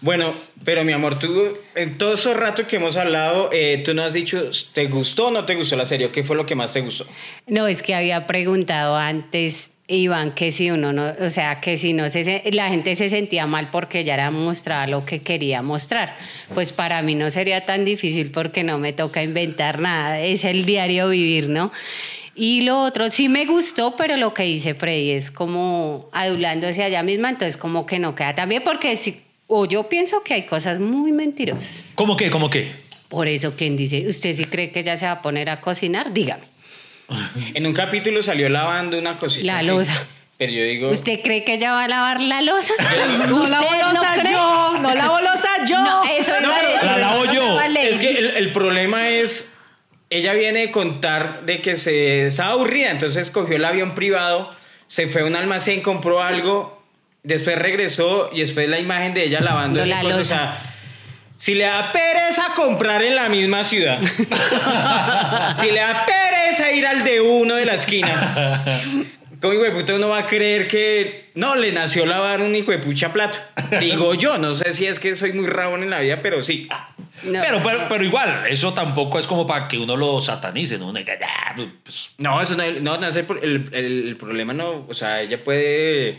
Bueno, 0.00 0.34
pero 0.64 0.84
mi 0.84 0.92
amor, 0.92 1.18
tú, 1.18 1.58
en 1.74 1.98
todo 1.98 2.14
ese 2.14 2.32
rato 2.32 2.66
que 2.66 2.76
hemos 2.76 2.96
hablado, 2.96 3.50
eh, 3.52 3.82
tú 3.84 3.94
no 3.94 4.04
has 4.04 4.12
dicho, 4.12 4.48
¿te 4.72 4.86
gustó 4.86 5.26
o 5.26 5.30
no 5.32 5.44
te 5.44 5.56
gustó 5.56 5.74
la 5.74 5.86
serie? 5.86 6.10
¿Qué 6.10 6.22
fue 6.22 6.36
lo 6.36 6.46
que 6.46 6.54
más 6.54 6.72
te 6.72 6.80
gustó? 6.80 7.04
No, 7.48 7.66
es 7.66 7.82
que 7.82 7.96
había 7.96 8.26
preguntado 8.26 8.96
antes, 8.96 9.70
Iván, 9.88 10.32
que 10.32 10.52
si 10.52 10.70
uno 10.70 10.92
no, 10.92 11.14
o 11.18 11.30
sea, 11.30 11.60
que 11.60 11.78
si 11.78 11.94
no 11.94 12.10
se, 12.10 12.42
la 12.52 12.68
gente 12.68 12.94
se 12.94 13.08
sentía 13.08 13.46
mal 13.46 13.70
porque 13.70 14.04
ya 14.04 14.14
era 14.14 14.30
mostrar 14.30 14.90
lo 14.90 15.06
que 15.06 15.20
quería 15.20 15.62
mostrar. 15.62 16.14
Pues 16.52 16.72
para 16.72 17.00
mí 17.00 17.14
no 17.14 17.30
sería 17.30 17.64
tan 17.64 17.86
difícil 17.86 18.30
porque 18.30 18.62
no 18.62 18.78
me 18.78 18.92
toca 18.92 19.22
inventar 19.22 19.80
nada, 19.80 20.20
es 20.20 20.44
el 20.44 20.66
diario 20.66 21.08
vivir, 21.08 21.48
¿no? 21.48 21.72
Y 22.34 22.60
lo 22.60 22.82
otro, 22.82 23.10
sí 23.10 23.30
me 23.30 23.46
gustó, 23.46 23.96
pero 23.96 24.16
lo 24.18 24.34
que 24.34 24.42
dice 24.44 24.74
Freddy 24.74 25.10
es 25.12 25.30
como 25.30 26.10
adulándose 26.12 26.84
allá 26.84 27.02
misma, 27.02 27.30
entonces 27.30 27.56
como 27.56 27.86
que 27.86 27.98
no 27.98 28.14
queda 28.14 28.34
tan 28.34 28.50
bien 28.50 28.62
porque 28.62 28.94
si, 28.96 29.22
o 29.46 29.64
yo 29.64 29.88
pienso 29.88 30.22
que 30.22 30.34
hay 30.34 30.44
cosas 30.44 30.78
muy 30.78 31.12
mentirosas. 31.12 31.92
¿Cómo 31.94 32.14
qué? 32.14 32.30
¿Cómo 32.30 32.50
qué? 32.50 32.72
Por 33.08 33.26
eso, 33.26 33.56
quien 33.56 33.76
dice, 33.76 34.06
¿usted 34.06 34.34
sí 34.34 34.44
cree 34.44 34.70
que 34.70 34.84
ya 34.84 34.98
se 34.98 35.06
va 35.06 35.12
a 35.12 35.22
poner 35.22 35.48
a 35.48 35.62
cocinar? 35.62 36.12
Dígame. 36.12 36.57
En 37.54 37.66
un 37.66 37.72
capítulo 37.72 38.22
salió 38.22 38.48
lavando 38.48 38.98
una 38.98 39.16
cosita. 39.16 39.46
La 39.46 39.58
así. 39.58 39.68
loza. 39.68 40.06
Pero 40.36 40.52
yo 40.52 40.62
digo, 40.62 40.90
¿Usted 40.90 41.20
cree 41.24 41.42
que 41.44 41.54
ella 41.54 41.72
va 41.72 41.84
a 41.84 41.88
lavar 41.88 42.20
la 42.20 42.42
losa? 42.42 42.72
No 43.28 43.42
¿Usted 43.42 43.50
la 43.50 43.60
bolosa 43.60 44.14
cree? 44.20 44.32
yo, 44.32 44.78
no 44.80 44.94
la 44.94 45.08
bolosa 45.08 45.48
yo. 45.68 45.80
No, 45.82 46.04
eso 46.04 46.32
iba 46.40 46.56
a 46.56 46.62
decir. 46.62 46.84
La 46.84 46.98
lavo 46.98 47.24
no 47.24 47.34
yo. 47.34 47.54
vale. 47.56 47.90
es 47.90 47.98
que 47.98 48.10
el, 48.10 48.26
el 48.36 48.52
problema 48.52 49.08
es, 49.08 49.52
ella 50.10 50.32
viene 50.34 50.60
de 50.60 50.70
contar 50.70 51.44
de 51.44 51.60
que 51.60 51.76
se 51.76 52.26
estaba 52.26 52.50
aburrida, 52.50 52.90
entonces 52.90 53.30
cogió 53.30 53.56
el 53.56 53.64
avión 53.64 53.94
privado, 53.94 54.54
se 54.86 55.08
fue 55.08 55.22
a 55.22 55.24
un 55.24 55.34
almacén, 55.34 55.80
compró 55.80 56.22
algo 56.22 56.78
Después 57.22 57.58
regresó 57.58 58.30
y 58.32 58.40
después 58.40 58.68
la 58.68 58.78
imagen 58.78 59.12
de 59.12 59.24
ella 59.24 59.40
lavando 59.40 59.82
esa 59.82 59.88
La 59.96 60.02
cosa. 60.02 60.18
O 60.18 60.24
sea, 60.24 60.58
si 61.36 61.54
le 61.54 61.64
da 61.64 61.92
pereza 61.92 62.54
comprar 62.54 63.02
en 63.02 63.14
la 63.16 63.28
misma 63.28 63.64
ciudad. 63.64 64.00
si 65.60 65.70
le 65.70 65.80
da 65.80 66.06
pereza 66.06 66.17
ir 66.78 66.86
al 66.86 67.04
de 67.04 67.20
uno 67.20 67.54
de 67.56 67.64
la 67.66 67.74
esquina. 67.74 68.64
¿Cómo 69.40 69.54
hijo 69.54 69.62
de 69.62 69.70
puta 69.70 69.94
uno 69.94 70.08
va 70.08 70.18
a 70.18 70.26
creer 70.26 70.66
que 70.66 71.30
no 71.34 71.54
le 71.54 71.70
nació 71.70 72.04
lavar 72.06 72.40
un 72.40 72.56
hijo 72.56 72.72
de 72.72 72.78
pucha 72.78 73.12
plato? 73.12 73.38
Digo 73.78 74.14
yo, 74.14 74.36
no 74.36 74.54
sé 74.56 74.74
si 74.74 74.86
es 74.86 74.98
que 74.98 75.14
soy 75.14 75.32
muy 75.32 75.46
rabón 75.46 75.84
en 75.84 75.90
la 75.90 76.00
vida, 76.00 76.20
pero 76.20 76.42
sí. 76.42 76.68
No. 77.22 77.40
Pero, 77.40 77.60
pero, 77.62 77.80
pero 77.88 78.04
igual, 78.04 78.44
eso 78.48 78.74
tampoco 78.74 79.18
es 79.18 79.26
como 79.28 79.46
para 79.46 79.68
que 79.68 79.78
uno 79.78 79.96
lo 79.96 80.20
satanice, 80.20 80.76
¿no? 80.78 80.88
Uno 80.88 80.98
diga, 80.98 81.14
"Ah, 81.22 81.54
pues, 81.84 82.10
No, 82.18 82.40
eso 82.42 82.56
no, 82.56 82.64
no, 82.80 82.96
no 82.98 83.06
es 83.08 83.16
el- 83.16 83.68
el- 83.72 84.04
el 84.08 84.16
problema, 84.16 84.52
no. 84.52 84.86
O 84.88 84.94
sea, 84.94 85.20
ella 85.22 85.38
puede 85.42 86.18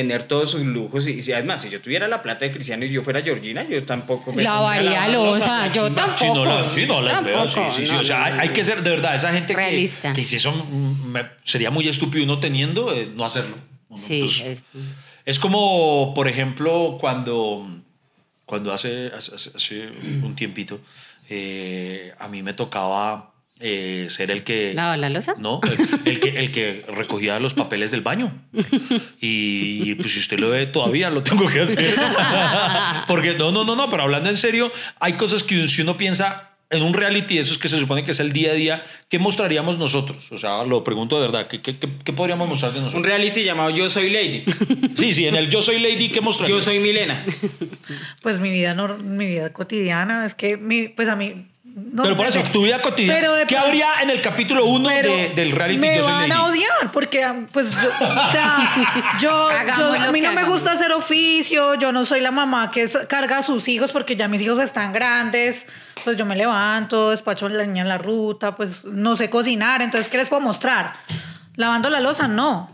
tener 0.00 0.22
todos 0.22 0.50
sus 0.52 0.62
lujos 0.62 1.08
y, 1.08 1.20
y 1.20 1.32
además, 1.32 1.60
si 1.62 1.70
yo 1.70 1.80
tuviera 1.80 2.06
la 2.06 2.22
plata 2.22 2.44
de 2.44 2.52
Cristiano 2.52 2.84
y 2.84 2.90
yo 2.90 3.02
fuera 3.02 3.20
Georgina, 3.22 3.64
yo 3.68 3.84
tampoco 3.84 4.32
me 4.32 4.42
Lavaría 4.44 4.90
pondría 4.90 5.02
a 5.04 5.08
lavar 5.08 5.32
loza, 5.32 5.72
yo 5.72 5.88
Sí, 5.88 5.94
tampoco. 5.94 6.34
no, 6.34 6.44
la, 6.44 6.70
sí, 6.70 6.86
no, 6.86 7.02
la 7.02 7.20
veo, 7.20 7.48
sí, 7.48 7.54
Tampoco, 7.54 7.74
sí, 7.76 7.86
sí. 7.86 7.92
no, 7.92 8.00
o 8.00 8.04
sea, 8.04 8.24
hay, 8.26 8.48
que 8.50 8.62
ser, 8.62 8.82
de 8.82 8.90
verdad, 8.90 9.14
esa 9.16 9.32
gente 9.32 9.54
que, 9.54 9.56
Realista. 9.56 10.12
que 10.12 10.24
si 10.24 10.36
eso 10.36 10.52
me- 11.06 11.26
sería 11.44 11.70
muy 11.70 11.88
estúpido 11.88 12.22
uno 12.24 12.38
teniendo, 12.38 12.92
eh, 12.92 13.08
no 13.14 13.24
hacerlo. 13.24 13.56
Uno, 13.88 14.00
Sí, 14.02 14.20
pues, 14.20 14.40
es- 14.40 14.64
Es 15.24 15.38
como, 15.38 16.12
por 16.14 16.26
ejemplo, 16.28 16.96
cuando, 17.00 17.66
cuando 18.46 18.72
hace, 18.72 19.08
hace, 19.14 19.34
hace- 19.34 19.50
hace 19.54 19.88
un 20.22 20.34
tiempito, 20.36 20.80
eh, 21.28 22.14
a 22.18 22.28
mí 22.28 22.42
me 22.42 22.54
tocaba 22.54 23.32
eh, 23.60 24.06
ser 24.08 24.30
el 24.30 24.44
que... 24.44 24.72
¿Lava 24.74 24.96
la 24.96 25.08
loza? 25.10 25.34
No, 25.38 25.60
el, 26.04 26.12
el 26.12 26.20
que, 26.20 26.28
el 26.28 26.52
que 26.52 26.84
recogía 26.88 27.38
los 27.40 27.54
papeles 27.54 27.90
del 27.90 28.00
baño. 28.02 28.32
Y, 29.20 29.94
pues 29.96 30.12
si 30.12 30.20
usted 30.20 30.38
lo 30.38 30.50
ve, 30.50 30.66
todavía 30.66 31.10
lo 31.10 31.22
tengo 31.22 31.46
que 31.48 31.60
hacer. 31.60 31.94
Porque 33.06 33.34
no, 33.34 33.52
no, 33.52 33.64
no, 33.64 33.74
no, 33.76 33.90
pero 33.90 34.02
hablando 34.04 34.28
en 34.30 34.36
serio, 34.36 34.70
hay 35.00 35.14
cosas 35.14 35.42
que 35.42 35.66
si 35.68 35.82
uno 35.82 35.96
piensa 35.96 36.44
en 36.70 36.82
un 36.82 36.92
reality, 36.92 37.38
eso 37.38 37.54
es 37.54 37.58
que 37.58 37.68
se 37.68 37.78
supone 37.78 38.04
que 38.04 38.10
es 38.10 38.20
el 38.20 38.30
día 38.32 38.50
a 38.50 38.54
día, 38.54 38.84
¿qué 39.08 39.18
mostraríamos 39.18 39.78
nosotros? 39.78 40.30
O 40.32 40.36
sea, 40.36 40.64
lo 40.64 40.84
pregunto 40.84 41.16
de 41.18 41.22
verdad, 41.26 41.48
¿qué, 41.48 41.62
qué, 41.62 41.78
qué- 41.78 41.88
qué 42.04 42.12
podríamos 42.12 42.46
mostrar 42.46 42.72
de 42.72 42.80
Un 42.80 42.84
nosotros? 42.84 43.06
reality 43.06 43.42
llamado 43.42 43.70
Yo 43.70 43.88
Soy 43.88 44.10
Lady. 44.10 44.44
Sí, 44.94 45.14
sí, 45.14 45.26
en 45.26 45.34
el 45.36 45.48
Yo 45.48 45.62
Soy 45.62 45.78
Lady, 45.80 46.10
¿qué 46.10 46.20
mostraríamos? 46.20 46.62
Yo 46.66 46.70
soy 46.70 46.78
Milena. 46.80 47.24
Pues 48.20 48.38
mi 48.38 48.50
vida, 48.50 48.74
nor- 48.74 49.02
mi 49.02 49.24
vida 49.24 49.50
cotidiana, 49.52 50.26
es 50.26 50.34
que 50.34 50.58
mi, 50.58 50.88
pues 50.88 51.08
a 51.08 51.16
mí... 51.16 51.46
no 51.92 52.02
pero 52.02 52.16
por 52.16 52.26
eso, 52.26 52.42
tu 52.52 52.62
vida 52.62 52.80
cotidiana, 52.82 53.18
pero 53.20 53.34
de- 53.34 53.46
¿qué 53.46 53.56
habría 53.56 53.86
en 54.02 54.10
el 54.10 54.20
capítulo 54.20 54.64
1 54.66 54.88
pero 54.88 55.10
del 55.34 55.52
reality 55.52 55.78
me 55.78 55.96
Yo 55.96 56.02
Soy 56.02 56.12
van 56.12 56.28
Lady? 56.28 56.32
a 56.40 56.44
odiar 56.44 56.90
porque 56.92 57.26
pues 57.52 57.70
yo, 57.70 57.88
o 57.88 58.30
sea 58.32 59.14
yo, 59.20 59.50
yo- 59.78 59.92
a 59.92 60.12
mí 60.12 60.20
no 60.20 60.32
me 60.32 60.40
hagamos. 60.40 60.48
gusta 60.54 60.72
hacer 60.72 60.92
oficio 60.92 61.74
yo 61.74 61.92
no 61.92 62.04
soy 62.06 62.20
la 62.20 62.30
mamá 62.30 62.70
que 62.70 62.88
carga 63.08 63.38
a 63.38 63.42
sus 63.42 63.68
hijos 63.68 63.90
porque 63.92 64.16
ya 64.16 64.28
mis 64.28 64.40
hijos 64.42 64.58
están 64.60 64.92
grandes 64.92 65.66
pues 66.04 66.16
yo 66.16 66.24
me 66.24 66.36
levanto 66.36 67.10
despacho 67.10 67.46
a 67.46 67.48
la 67.50 67.64
niña 67.64 67.82
en 67.82 67.88
la 67.88 67.98
ruta 67.98 68.54
pues 68.54 68.84
no 68.84 69.16
sé 69.16 69.30
cocinar 69.30 69.82
entonces 69.82 70.08
qué 70.08 70.16
les 70.18 70.28
puedo 70.28 70.40
mostrar 70.42 70.94
lavando 71.56 71.90
la 71.90 72.00
loza 72.00 72.28
no 72.28 72.70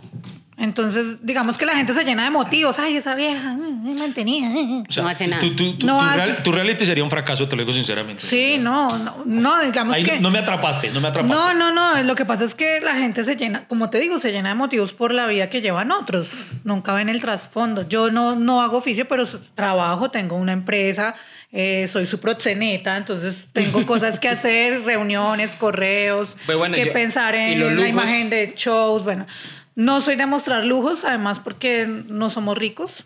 entonces 0.56 1.24
digamos 1.26 1.58
que 1.58 1.66
la 1.66 1.74
gente 1.76 1.94
se 1.94 2.04
llena 2.04 2.24
de 2.24 2.30
motivos 2.30 2.78
ay 2.78 2.96
esa 2.96 3.14
vieja 3.14 3.52
mm, 3.54 3.84
me 3.84 3.94
mantenía 3.94 4.48
O 4.88 4.92
sea, 4.92 5.02
No 5.02 5.08
hace 5.08 5.26
nada. 5.26 5.40
Tu, 5.42 5.54
tu- 5.56 5.76
tu- 5.78 5.86
No 5.86 5.98
tu 5.98 6.04
hace- 6.04 6.16
real- 6.26 6.42
tu 6.42 6.52
reality 6.52 6.86
sería 6.86 7.02
un 7.04 7.10
fracaso, 7.10 7.48
te 7.48 7.56
lo 7.56 7.62
digo 7.62 7.72
sinceramente. 7.72 8.22
sí 8.22 8.56
no 8.58 8.86
no 8.88 9.16
no 9.24 9.60
digamos 9.60 9.94
Ahí 9.94 10.02
que 10.04 10.20
no 10.20 10.30
me 10.30 10.38
atrapaste, 10.38 10.90
no 10.90 11.00
me 11.00 11.08
atrapaste. 11.08 11.34
No, 11.36 11.54
no, 11.54 11.72
no. 11.72 12.02
Lo 12.04 12.14
que 12.14 12.24
pasa 12.24 12.44
es 12.44 12.54
que 12.54 12.80
la 12.80 12.94
gente 12.96 13.24
se 13.24 13.36
llena, 13.36 13.66
como 13.66 13.90
te 13.90 13.98
digo, 13.98 14.18
se 14.20 14.30
llena 14.32 14.50
de 14.50 14.54
motivos 14.54 14.92
por 14.92 15.12
la 15.12 15.26
vida 15.26 15.48
que 15.50 15.60
llevan 15.60 15.90
otros. 15.92 16.52
Nunca 16.64 16.92
ven 16.94 17.08
el 17.08 17.20
trasfondo. 17.20 17.88
Yo 17.88 18.10
no, 18.10 18.34
no 18.36 18.62
hago 18.62 18.78
oficio, 18.78 19.06
pero 19.08 19.24
s- 19.24 19.38
trabajo, 19.54 20.10
tengo 20.10 20.36
una 20.36 20.52
empresa, 20.52 21.14
eh, 21.52 21.86
soy 21.90 22.06
su 22.06 22.18
proxeneta, 22.20 22.96
entonces 22.96 23.48
tengo 23.52 23.84
cosas 23.86 24.18
que 24.20 24.28
hacer, 24.28 24.82
reuniones, 24.84 25.56
correos, 25.56 26.36
Pues 26.46 26.56
bueno, 26.58 26.74
que 26.74 26.86
yo- 26.86 26.92
pensar 26.92 27.34
¿y 27.34 27.38
en 27.38 27.60
la 27.60 27.70
lujos? 27.72 27.88
imagen 27.88 28.30
de 28.30 28.54
shows. 28.56 29.02
Bueno, 29.04 29.26
no 29.74 30.00
soy 30.02 30.16
de 30.16 30.26
mostrar 30.26 30.64
lujos, 30.64 31.04
además 31.04 31.40
porque 31.40 31.86
no 31.86 32.30
somos 32.30 32.56
ricos. 32.56 33.04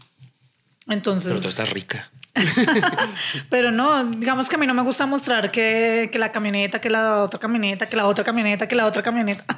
Entonces, 0.87 1.31
Pero 1.31 1.43
tú 1.43 1.49
estás 1.49 1.71
rica. 1.71 2.11
pero 3.51 3.71
no, 3.73 4.05
digamos 4.05 4.49
que 4.49 4.57
a 4.57 4.59
mí 4.59 4.67
no 4.67 4.75
me 4.75 4.83
gusta 4.83 5.07
mostrar 5.07 5.51
que, 5.51 6.09
que 6.13 6.19
la 6.19 6.31
camioneta, 6.31 6.81
que 6.81 6.91
la 6.91 7.23
otra 7.23 7.41
camioneta, 7.41 7.87
que 7.87 7.97
la 7.97 8.07
otra 8.07 8.25
camioneta, 8.25 8.69
que 8.69 8.75
la 8.75 8.87
otra 8.87 9.03
camioneta. 9.03 9.45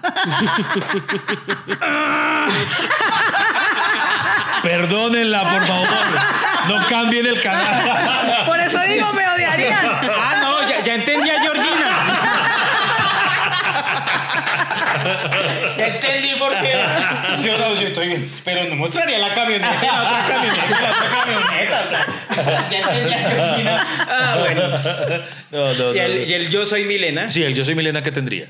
Perdónenla, 4.62 5.42
por 5.42 5.66
favor. 5.66 5.88
No 6.68 6.86
cambien 6.88 7.26
el 7.26 7.40
canal. 7.42 8.46
Por 8.46 8.60
eso 8.60 8.78
digo, 8.80 9.12
me 9.12 9.28
odiarían. 9.28 9.78
Ah, 9.84 10.38
no, 10.42 10.68
ya, 10.68 10.82
ya 10.82 10.94
entendí 10.94 11.30
a 11.30 11.40
Georgina. 11.40 11.70
entendí 15.94 16.30
por 16.38 16.52
qué. 16.60 16.72
Yo 17.44 17.58
no, 17.58 17.74
yo 17.74 17.88
estoy 17.88 18.08
bien. 18.08 18.30
Pero 18.44 18.64
no 18.64 18.76
mostraría 18.76 19.18
la 19.18 19.32
camioneta, 19.32 19.80
la 19.82 20.02
otra 20.02 20.26
camioneta, 20.28 20.80
la 20.80 20.90
otra 20.90 21.10
camioneta. 21.24 21.84
o 22.30 22.34
sea, 22.34 22.68
ya 22.70 22.78
entendí 22.78 23.12
a 23.14 23.18
Georgina. 23.30 23.86
Ah, 24.08 24.36
bueno. 24.40 24.62
No, 25.50 25.74
no, 25.74 25.94
Y 25.94 25.98
el, 25.98 26.14
no. 26.22 26.30
y 26.30 26.32
el 26.34 26.48
Yo 26.50 26.66
Soy 26.66 26.84
Milena. 26.84 27.30
Sí, 27.30 27.42
el 27.42 27.54
Yo 27.54 27.64
Soy 27.64 27.74
Milena, 27.74 28.02
¿qué 28.02 28.12
tendría? 28.12 28.46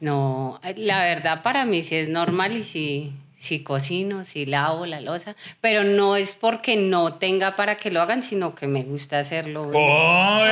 No, 0.00 0.60
la 0.76 1.04
verdad 1.04 1.42
para 1.42 1.64
mí 1.64 1.82
sí 1.82 1.94
es 1.96 2.08
normal 2.08 2.56
y 2.56 2.62
sí, 2.62 3.12
sí 3.44 3.62
cocino, 3.62 4.24
sí 4.24 4.46
lavo 4.46 4.86
la 4.86 5.00
loza, 5.00 5.36
pero 5.60 5.84
no 5.84 6.16
es 6.16 6.32
porque 6.32 6.76
no 6.76 7.14
tenga 7.14 7.56
para 7.56 7.76
que 7.76 7.90
lo 7.90 8.00
hagan, 8.00 8.22
sino 8.22 8.54
que 8.54 8.66
me 8.66 8.82
gusta 8.82 9.18
hacerlo. 9.18 9.70
Oh, 9.74 10.44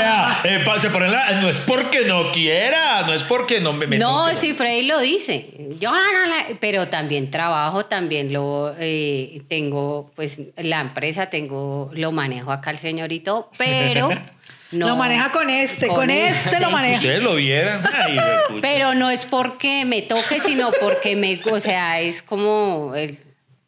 eh, 0.44 0.61
pa- 0.64 0.78
se 0.78 0.90
pone 0.90 1.09
la- 1.09 1.40
no 1.40 1.48
es 1.48 1.59
porque 1.61 2.05
no 2.07 2.31
quiera, 2.33 3.02
no 3.07 3.14
es 3.14 3.22
porque 3.22 3.61
no 3.61 3.72
me, 3.72 3.87
no, 3.98 4.28
si 4.37 4.52
Freddy 4.52 4.83
lo 4.87 5.00
dice, 5.00 5.46
yo 5.81 5.90
no 5.90 6.26
la- 6.28 6.46
pero 6.61 6.88
también 6.88 7.31
trabajo, 7.31 7.87
también 7.87 8.33
lo 8.33 8.74
eh, 8.78 9.42
tengo, 9.48 10.11
pues 10.14 10.40
la 10.57 10.81
empresa 10.83 11.26
tengo, 11.31 11.90
lo 11.94 12.12
manejo 12.12 12.52
acá 12.52 12.70
el 12.70 12.78
señorito, 12.78 13.50
pero 13.57 14.11
no. 14.72 14.88
Lo 14.88 14.96
maneja 14.96 15.30
con 15.30 15.48
este, 15.50 15.87
con, 15.87 16.11
este 16.11 16.58
lo 16.61 16.70
maneja. 16.70 16.96
Ustedes 16.96 17.22
lo 17.22 17.35
vieran. 17.37 17.82
Ay. 17.94 18.18
Pero 18.61 18.94
no 18.94 19.11
es 19.11 19.24
porque 19.26 19.85
me 19.85 20.02
toque, 20.02 20.40
sino 20.40 20.70
porque 20.80 21.14
me, 21.16 21.40
o 21.50 21.61
sea, 21.61 22.00
es 22.00 22.22
como 22.22 22.92
el- 22.96 23.18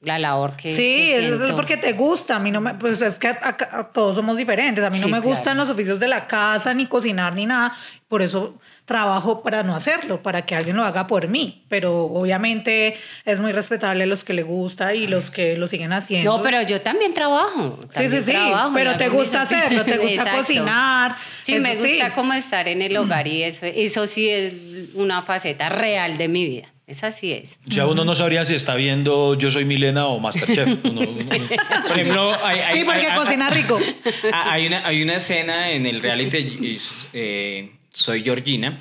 la 0.00 0.18
labor 0.18 0.54
que. 0.56 0.74
Sí, 0.76 0.82
que 0.82 1.28
es, 1.28 1.52
porque 1.52 1.76
te 1.78 1.92
gusta. 1.94 2.36
A 2.36 2.38
mí 2.38 2.50
no 2.50 2.60
me, 2.60 2.74
pues 2.74 3.00
es 3.00 3.18
que 3.18 3.28
a- 3.28 3.38
a- 3.42 3.78
a 3.80 3.84
todos 3.84 4.16
somos 4.16 4.36
diferentes. 4.36 4.84
A 4.84 4.90
mí 4.90 4.98
no 4.98 5.06
me 5.06 5.20
claro. 5.20 5.28
gustan 5.28 5.56
los 5.56 5.70
oficios 5.70 5.98
de 6.00 6.08
la 6.08 6.26
casa, 6.26 6.74
ni 6.74 6.86
cocinar, 6.86 7.34
ni 7.34 7.46
nada. 7.46 7.72
Por 8.08 8.20
eso 8.20 8.54
trabajo 8.84 9.42
para 9.42 9.62
no 9.62 9.74
hacerlo, 9.74 10.22
para 10.22 10.42
que 10.44 10.54
alguien 10.54 10.76
lo 10.76 10.84
haga 10.84 11.06
por 11.06 11.28
mí. 11.28 11.64
Pero 11.68 12.04
obviamente 12.04 12.96
es 13.24 13.40
muy 13.40 13.52
respetable 13.52 14.04
los 14.06 14.24
que 14.24 14.34
le 14.34 14.42
gusta 14.42 14.94
y 14.94 15.06
los 15.06 15.30
que 15.30 15.56
lo 15.56 15.68
siguen 15.68 15.92
haciendo. 15.92 16.36
No, 16.36 16.42
pero 16.42 16.60
yo 16.62 16.80
también 16.82 17.14
trabajo. 17.14 17.78
Sí, 17.84 17.88
también 17.94 18.10
sí, 18.12 18.18
sí, 18.26 18.30
trabajo 18.32 18.70
y 18.70 18.74
pero 18.74 18.96
te 18.98 19.08
gusta 19.08 19.42
hacerlo, 19.42 19.84
te 19.84 19.96
gusta 19.96 20.12
Exacto. 20.22 20.38
cocinar, 20.40 21.16
Sí, 21.42 21.54
eso 21.54 21.62
me 21.62 21.76
sí. 21.76 21.88
gusta 21.88 22.12
como 22.12 22.32
estar 22.34 22.68
en 22.68 22.82
el 22.82 22.96
hogar 22.96 23.26
y 23.26 23.42
eso, 23.42 23.64
eso 23.66 24.06
sí 24.06 24.28
es 24.28 24.52
una 24.94 25.22
faceta 25.22 25.68
real 25.70 26.18
de 26.18 26.28
mi 26.28 26.44
vida. 26.46 26.68
Esa 26.86 27.10
sí 27.12 27.32
es. 27.32 27.58
Ya 27.64 27.86
uno 27.86 28.04
no 28.04 28.14
sabría 28.14 28.44
si 28.44 28.54
está 28.54 28.74
viendo 28.74 29.38
Yo 29.38 29.50
Soy 29.50 29.64
Milena 29.64 30.06
o 30.08 30.18
Masterchef. 30.20 30.68
Uno- 30.84 31.00
uno- 31.00 31.16
Por 31.88 31.98
ejemplo, 31.98 32.36
hay, 32.44 32.60
hay- 32.60 32.78
Sí, 32.80 32.84
porque 32.84 33.06
hay- 33.06 33.16
cocina 33.18 33.48
rico. 33.48 33.78
Hay 34.32 34.66
una, 34.66 34.86
hay 34.86 35.02
una 35.02 35.16
escena 35.16 35.70
en 35.70 35.86
el 35.86 36.02
reality 36.02 36.78
eh, 37.14 37.70
Soy 37.94 38.22
Georgina 38.22 38.78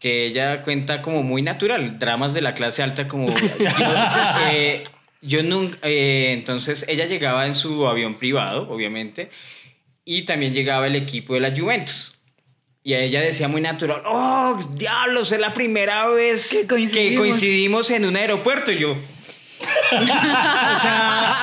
que 0.00 0.26
ella 0.26 0.62
cuenta 0.62 1.02
como 1.02 1.22
muy 1.22 1.42
natural, 1.42 1.98
dramas 1.98 2.32
de 2.32 2.40
la 2.40 2.54
clase 2.54 2.82
alta 2.82 3.06
como... 3.06 3.28
Yo, 3.28 3.36
eh, 4.50 4.84
yo 5.22 5.42
nunca... 5.42 5.76
eh, 5.82 6.32
entonces 6.32 6.86
ella 6.88 7.04
llegaba 7.04 7.44
en 7.44 7.54
su 7.54 7.86
avión 7.86 8.14
privado, 8.14 8.66
obviamente, 8.70 9.30
y 10.06 10.22
también 10.22 10.54
llegaba 10.54 10.86
el 10.86 10.96
equipo 10.96 11.34
de 11.34 11.40
la 11.40 11.54
Juventus. 11.54 12.14
Y 12.82 12.94
a 12.94 13.00
ella 13.00 13.20
decía 13.20 13.46
muy 13.46 13.60
natural, 13.60 14.02
oh, 14.06 14.58
diablos, 14.72 15.32
es 15.32 15.40
la 15.40 15.52
primera 15.52 16.06
vez 16.06 16.48
Que 16.48 16.66
coincidimos". 16.66 17.10
que 17.10 17.16
coincidimos 17.18 17.90
en 17.90 18.06
un 18.06 18.16
aeropuerto. 18.16 18.72
Y 18.72 18.78
yo, 18.78 18.92
o 19.92 20.06
sea, 20.80 21.36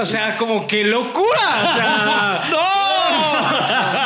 o 0.00 0.06
sea, 0.06 0.36
como 0.36 0.66
qué 0.66 0.84
locura. 0.84 1.64
O 1.64 1.74
sea, 1.74 2.42
¡No! 2.50 2.86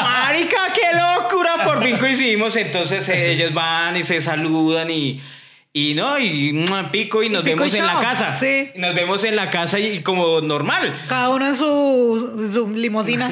Marica, 0.05 0.73
qué 0.73 0.93
locura. 0.97 1.65
Por 1.65 1.83
fin 1.83 1.90
coincidimos. 2.01 2.57
Entonces 2.57 3.09
eh, 3.09 3.31
ellos 3.33 3.55
van 3.55 3.97
y 3.97 4.03
se 4.03 4.21
saludan 4.21 4.91
y. 4.91 5.21
Y 5.73 5.95
no, 5.95 6.19
y 6.19 6.65
pico 6.91 7.23
y 7.23 7.29
nos 7.29 7.45
pico 7.45 7.65
y 7.65 7.71
vemos 7.71 7.75
en 7.79 7.87
la 7.87 8.01
casa. 8.01 8.37
Sí. 8.37 8.73
Y 8.75 8.79
Nos 8.81 8.93
vemos 8.93 9.23
en 9.23 9.37
la 9.37 9.51
casa 9.51 9.79
y 9.79 10.03
como 10.03 10.41
normal. 10.41 10.93
Cada 11.09 11.29
uno 11.29 11.47
en 11.47 11.55
su, 11.55 12.51
su 12.53 12.69
limusina. 12.77 13.31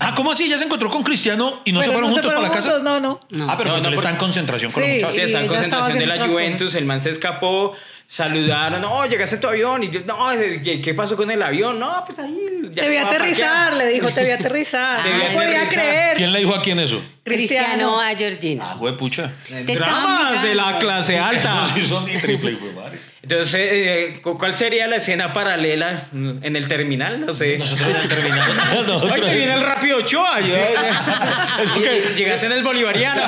Ah, 0.00 0.14
¿cómo 0.16 0.32
así? 0.32 0.48
Ya 0.48 0.56
se 0.56 0.64
encontró 0.64 0.88
con 0.88 1.02
Cristiano 1.02 1.60
y 1.66 1.72
no 1.72 1.82
se 1.82 1.90
fueron 1.90 2.10
juntos 2.10 2.32
para 2.32 2.40
la 2.40 2.50
casa. 2.50 2.78
No, 2.82 3.00
no. 3.00 3.20
No. 3.28 3.50
Ah, 3.50 3.58
pero 3.58 3.72
No, 3.76 3.90
no, 3.90 3.94
está 3.94 4.08
en 4.08 4.16
concentración 4.16 4.72
con 4.72 4.82
Sí. 4.82 4.88
los 4.88 4.94
muchachos. 4.94 5.14
Sí, 5.16 5.20
está 5.20 5.40
en 5.42 5.46
concentración 5.46 5.98
de 5.98 6.06
la 6.06 6.26
Juventus, 6.26 6.74
el 6.74 6.86
man 6.86 7.02
se 7.02 7.10
escapó, 7.10 7.74
saludaron, 8.06 8.80
no, 8.80 9.06
llegaste 9.06 9.36
en 9.36 9.40
tu 9.40 9.48
avión, 9.48 9.82
y 9.82 9.90
yo, 9.90 10.00
no, 10.06 10.28
¿qué, 10.62 10.80
qué 10.80 10.94
pasó 10.94 11.16
con 11.16 11.30
el 11.30 11.42
avión? 11.42 11.78
No, 11.80 12.04
pues 12.06 12.18
ahí... 12.18 12.36
ya 12.72 12.82
Te 12.82 12.88
vi 12.88 12.96
estaba 12.96 13.14
aterrizar, 13.14 13.48
parqueado". 13.70 13.78
le 13.78 13.86
dijo, 13.88 14.10
te 14.10 14.24
vi 14.24 14.30
aterrizar. 14.30 15.02
Te 15.02 15.10
no 15.10 15.24
podía 15.32 15.62
aterrizar. 15.62 15.68
creer. 15.84 16.16
¿Quién 16.16 16.32
le 16.32 16.38
dijo 16.40 16.54
a 16.54 16.62
quién 16.62 16.78
eso? 16.80 17.02
Cristiano 17.24 18.00
a 18.00 18.14
Georgina. 18.14 18.64
Ah, 18.72 18.96
pucha. 18.98 19.32
Te 19.48 19.72
estaban 19.72 20.02
Dramas 20.02 20.42
de 20.42 20.54
la 20.54 20.78
clase 20.78 21.18
alta. 21.18 21.66
Sí 21.74 21.82
son 21.82 22.04
ni 22.06 22.16
triple, 22.16 22.58
madre. 22.74 23.00
Entonces, 23.24 23.54
eh, 23.72 24.20
¿cu- 24.22 24.36
¿cuál 24.36 24.54
sería 24.54 24.86
la 24.86 24.96
escena 24.96 25.32
paralela 25.32 26.08
en 26.12 26.56
el 26.56 26.68
terminal? 26.68 27.20
No 27.24 27.32
sé. 27.32 27.56
Nosotros 27.56 27.88
en 27.88 27.96
el 27.96 28.06
terminal. 28.08 28.50
Ay, 28.70 28.76
Nosotros- 28.86 29.20
que 29.30 29.34
viene 29.34 29.54
el 29.54 29.62
rápido 29.62 29.96
Ochoa. 29.96 30.40
Yo, 30.42 30.54
Eso 30.54 31.74
que- 31.82 32.10
Y- 32.12 32.16
Llegaste 32.18 32.44
en 32.46 32.52
el 32.52 32.62
bolivariano. 32.62 33.22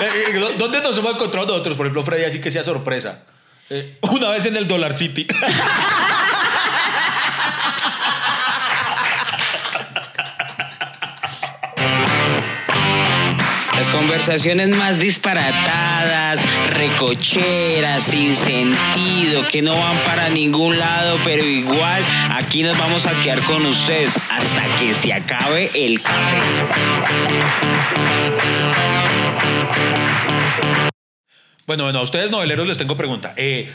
Eh, 0.00 0.24
eh, 0.28 0.54
¿Dónde 0.58 0.80
nos 0.82 0.96
hemos 0.98 1.14
encontrado 1.14 1.46
nosotros? 1.46 1.76
Por 1.76 1.86
ejemplo, 1.86 2.02
Freddy, 2.02 2.24
así 2.24 2.40
que 2.40 2.50
sea 2.50 2.62
sorpresa. 2.62 3.22
Eh, 3.70 3.98
una 4.02 4.28
vez 4.28 4.46
en 4.46 4.56
el 4.56 4.68
Dollar 4.68 4.94
City. 4.94 5.26
Las 13.74 13.88
conversaciones 13.90 14.68
más 14.70 14.98
disparatadas, 14.98 16.40
recocheras, 16.70 18.04
sin 18.04 18.34
sentido, 18.36 19.46
que 19.48 19.60
no 19.62 19.78
van 19.78 20.02
para 20.04 20.28
ningún 20.30 20.78
lado, 20.78 21.18
pero 21.24 21.44
igual 21.44 22.04
aquí 22.30 22.62
nos 22.62 22.78
vamos 22.78 23.06
a 23.06 23.20
quedar 23.20 23.42
con 23.44 23.66
ustedes 23.66 24.18
hasta 24.30 24.62
que 24.78 24.94
se 24.94 25.12
acabe 25.12 25.70
el 25.74 26.00
café. 26.00 26.38
Bueno, 31.66 31.84
bueno, 31.84 31.98
a 31.98 32.02
ustedes 32.02 32.30
noveleros 32.30 32.66
les 32.66 32.78
tengo 32.78 32.96
pregunta. 32.96 33.34
Eh, 33.36 33.70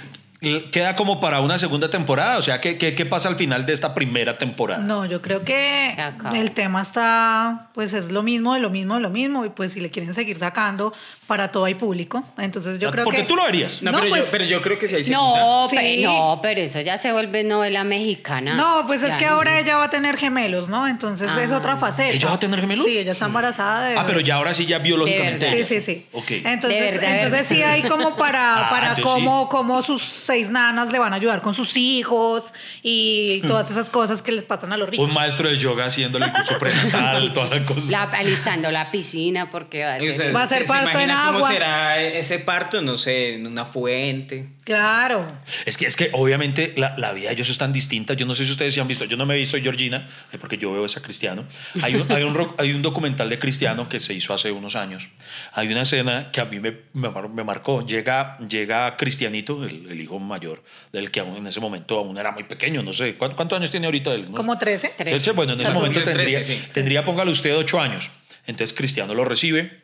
¿Queda 0.72 0.96
como 0.96 1.20
para 1.20 1.40
una 1.40 1.60
segunda 1.60 1.88
temporada? 1.92 2.40
O 2.40 2.42
sea, 2.42 2.60
¿qué, 2.60 2.76
qué, 2.80 2.96
qué 2.96 3.06
pasa 3.06 3.30
al 3.30 3.36
final 3.36 3.64
de 3.68 3.74
esta 3.74 3.94
primera 3.94 4.40
temporada? 4.40 4.82
No, 4.82 5.06
yo 5.06 5.22
creo 5.22 5.44
que 5.44 5.92
el 6.34 6.52
tema 6.52 6.82
está, 6.82 7.68
pues 7.76 7.94
es 7.94 8.12
lo 8.12 8.24
mismo, 8.24 8.56
de 8.56 8.60
lo 8.60 8.72
mismo, 8.72 8.96
de 8.96 9.02
lo 9.02 9.12
mismo, 9.12 9.46
y 9.46 9.50
pues 9.50 9.74
si 9.74 9.80
le 9.82 9.92
quieren 9.92 10.16
seguir 10.16 10.40
sacando, 10.40 10.94
para 11.28 11.52
todo 11.52 11.66
hay 11.66 11.76
público. 11.76 12.24
Entonces 12.40 12.80
yo 12.80 12.90
Ah, 12.90 12.92
creo 12.92 13.04
porque 13.06 13.20
que... 13.22 13.28
tú 13.28 13.36
lo 13.36 13.44
harías. 13.44 13.84
No, 13.84 13.92
No, 13.92 14.00
pero, 14.00 14.10
pues- 14.10 14.26
yo, 14.26 14.32
pero 14.32 14.46
yo 14.46 14.62
creo 14.64 14.80
que 14.80 14.88
sí 14.88 14.96
hay 14.96 15.04
segunda. 15.04 15.40
No, 15.40 15.70
Sí. 15.70 15.76
pe- 15.76 15.98
no, 16.02 16.40
pero 16.42 16.60
eso 16.62 16.82
ya 16.82 16.98
se 16.98 17.12
vuelve 17.12 17.44
novela 17.44 17.84
mexicana. 17.84 18.56
No, 18.56 18.86
pues 18.88 19.04
es 19.04 19.10
Ya 19.10 19.18
que 19.18 19.26
no. 19.28 19.34
ahora 19.34 19.60
ella 19.60 19.78
va 19.78 19.84
a 19.86 19.90
tener 19.92 20.18
gemelos, 20.18 20.70
¿no? 20.70 20.88
Entonces 20.88 21.30
es 21.40 21.52
Ah. 21.52 21.58
otra 21.58 21.78
faceta. 21.78 22.10
¿Ella 22.16 22.30
va 22.30 22.34
a 22.34 22.40
tener 22.40 22.60
gemelos? 22.62 22.84
Sí, 22.88 22.98
ella 22.98 23.12
está 23.12 23.26
embarazada 23.26 23.90
de... 23.90 23.96
Ah, 23.96 24.06
pero 24.08 24.20
ya 24.22 24.36
ahora 24.38 24.56
sí 24.56 24.66
ya 24.66 24.80
biológicamente. 24.80 25.48
Sí, 25.52 25.56
ella. 25.58 25.66
sí, 25.68 25.82
sí. 25.82 26.08
Ok. 26.14 26.32
Entonces, 26.32 26.80
De 26.80 26.86
verdad, 26.98 27.08
de 27.14 27.22
entonces 27.22 27.48
sí 27.48 27.62
hay 27.62 27.84
como 27.84 28.16
para, 28.16 28.42
Ah, 28.66 28.70
para 28.72 28.96
cómo, 29.04 29.48
cómo 29.48 29.84
sus 29.84 30.02
seis 30.32 30.50
nanas 30.50 30.92
le 30.92 31.00
van 31.00 31.12
a 31.12 31.18
ayudar 31.18 31.42
con 31.42 31.54
sus 31.54 31.76
hijos 31.76 32.54
y 32.84 33.42
todas 33.48 33.70
esas 33.70 33.90
cosas 33.90 34.22
que 34.22 34.32
les 34.32 34.44
pasan 34.44 34.72
a 34.72 34.78
los 34.78 34.90
ricos. 34.90 35.08
Un 35.08 35.14
maestro 35.14 35.50
de 35.50 35.58
yoga 35.58 35.86
haciéndole 35.86 36.26
el 36.28 36.32
curso 36.32 36.58
prenatal, 36.58 37.34
todas 37.34 37.50
las 37.50 37.66
cosas. 37.66 37.90
La, 37.90 38.04
alistando 38.04 38.72
la 38.72 38.90
piscina 38.92 39.50
porque 39.52 39.84
va 39.84 39.96
a 39.96 39.98
O 39.98 40.02
sea, 40.02 40.16
ser... 40.16 40.36
Va 40.36 40.44
a 40.44 40.48
ser 40.48 40.60
¿se- 40.60 40.68
se 40.68 40.74
parto 40.74 40.98
en 41.00 41.10
imagina 41.10 41.24
¿Cómo 41.26 41.38
agua. 41.40 41.52
será 41.52 42.02
ese 42.02 42.40
parto? 42.40 42.82
No 42.82 42.98
sé, 42.98 43.36
en 43.36 43.48
una 43.48 43.66
fuente. 43.66 44.48
Claro. 44.64 45.26
Es 45.66 45.78
que, 45.78 45.86
es 45.86 45.96
que 45.96 46.10
obviamente 46.14 46.74
la, 46.78 46.96
la 46.98 47.12
vida 47.12 47.28
de 47.30 47.34
ellos 47.34 47.50
es 47.50 47.58
tan 47.58 47.74
distinta. 47.74 48.14
Yo 48.14 48.26
no 48.26 48.34
sé 48.34 48.46
si 48.46 48.52
ustedes 48.52 48.74
se 48.74 48.80
han 48.82 48.88
visto. 48.88 49.06
Yo 49.06 49.18
no 49.18 49.26
me 49.26 49.34
he 49.36 49.38
visto 49.38 49.58
Georgina, 49.58 50.08
eh, 50.32 50.38
porque 50.40 50.58
yo 50.58 50.72
veo 50.72 50.86
esa 50.86 51.02
Cristiano. 51.02 51.44
Hay 51.84 51.96
un, 51.96 52.10
hay, 52.12 52.24
un, 52.24 52.56
hay 52.58 52.72
un 52.72 52.82
documental 52.82 53.30
de 53.30 53.38
Cristiano 53.40 53.90
que 53.90 54.00
se 54.00 54.14
hizo 54.14 54.34
hace 54.34 54.52
unos 54.52 54.76
años. 54.76 55.10
Hay 55.54 55.68
una 55.72 55.82
escena 55.82 56.30
que 56.32 56.40
a 56.42 56.46
mí 56.46 56.60
me, 56.60 56.78
me, 56.94 57.10
me 57.34 57.44
marcó. 57.44 57.86
Llega, 57.86 58.38
llega 58.48 58.96
Cristianito, 58.98 59.64
el, 59.66 59.88
el 59.92 60.00
hijo 60.00 60.20
mayor, 60.28 60.64
del 60.92 61.12
que 61.12 61.20
aún 61.20 61.38
en 61.38 61.48
ese 61.48 61.60
momento 61.60 61.98
aún 61.98 62.18
era 62.18 62.32
muy 62.32 62.44
pequeño. 62.44 62.84
No 62.84 62.94
sé, 62.94 63.16
¿cuántos, 63.16 63.36
cuántos 63.38 63.58
años 63.58 63.72
tiene 63.72 63.88
ahorita 63.88 64.14
él? 64.14 64.30
No 64.32 64.38
Como 64.38 64.58
13. 64.58 64.94
Tres. 64.98 65.08
Entonces, 65.08 65.36
bueno, 65.36 65.54
en 65.54 65.60
ese 65.60 65.66
Claro, 65.66 65.80
momento 65.80 66.00
cumplió 66.00 66.16
tendría, 66.18 66.40
13, 66.44 66.62
sí. 66.62 66.70
tendría, 66.74 67.06
póngale 67.06 67.32
usted, 67.32 67.56
ocho 67.58 67.80
años. 67.80 68.10
Entonces 68.48 68.76
Cristiano 68.76 69.14
lo 69.14 69.24
recibe 69.26 69.82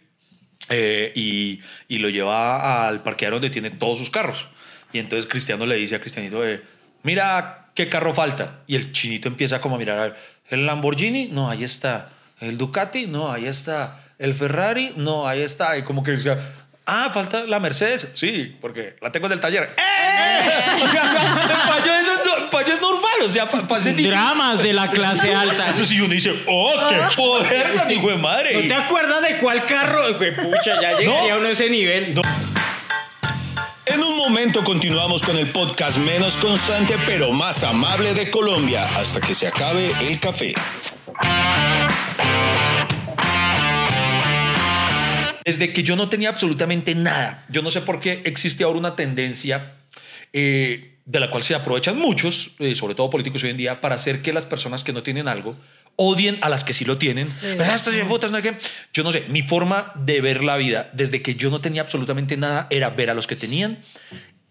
eh, 0.70 1.12
y, 1.16 1.62
y 1.88 1.98
lo 2.00 2.10
lleva 2.10 2.88
al 2.88 3.02
parqueadero 3.04 3.36
donde 3.38 3.50
tiene 3.50 3.70
todos 3.72 3.98
sus 3.98 4.10
carros. 4.10 4.48
Y 4.94 5.00
entonces 5.00 5.30
Cristiano 5.30 5.66
le 5.66 5.76
dice 5.76 5.96
a 5.96 6.00
Cristianito, 6.00 6.46
eh, 6.48 6.62
mira 7.04 7.72
qué 7.76 7.90
carro 7.90 8.14
falta. 8.14 8.62
Y 8.68 8.76
el 8.76 8.92
chinito 8.92 9.28
empieza 9.28 9.62
como 9.62 9.76
a 9.76 9.78
mirar, 9.78 10.00
a 10.00 10.04
ver, 10.04 10.16
el 10.50 10.66
Lamborghini, 10.66 11.28
no, 11.28 11.50
ahí 11.50 11.64
está. 11.64 12.10
El 12.40 12.58
Ducati, 12.58 13.06
no, 13.08 13.32
ahí 13.32 13.46
está. 13.46 14.04
El 14.18 14.34
Ferrari, 14.34 14.94
no, 14.96 15.28
ahí 15.28 15.42
está. 15.42 15.78
Y 15.78 15.84
como 15.84 16.04
que 16.04 16.12
decía, 16.12 16.54
ah, 16.88 17.12
falta 17.14 17.42
la 17.44 17.60
Mercedes. 17.60 18.12
Sí, 18.16 18.58
porque 18.60 18.96
la 19.02 19.12
tengo 19.12 19.28
en 19.28 19.34
el 19.34 19.40
taller. 19.40 19.76
¡Eh! 19.78 20.50
Sea, 20.92 21.64
para 21.68 21.86
yo 21.86 21.94
eso 21.94 22.14
es, 22.14 22.20
para 22.50 22.68
yo 22.68 22.74
es 22.74 22.82
normal, 22.82 23.22
o 23.24 23.30
sea, 23.30 23.50
para, 23.50 23.68
para 23.68 23.82
Dramas 23.82 24.64
de 24.64 24.74
la 24.74 24.90
clase 24.90 25.34
alta. 25.36 25.70
eso 25.70 25.86
sí, 25.86 26.00
uno 26.00 26.14
dice, 26.14 26.34
¡oh, 26.48 26.74
qué 26.90 27.16
poder, 27.16 27.76
tan 27.76 27.92
hijo 27.92 28.10
de 28.10 28.18
madre! 28.18 28.62
¿No 28.62 28.68
te 28.68 28.74
acuerdas 28.74 29.22
de 29.22 29.38
cuál 29.38 29.66
carro? 29.66 30.14
Güey, 30.18 30.36
Pucha, 30.36 30.82
ya 30.82 30.94
llegaría 30.98 31.38
uno 31.38 31.48
a 31.48 31.52
ese 31.52 31.70
nivel. 31.70 32.20
En 33.86 34.04
un 34.04 34.18
momento 34.18 34.64
continuamos 34.64 35.24
con 35.24 35.38
el 35.38 35.48
podcast 35.48 35.98
menos 35.98 36.36
constante 36.36 36.98
pero 37.06 37.32
más 37.32 37.64
amable 37.64 38.14
de 38.14 38.30
Colombia 38.30 38.90
hasta 38.96 39.22
que 39.22 39.34
se 39.34 39.48
acabe 39.48 39.94
el 40.02 40.20
café. 40.20 40.54
Desde 45.48 45.72
que 45.72 45.82
yo 45.82 45.96
no 45.96 46.10
tenía 46.10 46.28
absolutamente 46.28 46.94
nada, 46.94 47.46
yo 47.48 47.62
no 47.62 47.72
sé 47.72 47.80
por 47.80 48.02
qué 48.02 48.22
existe 48.26 48.66
ahora 48.66 48.80
una 48.80 48.98
tendencia 48.98 49.76
eh, 50.34 50.98
de 51.06 51.20
la 51.22 51.32
cual 51.32 51.42
se 51.42 51.56
aprovechan 51.56 51.98
muchos, 51.98 52.56
eh, 52.60 52.76
sobre 52.76 52.96
todo 52.96 53.10
políticos 53.10 53.46
hoy 53.46 53.52
en 53.52 53.58
día, 53.58 53.80
para 53.80 53.96
hacer 53.96 54.22
que 54.22 54.34
las 54.34 54.46
personas 54.46 54.84
que 54.84 54.92
no 54.92 55.04
tienen 55.04 55.30
algo 55.30 55.56
odien 55.96 56.38
a 56.42 56.50
las 56.50 56.66
que 56.66 56.74
sí 56.74 56.84
lo 56.84 56.98
tienen. 56.98 57.26
Pues, 57.56 57.70
"Ah, 57.70 57.76
estas 57.76 57.96
putas, 58.10 58.30
no 58.30 58.38
sé 58.42 58.44
qué". 58.44 58.58
Yo 58.94 59.04
no 59.04 59.12
sé, 59.14 59.24
mi 59.30 59.42
forma 59.42 59.94
de 59.96 60.20
ver 60.20 60.44
la 60.44 60.58
vida 60.58 60.90
desde 60.92 61.22
que 61.22 61.36
yo 61.36 61.50
no 61.50 61.62
tenía 61.62 61.82
absolutamente 61.82 62.36
nada 62.36 62.68
era 62.70 62.90
ver 62.90 63.10
a 63.10 63.14
los 63.14 63.26
que 63.26 63.38
tenían 63.38 63.80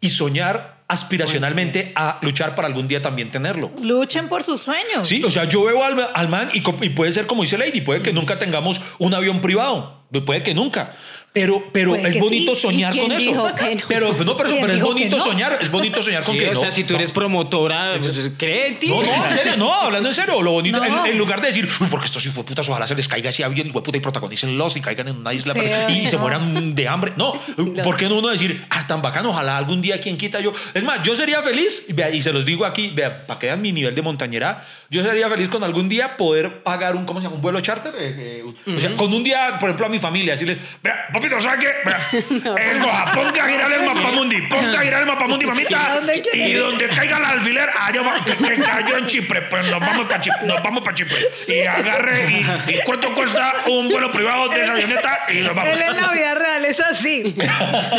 y 0.01 0.09
soñar 0.09 0.83
aspiracionalmente 0.89 1.93
a 1.95 2.19
luchar 2.23 2.55
para 2.55 2.69
algún 2.69 2.89
día 2.89 3.03
también 3.03 3.31
tenerlo. 3.31 3.71
Luchen 3.83 4.29
por 4.29 4.43
sus 4.45 4.63
sueños. 4.63 5.07
Sí, 5.07 5.23
o 5.25 5.31
sea, 5.31 5.45
yo 5.45 5.63
veo 5.65 5.85
al, 5.85 6.09
al 6.15 6.29
man 6.29 6.49
y, 6.55 6.59
y 6.85 6.89
puede 6.91 7.13
ser 7.13 7.27
como 7.27 7.43
dice 7.43 7.59
Lady, 7.59 7.83
puede 7.83 8.01
que 8.03 8.13
nunca 8.15 8.39
tengamos 8.39 8.81
un 8.99 9.13
avión 9.13 9.41
privado, 9.41 9.96
puede 10.25 10.43
que 10.43 10.55
nunca. 10.55 10.93
Pero, 11.33 11.63
pero 11.71 11.95
es 11.95 12.15
que 12.15 12.19
bonito 12.19 12.55
sí. 12.55 12.63
soñar 12.63 12.95
¿Y 12.95 12.99
quién 12.99 13.11
con 13.11 13.21
eso. 13.21 13.35
no? 13.35 13.55
Pero 13.89 14.13
no, 14.25 14.37
pero, 14.39 14.49
¿Quién 14.49 14.63
pero 14.63 14.73
es 14.73 14.81
bonito 14.81 15.19
no? 15.19 15.23
soñar, 15.23 15.59
es 15.61 15.71
bonito 15.71 16.03
soñar 16.03 16.25
con 16.25 16.33
Sí, 16.35 16.41
que 16.41 16.49
o 16.49 16.55
no. 16.55 16.61
sea, 16.61 16.71
si 16.71 16.85
tú 16.85 16.95
no. 16.95 16.99
eres 17.01 17.13
promotora, 17.13 17.97
pues, 18.01 18.31
cree 18.39 18.69
en 18.69 18.79
ti. 18.79 18.89
No, 18.89 19.03
no, 19.03 19.27
en 19.27 19.37
serio, 19.37 19.57
no, 19.59 19.71
hablando 19.71 20.09
en 20.09 20.15
serio, 20.15 20.41
lo 20.41 20.53
bonito, 20.53 20.79
No. 20.79 21.05
en, 21.05 21.13
en 21.13 21.19
lugar 21.19 21.43
de 21.43 21.49
decir, 21.49 21.69
"Uy, 21.79 21.89
porque 21.91 22.07
estos 22.07 22.27
putas 22.29 22.67
ojalá 22.71 22.87
se 22.87 22.95
les 22.95 23.07
caiga 23.07 23.29
ese 23.29 23.45
avión, 23.45 23.71
puta, 23.71 23.99
y 23.99 24.01
protagonicen 24.01 24.57
los 24.57 24.79
y 24.79 24.81
caigan 24.81 25.09
en 25.09 25.17
una 25.17 25.35
isla 25.35 25.53
Sí, 25.53 25.61
pero- 25.63 25.91
y, 25.91 26.07
se 26.07 26.17
mueran 26.17 26.75
de 26.75 26.89
hambre. 26.89 27.13
No, 27.17 27.35
¿por 27.85 27.99
qué 27.99 28.09
no 28.09 28.15
uno 28.19 28.29
decir, 28.29 28.65
ah, 28.71 28.87
tan 28.87 29.03
bacano, 29.03 29.29
ojalá 29.29 29.59
algún 29.59 29.83
día 29.83 30.01
quien 30.01 30.17
quita 30.17 30.41
yo? 30.41 30.55
Es 30.73 30.83
más, 30.85 31.03
yo 31.03 31.15
sería 31.15 31.43
feliz, 31.43 31.85
y 31.87 31.93
vea, 31.93 32.09
y 32.09 32.23
se 32.23 32.33
los 32.33 32.47
digo 32.47 32.65
aquí, 32.65 32.89
vea, 32.95 33.27
para 33.27 33.39
que 33.39 33.47
vean 33.49 33.61
mi 33.61 33.73
nivel 33.73 33.95
de 33.95 34.01
montañera, 34.01 34.65
yo 34.91 35.03
sería 35.03 35.29
feliz 35.29 35.49
con 35.49 35.63
algún 35.65 35.89
día 35.89 36.17
poder 36.17 36.63
pagar 36.63 36.95
un, 36.97 37.05
¿cómo 37.07 37.21
se 37.21 37.25
llama? 37.25 37.37
Un 37.37 37.43
vuelo 37.43 37.61
charter. 37.61 37.95
eh, 37.99 38.43
eh, 38.67 38.75
O 38.77 38.81
sea, 38.81 38.91
con 38.93 39.13
un 39.13 39.23
día, 39.25 39.57
por 39.59 39.69
ejemplo, 39.69 39.87
a 39.87 39.89
mi 39.89 39.99
familia, 39.99 40.33
decirles, 40.35 40.59
vea, 40.83 41.09
papito, 41.13 41.39
¿sabes 41.41 41.61
qué? 41.65 41.75
Vea, 41.85 42.57
escoja, 42.73 43.13
ponga 43.15 43.45
a 43.45 43.49
girar 43.49 43.73
el 43.73 43.83
mapamundi, 43.85 44.43
ponga 44.43 44.79
a 44.79 44.83
girar 44.83 45.01
el 45.01 45.07
mapamundi, 45.07 45.47
mamita, 45.47 45.95
¿Dónde 45.97 46.23
quiere 46.23 46.49
y 46.49 46.53
donde 46.55 46.89
caiga 46.89 47.17
el 47.19 47.25
alfiler, 47.25 47.69
allá 47.81 48.03
va, 48.03 48.25
que, 48.25 48.37
que 48.37 48.63
cayó 48.63 48.97
en 48.99 49.07
Chipre, 49.07 49.43
pues 49.43 49.71
nos 49.71 49.81
vamos 49.81 50.07
para 50.07 50.21
Chipre, 50.21 50.47
nos 50.47 50.63
vamos 50.63 50.83
para 50.83 50.95
Chipre. 50.95 51.17
Y 51.49 51.61
agarre, 51.67 52.31
y, 52.69 52.71
y 52.75 52.81
cuánto 52.85 53.15
cuesta 53.15 53.55
un 53.69 53.89
vuelo 53.89 54.11
privado 54.11 54.49
de 54.49 54.63
esa 54.63 54.73
avioneta, 54.73 55.19
y 55.31 55.41
nos 55.41 55.55
vamos. 55.55 55.73
Él 55.73 55.83
en 55.83 55.97
la 55.97 56.09
vida 56.13 56.35
real 56.35 56.65
es 56.65 56.81
así. 56.81 57.35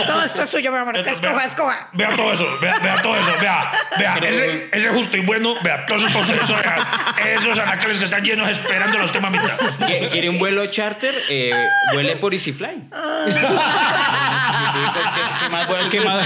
Todo 0.08 0.24
esto 0.24 0.44
es 0.44 0.50
suyo, 0.50 0.72
mi 0.72 0.78
amor. 0.78 0.94
Vea- 1.04 1.14
Escoja, 1.14 1.46
escoja. 1.46 1.90
Vea 1.94 2.10
todo 2.10 2.34
eso, 2.34 2.48
vea, 2.62 2.80
vea 2.80 3.02
todo 3.02 3.16
eso, 3.18 3.32
vea, 3.42 3.72
vea, 3.98 4.20
ese, 4.28 4.70
ese 4.72 4.90
justo 4.90 5.18
y 5.18 5.22
bueno, 5.22 5.56
vea, 5.64 5.86
todos 5.86 6.02
esos 6.02 6.14
posters, 6.14 6.44
eso, 6.44 6.56
vea, 6.56 6.77
esos 7.36 7.60
anaqueles 7.60 8.00
que 8.00 8.06
están 8.06 8.24
llenos 8.24 8.50
esperando 8.50 8.98
los 8.98 9.12
temas 9.12 9.32
mitad. 9.32 9.58
¿Qui- 9.80 10.10
¿Quiere 10.10 10.30
un 10.30 10.40
vuelo 10.40 10.66
charter? 10.68 11.14
Eh, 11.30 11.52
vuele 11.94 12.16
por 12.18 12.34
EasyFly. 12.34 12.68
¿Qué, 12.68 13.34
qué 15.42 15.50
más 15.50 15.68
vuelo, 15.68 15.90
qué 15.90 16.02
más, 16.02 16.18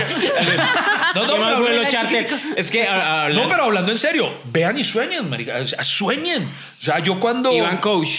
No, 1.16 1.26
no, 1.26 1.34
qué 1.34 1.40
más 1.40 1.60
vuelo 1.60 1.84
charter? 1.90 2.28
Es 2.56 2.72
que 2.72 2.88
a- 2.88 3.26
a- 3.26 3.30
No, 3.30 3.48
pero 3.48 3.64
hablando 3.64 3.92
en 3.92 3.98
serio, 3.98 4.34
vean 4.46 4.78
y 4.78 4.84
sueñen, 4.84 5.30
marica, 5.30 5.58
o 5.58 5.68
sea, 5.68 5.84
sueñen. 5.84 6.44
O 6.82 6.84
sea, 6.84 7.00
yo 7.00 7.20
cuando... 7.20 7.52
Iván 7.52 7.78
Coach. 7.78 8.10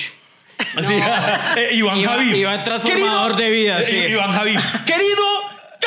Sí, 0.80 0.94
eh, 1.56 1.70
Iván 1.72 1.98
Iván- 1.98 2.06
Javi. 2.08 2.34
Iván 2.36 2.64
transformador 2.64 3.36
de 3.36 3.50
vida, 3.50 3.82
sí. 3.82 3.96
eh, 3.96 4.10
Iván 4.10 4.32
Javi. 4.32 4.56
Querido, 4.86 5.24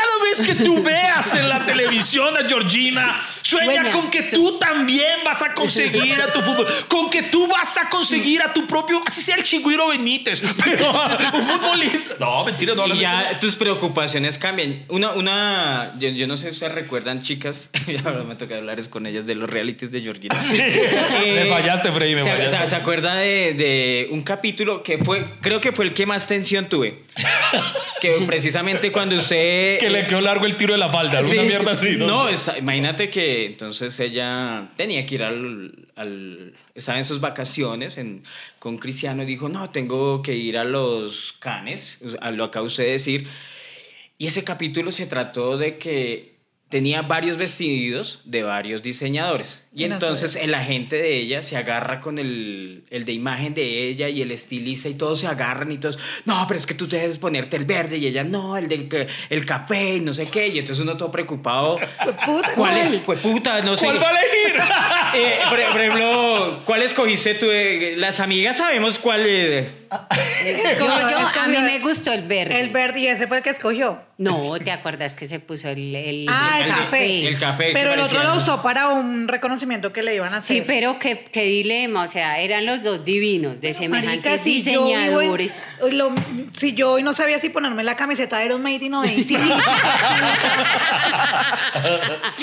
cada 0.06 0.32
es 0.32 0.42
que 0.42 0.64
tú 0.64 0.82
veas 0.84 1.34
en 1.36 1.48
la 1.50 1.66
televisión 1.66 2.36
a 2.36 2.48
Georgina. 2.48 3.22
Sueña 3.42 3.74
Sueña. 3.84 3.92
con 3.92 4.10
que 4.10 4.24
tú 4.24 4.58
también 4.58 5.20
vas 5.24 5.42
a 5.44 5.54
conseguir 5.54 6.20
a 6.20 6.34
tu 6.34 6.42
fútbol, 6.42 6.66
con 6.88 7.10
que 7.12 7.24
tú 7.24 7.48
vas 7.48 7.78
a 7.78 7.90
conseguir 7.90 8.42
a 8.42 8.52
tu 8.52 8.66
propio, 8.66 9.02
así 9.06 9.22
sea 9.22 9.36
el 9.36 9.44
chigüiro 9.44 9.90
Benítez, 9.90 10.42
pero 10.64 10.92
un 11.34 11.48
futbolista. 11.48 12.16
No, 12.20 12.44
mentira, 12.44 12.74
no 12.74 12.86
Y 12.88 12.90
de 12.90 12.94
eso. 12.96 13.02
ya 13.04 13.40
tus 13.40 13.56
preocupaciones 13.56 14.38
cambian. 14.40 14.84
Una, 14.90 15.12
una, 15.12 15.94
yo, 16.00 16.10
yo 16.10 16.26
no 16.28 16.38
sé 16.38 16.48
si 16.48 16.52
ustedes 16.54 16.74
recuerdan, 16.74 17.22
chicas, 17.22 17.70
ya 17.88 18.02
ahora 18.04 18.24
me 18.24 18.36
toca 18.36 18.58
hablar 18.58 18.80
es 18.80 18.88
con 18.90 19.06
ellas 19.06 19.28
de 19.28 19.36
los 19.36 19.50
realities 19.50 19.92
de 19.92 20.02
Georgina. 20.02 20.36
Eh, 20.56 21.44
Me 21.44 21.50
fallaste, 21.50 21.92
Freddy, 21.92 22.16
me 22.16 22.24
¿se, 22.24 22.30
fallaste. 22.32 22.68
se 22.70 22.76
acuerda 22.76 23.16
de, 23.16 23.54
de 23.54 24.08
un 24.12 24.22
capítulo 24.24 24.84
que 24.84 24.98
fue, 24.98 25.26
creo 25.42 25.62
que 25.62 25.72
fue 25.72 25.86
el 25.86 25.94
que 25.94 26.06
más 26.06 26.28
tensión 26.28 26.66
tuve? 26.68 27.04
Que 28.20 28.26
precisamente 28.26 28.92
cuando 28.92 29.16
usted... 29.18 29.80
Que 29.80 29.90
le 29.90 30.06
quedó 30.08 30.22
largo 30.22 30.46
el 30.46 30.56
tiro 30.56 30.74
de 30.74 30.80
la 30.80 30.90
falda, 30.90 31.20
alguna 31.20 31.42
Sí. 31.42 31.48
mierda 31.48 31.72
así. 31.72 31.96
No, 31.98 32.28
es- 32.30 32.52
imagínate 32.58 33.10
que 33.10 33.46
entonces 33.48 34.00
ella 34.00 34.70
tenía 34.76 35.06
que 35.06 35.16
ir 35.16 35.24
al, 35.24 35.88
al- 35.96 36.54
estaba 36.74 36.98
en 36.98 37.04
sus 37.06 37.20
vacaciones 37.20 37.98
en- 37.98 38.24
con 38.60 38.78
Cristiano 38.78 39.24
y 39.24 39.26
dijo, 39.26 39.50
no, 39.50 39.70
tengo 39.70 40.22
que 40.22 40.34
ir 40.36 40.58
a 40.58 40.64
los 40.64 41.34
canes, 41.40 42.00
a 42.22 42.32
lo 42.32 42.44
acaba 42.46 42.66
usted 42.66 42.84
de 42.86 42.92
decir. 42.92 43.28
Y 44.18 44.28
ese 44.28 44.44
capítulo 44.44 44.92
se 44.92 45.06
trató 45.08 45.58
de 45.58 45.78
que 45.78 46.36
tenía 46.70 47.02
varios 47.02 47.38
vestidos 47.38 48.22
de 48.26 48.44
varios 48.44 48.82
diseñadores. 48.82 49.65
Y 49.78 49.84
entonces 49.84 50.36
el 50.38 50.54
agente 50.54 50.96
de 50.96 51.18
ella 51.18 51.42
se 51.44 51.58
agarra 51.58 52.00
con 52.00 52.18
el, 52.18 52.86
el 52.90 53.04
de 53.04 53.12
imagen 53.12 53.54
de 53.54 53.90
ella 53.90 54.08
y 54.08 54.22
el 54.22 54.32
estilista 54.32 54.88
y 54.88 54.94
todos 54.94 55.20
se 55.20 55.28
agarran 55.28 55.70
y 55.72 55.78
todos, 55.78 56.00
no, 56.24 56.46
pero 56.48 56.58
es 56.58 56.66
que 56.66 56.74
tú 56.76 56.88
debes 56.88 57.18
ponerte 57.18 57.58
el 57.58 57.66
verde 57.66 57.98
y 57.98 58.08
ella, 58.08 58.24
no, 58.24 58.56
el 58.56 58.70
del 58.70 58.88
que- 58.88 59.08
el 59.30 59.46
café 59.46 59.96
y 59.96 60.00
no 60.00 60.14
sé 60.14 60.28
qué. 60.28 60.48
Y 60.48 60.60
entonces 60.60 60.82
uno 60.82 60.96
todo 60.96 61.12
preocupado. 61.12 61.78
puta, 62.26 62.54
¿Cuál 62.54 62.74
¿cuál? 62.74 62.78
es? 62.94 63.02
Pues 63.02 63.20
puta, 63.20 63.62
no 63.64 63.76
sé. 63.76 63.86
¿Cuál 63.88 64.02
va 64.02 64.08
a 64.08 64.12
elegir? 64.12 64.62
Eh, 65.18 65.38
por, 65.50 65.62
por 65.72 65.80
ejemplo, 65.82 66.62
¿cuál 66.66 66.82
escogiste 66.82 67.36
tú? 67.36 67.46
Eh, 67.50 67.94
Las 67.98 68.20
amigas 68.20 68.58
sabemos 68.58 69.00
cuál. 69.00 69.24
eh, 69.26 69.70
Yo, 70.78 70.86
yo, 70.86 71.42
a 71.42 71.48
mí 71.48 71.58
me- 71.62 71.80
gustó 71.80 72.12
el 72.12 72.28
verde. 72.28 72.60
El 72.60 72.70
verde, 72.70 73.00
y 73.00 73.08
ese 73.08 73.28
fue 73.28 73.38
el 73.38 73.44
que 73.44 73.52
escogió. 73.52 74.02
No, 74.18 74.54
¿te 74.60 74.72
acuerdas 74.72 75.14
que 75.14 75.28
se 75.28 75.40
puso 75.40 75.70
el... 75.70 75.96
el 75.96 76.26
Ah, 76.30 76.60
el, 76.60 76.66
el- 76.66 76.70
café. 76.76 77.28
el 77.28 77.40
café, 77.40 77.70
Pero 77.74 77.94
el 77.94 78.00
otro 78.02 78.24
lo 78.24 78.36
usó 78.38 78.62
para 78.62 78.90
un 78.90 79.28
reconocimiento 79.28 79.65
que 79.94 80.04
le 80.04 80.16
iban 80.16 80.34
a 80.34 80.38
hacer. 80.38 80.58
Sí, 80.58 80.64
pero 80.66 80.98
qué, 81.00 81.26
qué 81.32 81.44
dilema, 81.46 82.04
o 82.04 82.08
sea, 82.10 82.40
eran 82.40 82.66
los 82.66 82.84
dos 82.84 83.04
divinos, 83.06 83.60
de 83.62 83.74
semejantes 83.74 84.26
Marica, 84.32 84.44
si 84.44 84.62
yo 84.64 84.86
vivo 84.86 85.22
en- 85.22 85.38
diseñadores. 85.38 85.64
lo- 85.92 86.14
si 86.58 86.74
yo 86.74 86.92
hoy 86.94 87.04
no 87.04 87.14
sabía 87.14 87.38
si 87.40 87.50
ponerme 87.50 87.84
la 87.84 87.96
camiseta 87.96 88.38
de 88.40 88.46
Iron 88.46 88.62
Maiden 88.62 88.94
o 88.94 89.02
de. 89.02 89.10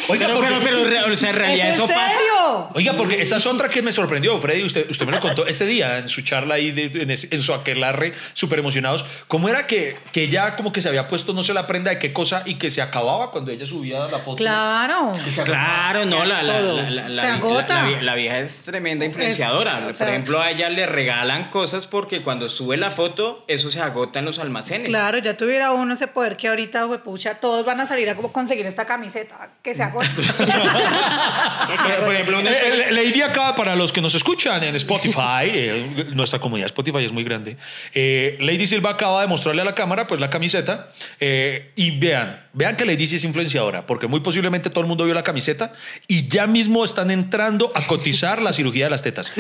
Oiga, 0.08 0.26
Pero, 0.26 0.34
porque- 0.40 0.60
pero, 0.64 1.12
o 1.12 1.16
sea, 1.16 1.30
en 1.30 1.36
realidad 1.36 1.68
¿Es 1.68 1.74
eso 1.74 1.84
en 1.84 1.88
pasa. 1.90 2.08
serio? 2.08 2.68
Oiga, 2.74 2.92
porque 2.94 3.20
esa 3.20 3.36
es 3.36 3.46
otra 3.46 3.68
que 3.68 3.82
me 3.82 3.92
sorprendió, 3.92 4.38
Freddy. 4.40 4.62
Usted, 4.64 4.90
usted 4.90 5.06
me 5.06 5.12
lo 5.12 5.20
contó 5.20 5.46
ese 5.46 5.64
día 5.66 5.98
en 5.98 6.08
su 6.08 6.22
charla 6.22 6.54
ahí, 6.56 6.70
de- 6.70 7.02
en, 7.02 7.10
ese- 7.10 7.34
en 7.34 7.42
su 7.42 7.54
aquelarre, 7.54 8.12
súper 8.34 8.58
emocionados. 8.58 9.04
¿Cómo 9.28 9.48
era 9.48 9.66
que, 9.66 9.96
que 10.12 10.24
ella 10.24 10.56
como 10.56 10.72
que 10.72 10.80
se 10.82 10.88
había 10.88 11.08
puesto 11.08 11.32
no 11.32 11.42
sé 11.42 11.54
la 11.54 11.66
prenda 11.66 11.90
de 11.90 11.98
qué 11.98 12.12
cosa 12.12 12.42
y 12.46 12.54
que 12.56 12.70
se 12.70 12.82
acababa 12.82 13.30
cuando 13.30 13.50
ella 13.50 13.66
subía 13.66 14.00
la 14.00 14.18
foto? 14.18 14.36
Claro. 14.36 15.12
Claro, 15.44 16.04
no, 16.04 16.24
la, 16.24 16.42
la, 16.42 16.60
la, 16.90 17.08
la, 17.12 17.22
Se 17.22 17.28
agota. 17.28 17.82
la- 17.84 17.90
la- 17.90 18.02
la 18.02 18.14
vieja 18.14 18.38
es 18.40 18.62
tremenda 18.62 19.04
influenciadora. 19.04 19.88
Es- 19.88 19.94
o 19.94 19.98
Por 19.98 20.08
ejemplo, 20.08 20.40
a 20.40 20.50
ella 20.50 20.68
le 20.68 20.86
regalan 20.86 21.50
cosas 21.50 21.86
porque 21.86 22.22
cuando 22.22 22.48
sube 22.48 22.76
la 22.76 22.90
foto, 22.90 23.44
eso 23.48 23.70
se 23.70 23.80
agota 23.80 24.18
en 24.18 24.24
los 24.24 24.38
almacenes. 24.38 24.88
Claro, 24.88 25.18
ya 25.18 25.36
tuviera 25.36 25.72
uno 25.72 25.94
ese 25.94 26.08
poder 26.08 26.36
que 26.36 26.48
ahorita, 26.48 26.86
pucha, 27.04 27.34
todos 27.36 27.64
van 27.64 27.80
a 27.80 27.86
salir 27.86 28.08
a 28.10 28.16
como 28.16 28.32
conseguir 28.32 28.66
esta 28.66 28.84
camiseta 28.84 29.50
que 29.62 29.74
se 29.74 29.82
agota. 29.82 30.08
Por, 32.04 32.14
ejemplo, 32.14 32.38
una- 32.40 32.50
Eh, 32.50 32.86
eh, 32.88 32.92
Lady 32.92 33.22
acá, 33.22 33.54
para 33.54 33.76
los 33.76 33.92
que 33.92 34.00
nos 34.00 34.14
escuchan 34.14 34.62
en 34.64 34.74
Spotify, 34.76 35.18
eh, 35.44 36.06
nuestra 36.14 36.38
comunidad 36.38 36.66
Spotify 36.66 37.04
es 37.04 37.12
muy 37.12 37.24
grande. 37.24 37.56
eh, 37.94 38.36
Lady 38.40 38.66
Silva 38.66 38.90
acaba 38.90 39.20
de 39.20 39.26
mostrarle 39.26 39.62
a 39.62 39.64
la 39.64 39.74
cámara 39.74 40.06
pues 40.06 40.20
la 40.20 40.30
camiseta 40.30 40.90
eh, 41.20 41.72
y 41.76 41.98
vean, 41.98 42.46
vean 42.52 42.76
que 42.76 42.84
Lady 42.84 43.06
sí 43.06 43.16
es 43.16 43.24
influenciadora, 43.24 43.86
porque 43.86 44.06
muy 44.06 44.20
posiblemente 44.20 44.70
todo 44.70 44.80
el 44.80 44.86
mundo 44.86 45.04
vio 45.04 45.14
la 45.14 45.22
camiseta 45.22 45.72
y 46.06 46.28
ya 46.28 46.46
mismo 46.46 46.84
están 47.02 47.10
entrando 47.10 47.72
a 47.74 47.84
cotizar 47.86 48.40
la 48.40 48.52
cirugía 48.52 48.84
de 48.84 48.90
las 48.90 49.02
tetas. 49.02 49.32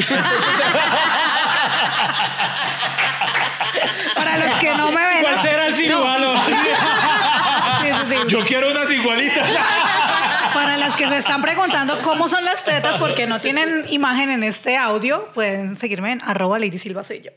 Para 4.16 4.36
los 4.36 4.56
que 4.56 4.74
no 4.74 4.90
me 4.90 5.06
ven. 5.06 5.22
¿Cuál 5.22 5.40
será 5.40 5.66
el 5.66 5.74
cirujano? 5.74 6.34
Yo 8.28 8.44
quiero 8.44 8.72
unas 8.72 8.90
igualitas. 8.90 9.48
Para 10.52 10.76
las 10.76 10.96
que 10.96 11.08
se 11.08 11.18
están 11.18 11.40
preguntando 11.40 12.02
cómo 12.02 12.28
son 12.28 12.44
las 12.44 12.64
tetas 12.64 12.98
porque 12.98 13.26
no 13.26 13.38
tienen 13.38 13.86
imagen 13.90 14.30
en 14.30 14.42
este 14.42 14.76
audio, 14.76 15.30
pueden 15.32 15.78
seguirme 15.78 16.12
en 16.12 16.22
arroba 16.24 16.58
Lady 16.58 16.78
Silva 16.78 17.04
soy 17.04 17.22
yo. 17.22 17.30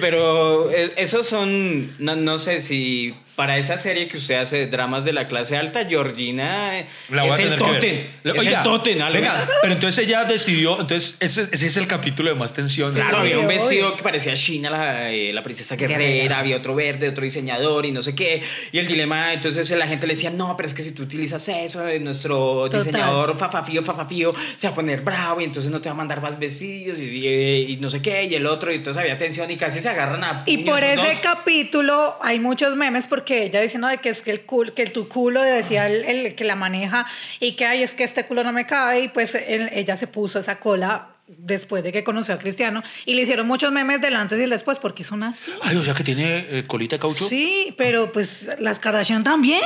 Pero 0.00 0.70
esos 0.70 1.26
son, 1.26 1.94
no, 1.98 2.16
no 2.16 2.38
sé 2.38 2.60
si 2.60 3.14
para 3.36 3.56
esa 3.56 3.78
serie 3.78 4.08
que 4.08 4.18
usted 4.18 4.34
hace, 4.34 4.66
dramas 4.66 5.04
de 5.04 5.12
la 5.12 5.26
clase 5.26 5.56
alta, 5.56 5.86
Georgina 5.88 6.84
La 7.08 7.26
es 7.26 7.38
el. 7.38 7.50
Le- 7.50 8.08
Es 8.24 8.38
Oiga, 8.38 8.58
el 8.58 8.62
totem. 8.62 9.00
algo. 9.02 9.14
venga, 9.18 9.48
pero 9.62 9.72
entonces 9.72 10.06
ella 10.06 10.24
decidió, 10.24 10.78
entonces 10.80 11.16
ese, 11.20 11.42
ese 11.50 11.66
es 11.66 11.76
el 11.76 11.86
capítulo 11.86 12.28
de 12.28 12.34
más 12.36 12.52
tensión. 12.52 12.92
Claro, 12.92 13.18
había 13.18 13.38
un 13.38 13.46
obvio. 13.46 13.58
vestido 13.58 13.96
que 13.96 14.02
parecía 14.02 14.34
China, 14.34 14.70
la, 14.70 15.10
eh, 15.10 15.32
la 15.32 15.42
princesa 15.42 15.76
guerrera, 15.76 15.98
Guerrera. 16.00 16.38
había 16.40 16.56
otro 16.58 16.74
verde, 16.74 17.08
otro 17.08 17.24
diseñador 17.24 17.86
y 17.86 17.90
no 17.92 18.02
sé 18.02 18.14
qué. 18.14 18.42
Y 18.70 18.78
el 18.78 18.86
dilema, 18.86 19.32
entonces 19.32 19.68
la 19.70 19.86
gente 19.86 20.06
le 20.06 20.12
decía, 20.14 20.30
no, 20.30 20.54
pero 20.56 20.66
es 20.68 20.74
que 20.74 20.82
si 20.82 20.92
tú 20.92 21.02
utilizas 21.04 21.48
eso, 21.48 21.88
eh, 21.88 21.98
nuestro 22.00 22.64
Total. 22.64 22.84
diseñador 22.84 23.38
fafafío, 23.38 23.82
fafafío, 23.82 24.32
se 24.56 24.66
va 24.66 24.72
a 24.72 24.74
poner 24.76 25.00
bravo 25.00 25.40
y 25.40 25.44
entonces 25.44 25.72
no 25.72 25.80
te 25.80 25.88
va 25.88 25.94
a 25.94 25.96
mandar 25.96 26.20
más 26.20 26.38
vestidos 26.38 26.98
y, 27.00 27.26
y- 27.26 27.72
y 27.72 27.76
no 27.78 27.88
sé 27.88 28.02
qué. 28.02 28.24
Y 28.24 28.34
el 28.34 28.46
otro, 28.46 28.70
y 28.72 28.76
entonces 28.76 29.00
había 29.00 29.16
tensión 29.18 29.50
y 29.50 29.56
casi 29.56 29.80
se 29.80 29.88
agarran 29.88 30.22
a 30.22 30.42
Y 30.46 30.58
por 30.58 30.82
ese 30.84 30.96
dos. 30.96 31.20
capítulo 31.22 32.18
hay 32.22 32.38
muchos 32.38 32.76
memes 32.76 33.06
porque 33.06 33.21
ella 33.30 33.60
diciendo 33.60 33.88
de 33.88 33.98
que 33.98 34.08
es 34.08 34.22
que 34.22 34.30
el 34.30 34.44
culo, 34.44 34.74
que 34.74 34.86
tu 34.86 35.08
culo 35.08 35.42
decía 35.42 35.86
el, 35.86 36.34
que 36.34 36.44
la 36.44 36.54
maneja 36.54 37.06
y 37.40 37.56
que 37.56 37.66
ay 37.66 37.82
es 37.82 37.92
que 37.92 38.04
este 38.04 38.26
culo 38.26 38.44
no 38.44 38.52
me 38.52 38.66
cabe 38.66 39.00
y 39.00 39.08
pues 39.08 39.34
ella 39.34 39.96
se 39.96 40.06
puso 40.06 40.38
esa 40.38 40.58
cola 40.58 41.08
después 41.28 41.82
de 41.82 41.92
que 41.92 42.04
conoció 42.04 42.34
a 42.34 42.38
Cristiano 42.38 42.82
y 43.06 43.14
le 43.14 43.22
hicieron 43.22 43.46
muchos 43.46 43.72
memes 43.72 44.00
del 44.02 44.16
antes 44.16 44.38
y 44.38 44.42
el 44.42 44.50
después 44.50 44.78
porque 44.78 45.02
son 45.04 45.22
así. 45.22 45.38
Ay, 45.62 45.76
o 45.76 45.82
sea 45.82 45.94
que 45.94 46.04
tiene 46.04 46.44
eh, 46.50 46.64
colita 46.66 46.96
de 46.96 47.00
caucho. 47.00 47.26
Sí, 47.28 47.74
pero 47.78 48.12
pues 48.12 48.48
las 48.58 48.78
Kardashian 48.78 49.24
también. 49.24 49.60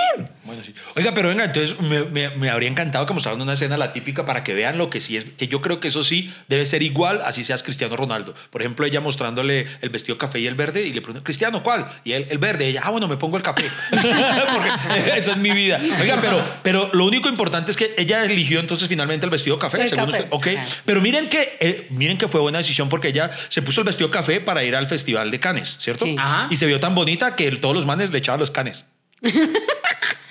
Bueno, 0.44 0.62
sí. 0.62 0.74
Oiga, 0.94 1.12
pero 1.14 1.28
venga, 1.28 1.44
entonces 1.44 1.80
me, 1.80 2.04
me- 2.04 2.28
me 2.36 2.50
habría 2.50 2.68
encantado 2.68 3.04
que 3.06 3.14
mostraran 3.14 3.40
una 3.40 3.54
escena 3.54 3.76
la 3.76 3.92
típica 3.92 4.24
para 4.24 4.44
que 4.44 4.54
vean 4.54 4.78
lo 4.78 4.90
que 4.90 5.00
sí 5.00 5.16
es, 5.16 5.24
que 5.24 5.48
yo 5.48 5.60
creo 5.60 5.80
que 5.80 5.88
eso 5.88 6.04
sí 6.04 6.32
debe 6.48 6.66
ser 6.66 6.82
igual, 6.82 7.22
así 7.24 7.42
seas 7.42 7.62
Cristiano 7.62 7.96
Ronaldo. 7.96 8.34
Por 8.50 8.60
ejemplo, 8.62 8.86
ella 8.86 9.00
mostrándole 9.00 9.66
el 9.80 9.88
vestido 9.88 10.18
café 10.18 10.38
y 10.38 10.46
el 10.46 10.54
verde 10.54 10.82
y 10.82 10.92
le 10.92 11.00
pregunta, 11.00 11.24
Cristiano, 11.24 11.62
¿cuál? 11.62 11.86
Y 12.04 12.12
él, 12.12 12.26
el 12.30 12.38
verde. 12.38 12.68
ella, 12.68 12.82
ah, 12.84 12.90
bueno, 12.90 13.08
me 13.08 13.16
pongo 13.16 13.36
el 13.38 13.42
café. 13.42 13.64
Porque 13.90 15.18
esa 15.18 15.32
es 15.32 15.36
mi 15.38 15.50
vida. 15.50 15.80
Oiga, 16.00 16.18
pero, 16.20 16.40
pero 16.62 16.90
lo 16.92 17.04
único 17.04 17.28
importante 17.28 17.70
es 17.70 17.76
que 17.76 17.94
ella 17.96 18.24
eligió 18.24 18.60
entonces 18.60 18.88
finalmente 18.88 19.26
el 19.26 19.30
vestido 19.30 19.58
café, 19.58 19.82
El 19.82 19.88
según 19.88 20.06
café. 20.06 20.18
usted. 20.22 20.28
Ok, 20.32 20.46
Claro. 20.46 20.68
pero 20.84 21.00
miren 21.00 21.28
que, 21.28 21.45
eh, 21.60 21.86
miren 21.90 22.18
que 22.18 22.28
fue 22.28 22.40
buena 22.40 22.58
decisión 22.58 22.88
porque 22.88 23.08
ella 23.08 23.30
se 23.48 23.62
puso 23.62 23.80
el 23.80 23.86
vestido 23.86 24.10
café 24.10 24.40
para 24.40 24.62
ir 24.64 24.74
al 24.76 24.86
festival 24.86 25.30
de 25.30 25.40
Cannes, 25.40 25.76
¿cierto? 25.80 26.04
Sí. 26.04 26.16
Ajá. 26.18 26.48
Y 26.50 26.56
se 26.56 26.66
vio 26.66 26.80
tan 26.80 26.94
bonita 26.94 27.34
que 27.36 27.50
todos 27.52 27.74
los 27.74 27.86
manes 27.86 28.10
le 28.10 28.18
echaban 28.18 28.40
los 28.40 28.50
canes. 28.50 28.84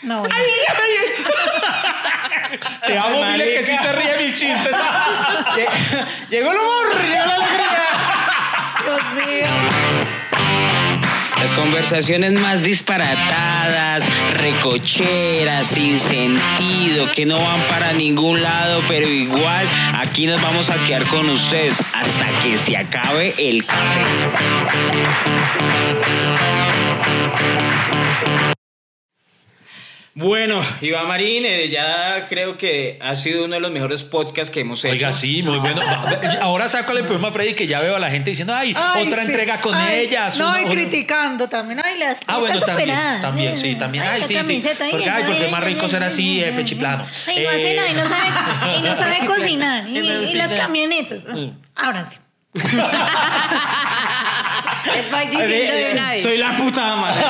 No, 0.04 0.22
Te 2.86 2.98
amo, 2.98 3.20
Marica. 3.20 3.44
dile 3.44 3.54
que 3.58 3.66
sí 3.66 3.76
se 3.76 3.92
ríe 3.94 4.18
mis 4.24 4.34
chistes. 4.40 4.72
Lle- 5.56 6.06
Llegó 6.30 6.52
el 6.52 6.58
humor, 6.58 7.02
llegó 7.02 7.26
la 7.26 7.36
alegría. 7.36 7.90
Dios 8.86 9.02
mío. 9.26 9.50
Las 11.46 11.54
conversaciones 11.54 12.34
más 12.34 12.64
disparatadas, 12.64 14.04
recocheras, 14.34 15.68
sin 15.68 16.00
sentido, 16.00 17.12
que 17.12 17.28
no 17.28 17.38
van 17.38 17.68
para 17.68 17.94
ningún 17.94 18.42
lado, 18.42 18.82
pero 18.88 19.08
igual 19.08 19.70
aquí 19.94 20.26
nos 20.26 20.42
vamos 20.42 20.72
a 20.72 20.84
quedar 20.86 21.06
con 21.06 21.30
ustedes 21.30 21.84
hasta 21.94 22.26
que 22.42 22.58
se 22.58 22.76
acabe 22.76 23.36
el 23.38 23.64
café. 23.64 24.02
Bueno, 30.18 30.62
Iván 30.80 31.10
Marín, 31.10 31.44
eh, 31.46 31.68
ya 31.68 32.28
creo 32.30 32.58
que 32.58 32.98
ha 33.02 33.18
sido 33.18 33.44
uno 33.44 33.56
de 33.56 33.60
los 33.60 33.70
mejores 33.70 34.06
podcasts 34.06 34.50
que 34.50 34.62
hemos 34.62 34.80
hecho. 34.86 34.94
Oiga, 34.94 35.12
sí, 35.12 35.44
muy 35.44 35.58
bueno. 35.60 35.82
Ahora 36.40 36.70
saco 36.70 36.94
el 36.94 37.00
problema, 37.04 37.32
Freddy, 37.34 37.54
que 37.54 37.68
ya 37.68 37.82
veo 37.82 37.98
a 37.98 38.00
la 38.00 38.10
gente 38.10 38.30
diciendo, 38.30 38.56
ay, 38.56 38.74
Ay, 38.78 39.08
otra 39.08 39.24
sí. 39.24 39.28
entrega 39.28 39.60
con 39.60 39.76
Ay, 39.76 40.06
ellas. 40.06 40.38
No, 40.40 40.48
una- 40.52 40.62
y 40.62 40.66
una- 40.66 40.74
criticando 40.74 41.50
también. 41.50 41.82
Ay, 41.84 42.00
las 42.00 42.20
Ah, 42.28 42.38
bueno, 42.38 42.58
también, 42.62 42.90
operadas. 42.92 43.22
también, 43.22 43.58
sí, 43.58 43.76
también. 43.76 44.06
Ay, 44.06 44.22
sí, 44.22 44.28
sí. 44.30 44.34
camiseta, 44.36 44.86
Porque, 44.90 45.10
ay, 45.10 45.24
porque 45.28 45.46
es 45.48 45.52
más 45.52 45.64
rico 45.66 45.90
ser 45.90 46.02
así, 46.02 46.42
eh, 46.42 46.54
pechiplano. 46.54 47.06
Ay, 47.28 47.40
no 47.44 47.50
hace 47.50 47.72
Eh, 47.72 47.76
nada, 47.76 47.90
y 47.90 47.94
no 47.96 48.08
sabe, 48.08 48.80
y 48.80 48.82
no 48.84 48.98
sabe 48.98 49.18
cocinar. 49.28 49.90
Y, 49.90 49.98
Y 50.32 50.34
las 50.36 50.54
camionetas. 50.54 51.20
Ahora 51.76 52.08
sí. 52.08 52.16
Les 54.94 55.12
voy 55.12 55.26
diciendo 55.28 55.74
de 55.74 55.92
una 55.92 56.12
vez. 56.12 56.24
Soy 56.24 56.38
la 56.38 56.56
puta 56.58 56.96
madre. 56.96 57.22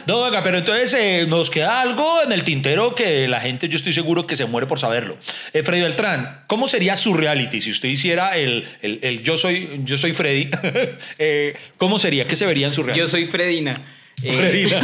No, 0.06 0.22
venga, 0.24 0.42
pero 0.44 0.58
entonces 0.58 0.94
eh, 0.94 1.24
nos 1.28 1.50
queda 1.50 1.80
algo 1.80 2.22
en 2.22 2.30
el 2.32 2.44
tintero 2.44 2.94
que 2.94 3.26
la 3.26 3.40
gente, 3.40 3.68
yo 3.68 3.76
estoy 3.76 3.92
seguro 3.92 4.26
que 4.26 4.36
se 4.36 4.44
muere 4.46 4.66
por 4.66 4.78
saberlo. 4.78 5.16
Eh, 5.52 5.62
Freddy 5.64 5.82
Beltrán, 5.82 6.42
¿cómo 6.46 6.68
sería 6.68 6.94
su 6.96 7.14
reality 7.14 7.60
si 7.60 7.70
usted 7.70 7.88
hiciera 7.88 8.36
el, 8.36 8.64
el- 8.82 9.00
el 9.02 9.22
yo, 9.22 9.36
soy, 9.36 9.80
yo 9.84 9.96
soy 9.98 10.12
Freddy? 10.12 10.50
Eh, 11.18 11.56
¿Cómo 11.78 11.98
sería? 11.98 12.26
¿Qué 12.26 12.36
se 12.36 12.46
vería 12.46 12.66
en 12.66 12.72
su 12.72 12.82
reality? 12.82 13.00
Yo 13.00 13.06
soy 13.08 13.26
Fredina. 13.26 13.80
Eh, 14.22 14.32
Freddy. 14.32 14.66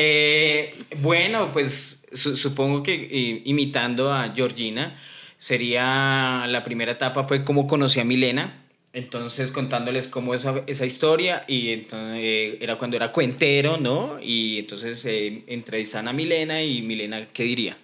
Eh, 0.00 0.78
bueno, 0.98 1.50
pues 1.52 1.98
su- 2.12 2.36
supongo 2.36 2.84
que 2.84 3.40
imitando 3.44 4.12
a 4.12 4.32
Georgina 4.34 4.94
sería 5.38 6.44
la 6.48 6.62
primera 6.64 6.92
etapa 6.92 7.24
fue 7.24 7.44
cómo 7.44 7.66
conocí 7.66 8.00
a 8.00 8.04
Milena. 8.04 8.64
Entonces 8.92 9.52
contándoles 9.52 10.08
cómo 10.08 10.34
esa, 10.34 10.62
esa 10.66 10.86
historia 10.86 11.44
y 11.46 11.72
entonces 11.72 12.18
eh, 12.22 12.58
era 12.60 12.76
cuando 12.76 12.96
era 12.96 13.12
cuentero, 13.12 13.76
¿no? 13.76 14.18
Y 14.20 14.58
entonces 14.58 15.04
eh, 15.04 15.44
entrevistan 15.46 16.08
a 16.08 16.12
Milena 16.12 16.62
y 16.62 16.82
Milena, 16.82 17.28
¿qué 17.32 17.44
diría? 17.44 17.76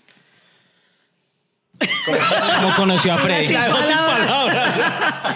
¿Cómo 2.05 2.75
conoció 2.77 3.13
a 3.13 3.19
Freddy? 3.19 3.47
Sin 3.47 3.57
palabras. 3.57 4.31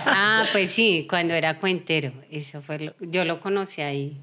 Ah, 0.07 0.47
pues 0.53 0.71
sí, 0.71 1.07
cuando 1.09 1.35
era 1.35 1.59
cuentero. 1.59 2.13
Eso 2.31 2.63
fue 2.63 2.79
lo- 2.79 2.95
yo 3.01 3.25
lo 3.25 3.41
conocí 3.41 3.83
ahí. 3.83 4.17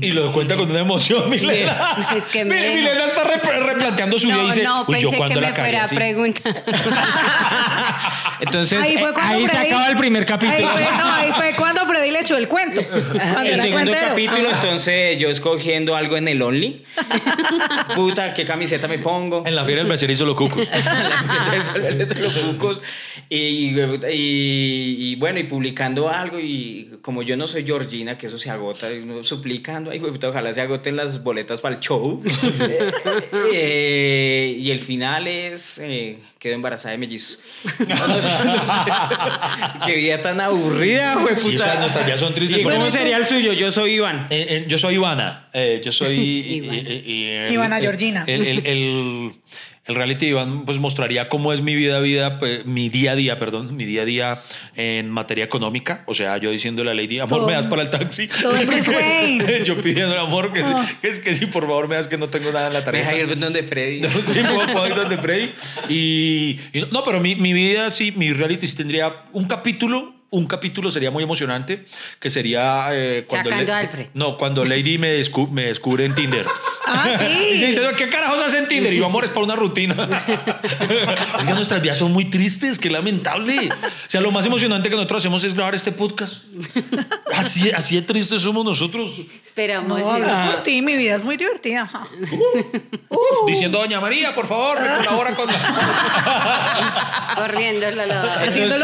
Y 0.00 0.12
lo 0.12 0.30
cuenta 0.32 0.56
con 0.56 0.70
una 0.70 0.78
emoción, 0.80 1.28
Milena. 1.28 1.96
Es 2.16 2.24
que. 2.24 2.44
Milena 2.44 3.04
está 3.04 3.24
rep- 3.24 3.66
replanteando 3.66 4.16
su 4.18 4.28
vida 4.28 4.42
y 4.44 4.46
dice, 4.46 4.62
no, 4.62 4.84
"Uy, 4.86 5.00
yo 5.00 5.10
pensé 5.10 5.16
cuando 5.16 5.34
que 5.34 5.40
la 5.40 5.48
me 5.48 5.54
cagué 5.54 5.68
fuera 5.68 5.80
a 5.82 5.84
así". 5.84 5.94
preguntar. 5.96 6.64
Entonces, 8.40 8.82
Ahí 8.82 8.98
fue 8.98 9.10
eh, 9.10 9.12
cuando 9.12 9.34
ahí 9.34 9.46
se 9.48 9.58
acaba 9.58 9.88
el 9.88 9.96
primer 9.96 10.22
Ahí 10.22 10.26
capítulo. 10.26 10.68
fue, 10.68 10.82
no, 10.98 11.12
ahí 11.14 11.32
fue 11.32 11.54
cuando 11.56 11.81
Freddy 12.02 12.12
le 12.14 12.20
echó 12.20 12.36
el 12.36 12.48
cuento. 12.48 12.80
El 13.44 13.60
segundo 13.60 13.72
cuentero. 13.92 14.08
capítulo, 14.08 14.48
Ajá. 14.50 14.60
entonces 14.62 15.18
yo 15.18 15.28
escogiendo 15.28 15.94
algo 15.94 16.16
en 16.16 16.26
el 16.26 16.42
Only. 16.42 16.82
Puta, 17.94 18.34
¿qué 18.34 18.44
camiseta 18.44 18.88
me 18.88 18.98
pongo? 18.98 19.44
En 19.46 19.54
la 19.54 19.64
fiera 19.64 19.80
del 19.82 19.88
Brasil 19.88 20.10
hizo 20.10 20.24
los 20.24 20.34
cucos. 20.34 20.68
los 22.20 22.32
cucos. 22.34 22.80
Y, 23.28 23.36
y- 24.08 24.96
y 25.12 25.16
bueno, 25.16 25.38
y 25.38 25.44
publicando 25.44 26.08
algo, 26.10 26.38
y 26.40 26.90
como 27.02 27.22
yo 27.22 27.36
no 27.36 27.46
soy 27.46 27.64
Georgina, 27.64 28.18
que 28.18 28.26
eso 28.26 28.38
se 28.38 28.50
agota, 28.50 28.92
y 28.92 28.98
uno 28.98 29.22
suplicando, 29.22 29.90
ay, 29.90 29.98
güey, 30.00 30.12
puta, 30.12 30.28
ojalá 30.28 30.52
se 30.52 30.60
agoten 30.60 30.96
las 30.96 31.22
boletas 31.22 31.60
para 31.60 31.76
el 31.76 31.80
show. 31.80 32.22
Eh, 33.52 34.56
y 34.58 34.70
el 34.70 34.80
final 34.80 35.26
es, 35.28 35.78
eh, 35.78 36.18
quedo 36.42 36.54
embarazada 36.56 36.90
de 36.90 36.98
mellizos. 36.98 37.38
No, 37.88 38.08
no 38.08 38.20
sé, 38.20 38.28
no 38.44 38.54
sé. 38.56 38.92
Qué 39.86 39.94
vida 39.94 40.20
tan 40.20 40.40
aburrida, 40.40 41.14
güey, 41.14 41.36
Sí, 41.36 41.52
nuestras 41.56 42.04
vidas 42.04 42.18
son 42.18 42.34
tristes. 42.34 42.58
¿Y 42.58 42.62
cómo 42.64 42.90
sería 42.90 43.16
el 43.16 43.26
suyo? 43.26 43.52
Yo 43.52 43.70
soy 43.70 43.92
Iván. 43.92 44.26
Eh, 44.28 44.46
eh, 44.48 44.64
yo 44.66 44.76
soy 44.76 44.96
Ivana. 44.96 45.46
eh, 45.52 45.80
yo 45.84 45.92
soy. 45.92 46.16
Ivana. 46.18 46.78
eh, 46.78 47.04
eh, 47.06 47.48
eh, 47.54 47.80
Georgina. 47.80 48.24
El, 48.26 48.44
el- 48.46 48.66
el- 48.66 49.32
el 49.84 49.96
reality 49.96 50.26
Iván 50.26 50.64
pues 50.64 50.78
mostraría 50.78 51.28
cómo 51.28 51.52
es 51.52 51.60
mi 51.60 51.74
vida, 51.74 51.98
vida, 52.00 52.38
pues, 52.38 52.64
mi 52.66 52.88
día 52.88 53.12
a 53.12 53.16
día, 53.16 53.38
perdón, 53.38 53.74
mi 53.76 53.84
día 53.84 54.02
a 54.02 54.04
día 54.04 54.42
en 54.76 55.10
materia 55.10 55.44
económica. 55.44 56.04
O 56.06 56.14
sea, 56.14 56.36
yo 56.36 56.50
diciéndole 56.50 56.92
a 56.92 56.94
Lady, 56.94 57.18
amor, 57.18 57.38
Todo- 57.38 57.46
me 57.48 57.54
das 57.54 57.66
para 57.66 57.82
el 57.82 57.90
taxi. 57.90 58.28
todo 58.42 58.54
yo 59.64 59.82
pidiendo 59.82 60.18
amor, 60.20 60.52
que, 60.52 60.60
sí, 60.60 60.72
que, 61.00 61.08
es 61.08 61.18
que 61.18 61.34
sí, 61.34 61.46
por 61.46 61.64
favor, 61.64 61.88
me 61.88 61.96
das 61.96 62.06
que 62.06 62.16
no 62.16 62.28
tengo 62.28 62.52
nada 62.52 62.68
en 62.68 62.74
la 62.74 62.82
deja 62.82 63.16
ir 63.16 63.38
donde 63.38 63.62
Freddy. 63.64 64.00
No, 64.00 64.08
sí, 64.24 64.40
puedo, 64.40 64.72
puedo 64.72 64.86
ir 64.86 64.94
donde 64.94 65.18
Freddy. 65.18 65.50
Y, 65.88 66.60
y 66.72 66.82
no, 66.92 67.02
pero 67.02 67.18
mi, 67.20 67.34
mi 67.34 67.52
vida, 67.52 67.90
sí, 67.90 68.12
mi 68.12 68.32
reality 68.32 68.66
sí 68.66 68.76
tendría 68.76 69.24
un 69.32 69.46
capítulo. 69.46 70.21
Un 70.34 70.46
capítulo 70.46 70.90
sería 70.90 71.10
muy 71.10 71.22
emocionante, 71.22 71.84
que 72.18 72.30
sería 72.30 72.86
eh, 72.92 73.26
cuando... 73.28 73.50
Sacando 73.50 73.70
Le- 73.70 73.76
a 73.76 73.78
Alfred. 73.80 74.06
No, 74.14 74.38
cuando 74.38 74.64
Lady 74.64 74.96
me, 74.96 75.20
descu- 75.20 75.50
me 75.50 75.64
descubre 75.64 76.06
en 76.06 76.14
Tinder. 76.14 76.46
Ah, 76.86 77.06
Y 77.52 77.58
se 77.58 77.58
sí. 77.58 77.66
dice, 77.66 77.80
¿qué 77.98 78.08
carajos 78.08 78.42
hace 78.42 78.56
en 78.58 78.66
Tinder? 78.66 78.94
Y 78.94 78.96
yo, 78.96 79.04
amor, 79.04 79.24
es 79.24 79.30
para 79.30 79.44
una 79.44 79.56
rutina. 79.56 79.94
Oiga, 81.38 81.54
nuestras 81.54 81.82
vidas 81.82 81.98
son 81.98 82.12
muy 82.14 82.24
tristes, 82.30 82.78
qué 82.78 82.88
lamentable. 82.88 83.68
O 83.70 84.08
sea, 84.08 84.22
lo 84.22 84.30
más 84.30 84.46
emocionante 84.46 84.88
que 84.88 84.96
nosotros 84.96 85.22
hacemos 85.22 85.44
es 85.44 85.52
grabar 85.52 85.74
este 85.74 85.92
podcast. 85.92 86.36
Así, 87.34 87.70
así 87.70 87.96
de 87.96 88.02
tristes 88.02 88.40
somos 88.40 88.64
nosotros. 88.64 89.10
Esperamos. 89.44 90.00
No, 90.00 90.50
por 90.50 90.62
ti, 90.62 90.80
mi 90.80 90.96
vida 90.96 91.14
es 91.14 91.22
muy 91.24 91.36
divertida. 91.36 91.82
ajá. 91.82 92.08
Diciendo, 93.46 93.78
doña 93.78 94.00
María, 94.00 94.34
por 94.34 94.46
favor, 94.48 94.80
me 94.80 94.88
colabora 95.04 95.34
con... 95.34 95.46
Corriendo 97.36 97.90
la 97.90 98.06
lavadora. 98.06 98.48
Haciendo, 98.48 98.76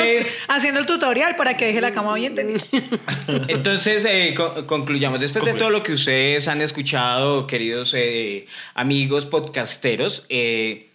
haciendo 0.49 0.80
el 0.80 0.86
tutorial 0.86 1.36
para 1.39 1.57
que 1.57 1.66
deje 1.66 1.80
la 1.80 1.93
cama 1.93 2.14
bien 2.16 2.34
tendida. 2.34 2.62
Entonces, 3.49 4.05
eh, 4.07 4.34
co- 4.36 4.66
concluyamos. 4.66 5.20
Después 5.20 5.45
de 5.47 5.55
todo 5.55 5.70
lo 5.70 5.82
que 5.82 5.93
ustedes 5.93 6.47
han 6.49 6.61
escuchado, 6.61 7.47
queridos 7.47 7.95
eh, 7.97 8.47
amigos 8.74 9.24
podcasteros, 9.24 10.26
eh, 10.28 10.89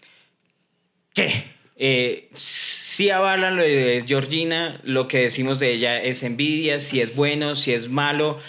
¿qué? 1.13 1.45
Eh, 1.77 2.29
si 2.35 3.09
avalan 3.09 3.57
lo 3.57 3.63
de 3.63 4.03
Georgina, 4.05 4.79
lo 4.83 5.07
que 5.07 5.19
decimos 5.19 5.57
de 5.57 5.71
ella 5.73 6.01
es 6.03 6.21
envidia, 6.21 6.79
si 6.79 7.01
es 7.01 7.15
bueno, 7.15 7.55
si 7.55 7.73
es 7.73 7.89
malo. 7.89 8.39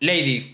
Lady, 0.00 0.51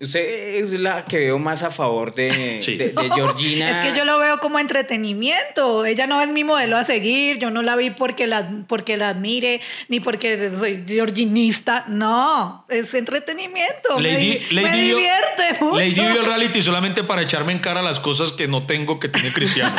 usted 0.00 0.20
es 0.62 0.72
la 0.72 1.04
que 1.04 1.18
veo 1.18 1.38
más 1.38 1.62
a 1.62 1.70
favor 1.70 2.14
de, 2.14 2.58
Sí. 2.62 2.76
de- 2.76 2.90
de 2.90 3.10
Georgina. 3.10 3.70
Es 3.70 3.86
que 3.92 3.96
yo 3.98 4.04
lo 4.04 4.18
veo 4.18 4.38
como 4.40 4.58
entretenimiento. 4.58 5.84
Ella 5.84 6.06
no 6.06 6.20
es 6.22 6.28
mi 6.28 6.44
modelo 6.44 6.76
a 6.76 6.84
seguir. 6.84 7.38
Yo 7.38 7.50
no 7.50 7.62
la 7.62 7.76
vi 7.76 7.90
porque 7.90 8.26
la, 8.26 8.48
porque 8.66 8.96
la 8.96 9.08
admire, 9.10 9.60
ni 9.88 10.00
porque 10.00 10.50
soy 10.56 10.84
georginista. 10.86 11.84
No, 11.88 12.64
es 12.68 12.92
entretenimiento. 12.94 13.96
me, 13.98 14.02
Lady, 14.12 14.40
me 14.52 14.62
vio- 14.62 14.96
divierte 14.96 15.64
mucho. 15.64 15.76
Lady 15.76 15.94
vio 15.94 16.20
el 16.20 16.24
reality 16.26 16.62
solamente 16.62 17.02
para 17.04 17.22
echarme 17.22 17.52
en 17.52 17.58
cara 17.58 17.82
las 17.82 18.00
cosas 18.00 18.32
que 18.32 18.46
no 18.48 18.66
tengo 18.66 18.98
que 19.00 19.08
tiene 19.08 19.32
Cristiano. 19.32 19.74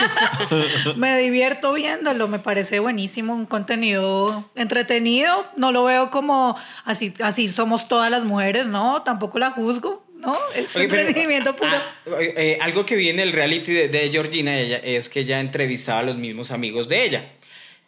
Me 0.95 1.17
divierto 1.20 1.74
viéndolo, 1.74 2.28
me 2.28 2.39
parece 2.39 2.80
buenísimo, 2.80 3.34
un 3.34 3.45
contenido 3.45 4.49
entretenido. 4.55 5.45
No 5.55 5.72
lo 5.72 5.84
veo 5.84 6.09
como 6.09 6.57
así, 6.86 7.13
así 7.22 7.49
somos 7.49 7.88
todas 7.88 8.09
las 8.11 8.24
mujeres, 8.26 8.65
¿no? 8.67 9.01
Tampoco 9.03 9.39
la 9.39 9.51
juzgo, 9.51 10.03
¿no? 10.20 10.38
Es 10.55 10.67
pero, 10.74 10.84
entretenimiento 10.84 11.55
puro. 11.55 11.70
ah, 11.72 11.95
eh, 12.20 12.34
eh, 12.38 12.57
algo 12.61 12.86
que 12.86 12.95
vi 12.95 13.09
en 13.09 13.20
el 13.20 13.32
reality 13.32 13.74
de, 13.74 13.88
de 13.88 14.09
Georgina 14.11 14.57
ella, 14.57 14.78
es 14.78 15.09
que 15.09 15.22
ella 15.22 15.39
entrevistaba 15.39 15.99
a 15.99 16.03
los 16.03 16.17
mismos 16.17 16.51
amigos 16.51 16.88
de 16.88 17.05
ella. 17.05 17.32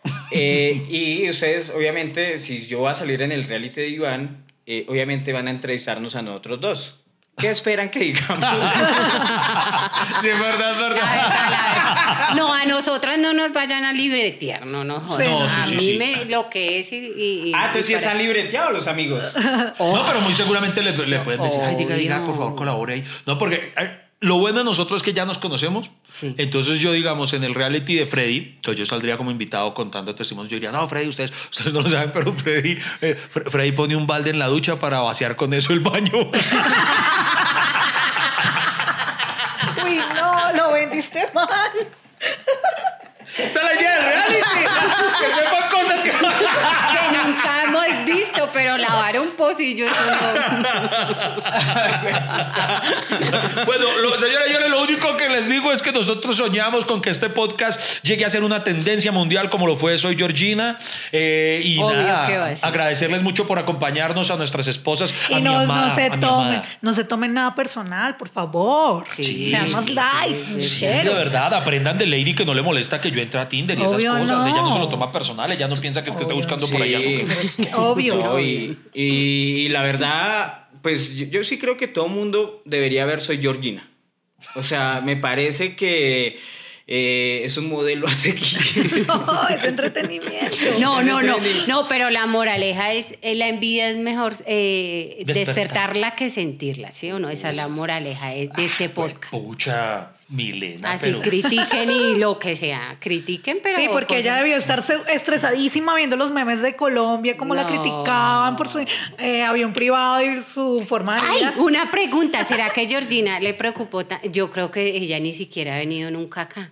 Eh, 0.34 0.86
y 0.90 1.30
ustedes, 1.30 1.70
obviamente, 1.70 2.40
si 2.40 2.66
yo 2.66 2.80
voy 2.80 2.92
a 2.92 2.96
salir 2.96 3.22
en 3.22 3.34
el 3.34 3.44
reality 3.44 3.82
de 3.82 3.90
Iván, 3.90 4.46
eh, 4.66 4.86
obviamente 4.88 5.34
van 5.34 5.50
a 5.50 5.52
entrevistarnos 5.52 6.16
a 6.16 6.22
nosotros 6.22 6.62
dos. 6.62 7.01
¿Qué 7.38 7.50
esperan 7.50 7.90
que 7.90 8.00
digamos? 8.00 8.44
sí, 10.22 10.28
es 10.28 10.40
verdad, 10.40 10.72
es 10.74 10.78
La 10.78 10.90
verdad. 10.90 10.90
verdad, 10.90 11.50
la 11.50 12.16
verdad. 12.30 12.36
No, 12.36 12.54
a 12.54 12.66
nosotras 12.66 13.18
no 13.18 13.34
nos 13.34 13.52
vayan 13.54 13.84
a 13.84 13.94
libretear, 13.94 14.66
no 14.66 14.84
nos 14.84 15.04
jodan. 15.04 15.26
Sí, 15.28 15.32
no, 15.32 15.50
sí, 15.50 15.56
a 15.60 15.66
sí, 15.66 15.76
mí 15.76 15.82
sí. 15.84 15.98
me 15.98 16.26
lo 16.26 16.50
que 16.50 16.80
es 16.80 16.92
y... 16.92 17.52
ah, 17.56 17.68
entonces 17.68 17.88
sí 17.88 17.94
están 17.94 18.18
libreteados 18.18 18.74
los 18.74 18.88
amigos. 18.88 19.24
No, 19.34 20.04
pero 20.06 20.22
muy 20.22 20.34
seguramente 20.34 20.82
le, 20.84 20.92
le 21.08 21.20
pueden 21.20 21.42
decir, 21.42 21.62
ay, 21.64 21.76
diga, 21.76 21.96
diga, 21.96 22.24
por 22.26 22.36
favor, 22.36 22.56
colabore 22.56 22.94
ahí. 22.96 23.04
No, 23.26 23.38
porque 23.38 23.74
lo 24.22 24.38
bueno 24.38 24.60
de 24.60 24.64
nosotros 24.66 24.98
es 25.02 25.04
que 25.04 25.14
ya 25.14 25.26
nos 25.26 25.38
conocemos. 25.40 25.90
Sí. 26.14 26.36
Entonces 26.38 26.80
yo, 26.80 26.92
digamos, 26.92 27.34
en 27.34 27.44
el 27.44 27.54
reality 27.56 27.96
de 27.96 28.06
Freddy, 28.06 28.58
yo 28.62 28.86
saldría 28.86 29.18
como 29.18 29.32
invitado 29.32 29.74
contando 29.74 30.14
testimonios. 30.16 30.50
Yo 30.52 30.56
diría, 30.58 30.72
no, 30.72 30.88
Freddy, 30.88 31.08
ustedes, 31.10 31.32
ustedes 31.50 31.74
no 31.74 31.82
lo 31.82 31.90
saben, 31.90 32.12
pero 32.14 32.32
Freddy, 32.34 32.78
eh, 33.02 33.18
Fre- 33.34 33.50
Freddy 33.50 33.72
pone 33.72 33.96
un 33.96 34.06
balde 34.08 34.30
en 34.30 34.38
la 34.40 34.48
ducha 34.48 34.78
para 34.80 35.00
vaciar 35.00 35.36
con 35.36 35.54
eso 35.54 35.74
el 35.74 35.80
baño. 35.82 36.12
Uy, 39.84 40.00
no, 40.16 40.54
lo 40.54 40.72
vendiste 40.74 41.28
mal. 41.34 41.50
Esa 43.38 43.60
es 43.60 43.66
la 43.66 43.74
idea 43.82 43.96
del 43.96 44.04
reality. 44.04 44.36
que 45.20 45.34
sepan 45.34 45.70
cosas 45.70 46.02
que... 46.02 46.12
Que 46.92 47.18
nunca 47.18 47.64
hemos 47.64 48.06
visto, 48.06 48.50
pero 48.52 48.78
lavar 48.78 49.20
un 49.20 49.30
pocillo, 49.32 49.86
eso 49.86 49.96
no. 50.06 50.12
Bueno, 53.66 53.86
lo- 54.02 54.18
señores, 54.20 54.48
yo 54.52 54.68
lo 54.68 54.82
único 54.82 55.16
que 55.18 55.30
les 55.30 55.48
digo 55.50 55.72
es 55.72 55.82
que 55.82 55.92
nosotros 55.92 56.38
soñamos 56.38 56.86
con 56.86 57.02
que 57.02 57.10
este 57.10 57.30
podcast 57.30 58.04
llegue 58.04 58.26
a 58.26 58.30
ser 58.30 58.44
una 58.44 58.64
tendencia 58.64 59.12
mundial 59.12 59.50
como 59.50 59.68
lo 59.68 59.76
fue 59.76 59.98
Soy 59.98 60.16
Georgina. 60.18 60.78
Eh, 61.12 61.62
y 61.64 61.80
Obvio 61.80 61.98
nada, 62.02 62.56
agradecerles 62.62 63.22
mucho 63.22 63.48
por 63.48 63.60
acompañarnos 63.60 64.32
a 64.32 64.36
nuestras 64.36 64.68
esposas. 64.68 65.14
a 65.30 65.34
Y 65.34 65.36
mi 65.36 65.42
no, 65.44 65.60
amada, 65.60 65.88
no 65.90 65.96
se 65.96 66.06
a 66.08 66.10
mi 66.16 66.20
tomen, 66.22 66.48
amada. 66.56 66.64
no 66.82 66.94
se 66.94 67.04
tomen 67.04 67.34
nada 67.34 67.56
personal, 67.56 68.18
por 68.18 68.30
favor. 68.30 69.06
Sí, 69.12 69.50
Sean 69.52 69.72
más 69.72 69.86
sí, 69.86 69.94
light, 69.94 70.38
sí, 70.40 70.62
sí, 70.62 70.68
Sí, 70.82 70.86
de 70.86 71.04
verdad, 71.14 71.54
aprendan 71.54 71.98
de 71.98 72.06
Lady 72.08 72.34
que 72.36 72.46
no 72.46 72.54
le 72.54 72.62
molesta 72.62 73.00
que 73.00 73.12
yo 73.12 73.21
entre 73.22 73.40
a 73.40 73.48
Tinder 73.50 73.78
y 73.78 73.82
esas 73.84 74.04
cosas. 74.04 74.28
no. 74.28 74.46
Ella 74.48 74.62
no 74.62 74.72
se 74.74 74.80
lo 74.80 74.90
toma 74.90 75.12
personal, 75.12 75.52
ella 75.52 75.68
no 75.68 75.76
piensa 75.76 76.04
que 76.04 76.10
es 76.10 76.16
que 76.16 76.22
está 76.24 76.34
buscando 76.34 76.68
por 76.70 76.82
allá. 76.82 76.98
Porque- 77.00 77.70
obvio. 77.76 78.16
No, 78.16 78.40
y, 78.40 78.78
y- 78.94 79.66
y 79.66 79.70
la 79.70 79.82
verdad, 79.82 80.68
pues 80.82 81.14
yo, 81.16 81.26
yo 81.26 81.44
sí 81.44 81.58
creo 81.58 81.78
que 81.78 81.88
todo 81.88 82.08
mundo 82.08 82.62
debería 82.66 83.06
ver 83.06 83.22
Soy 83.22 83.40
Georgina. 83.42 83.88
O 84.56 84.64
sea, 84.64 85.02
me 85.04 85.16
parece 85.18 85.76
que 85.76 86.40
eh, 86.88 87.42
es 87.46 87.56
un 87.58 87.70
modelo 87.70 88.08
a 88.08 88.14
seguir. 88.14 89.06
No, 89.08 89.48
es 89.50 89.64
entretenimiento. 89.64 90.56
No, 90.80 91.02
no, 91.04 91.22
no, 91.22 91.38
no, 91.68 91.88
pero 91.88 92.10
la 92.10 92.26
moraleja 92.26 92.92
es, 92.94 93.14
eh, 93.22 93.36
la 93.36 93.48
envidia 93.50 93.90
es 93.90 93.98
mejor 93.98 94.34
eh, 94.48 95.18
Despertar. 95.26 95.46
despertarla 95.56 96.16
que 96.16 96.30
sentirla, 96.30 96.92
¿sí 96.92 97.12
o 97.12 97.20
no? 97.20 97.30
Esa 97.30 97.52
es 97.52 97.56
la 97.58 97.68
moraleja 97.68 98.30
de, 98.30 98.48
de 98.56 98.66
este 98.66 98.90
podcast. 98.90 99.30
Pucha, 99.32 100.12
Milena, 100.32 100.94
Así 100.94 101.08
pero... 101.08 101.22
critiquen 101.22 101.92
y 101.92 102.18
lo 102.18 102.40
que 102.40 102.56
sea, 102.56 102.96
critiquen, 103.00 103.60
pero... 103.62 103.78
Sí, 103.78 103.90
porque 103.92 104.20
ella 104.20 104.38
debió 104.38 104.56
estar 104.56 104.82
estresadísima 105.10 105.94
viendo 105.96 106.16
los 106.16 106.32
memes 106.32 106.62
de 106.62 106.76
Colombia, 106.76 107.36
cómo 107.36 107.54
la 107.54 107.68
criticaban 107.68 108.56
por 108.56 108.70
su 108.70 108.80
eh, 109.18 109.44
avión 109.44 109.74
privado 109.74 110.22
y 110.22 110.42
su 110.42 110.86
forma 110.88 111.16
de 111.16 111.22
Ay, 111.28 111.40
vida. 111.40 111.54
una 111.58 111.92
pregunta, 111.92 112.46
¿será 112.46 112.70
que 112.70 112.88
Georgina 112.88 113.40
le 113.42 113.54
preocupó? 113.54 114.04
Yo 114.32 114.50
creo 114.50 114.72
que 114.72 114.96
ella 114.96 115.20
ni 115.20 115.34
siquiera 115.34 115.76
ha 115.76 115.80
venido 115.80 116.10
nunca 116.10 116.42
acá. 116.42 116.72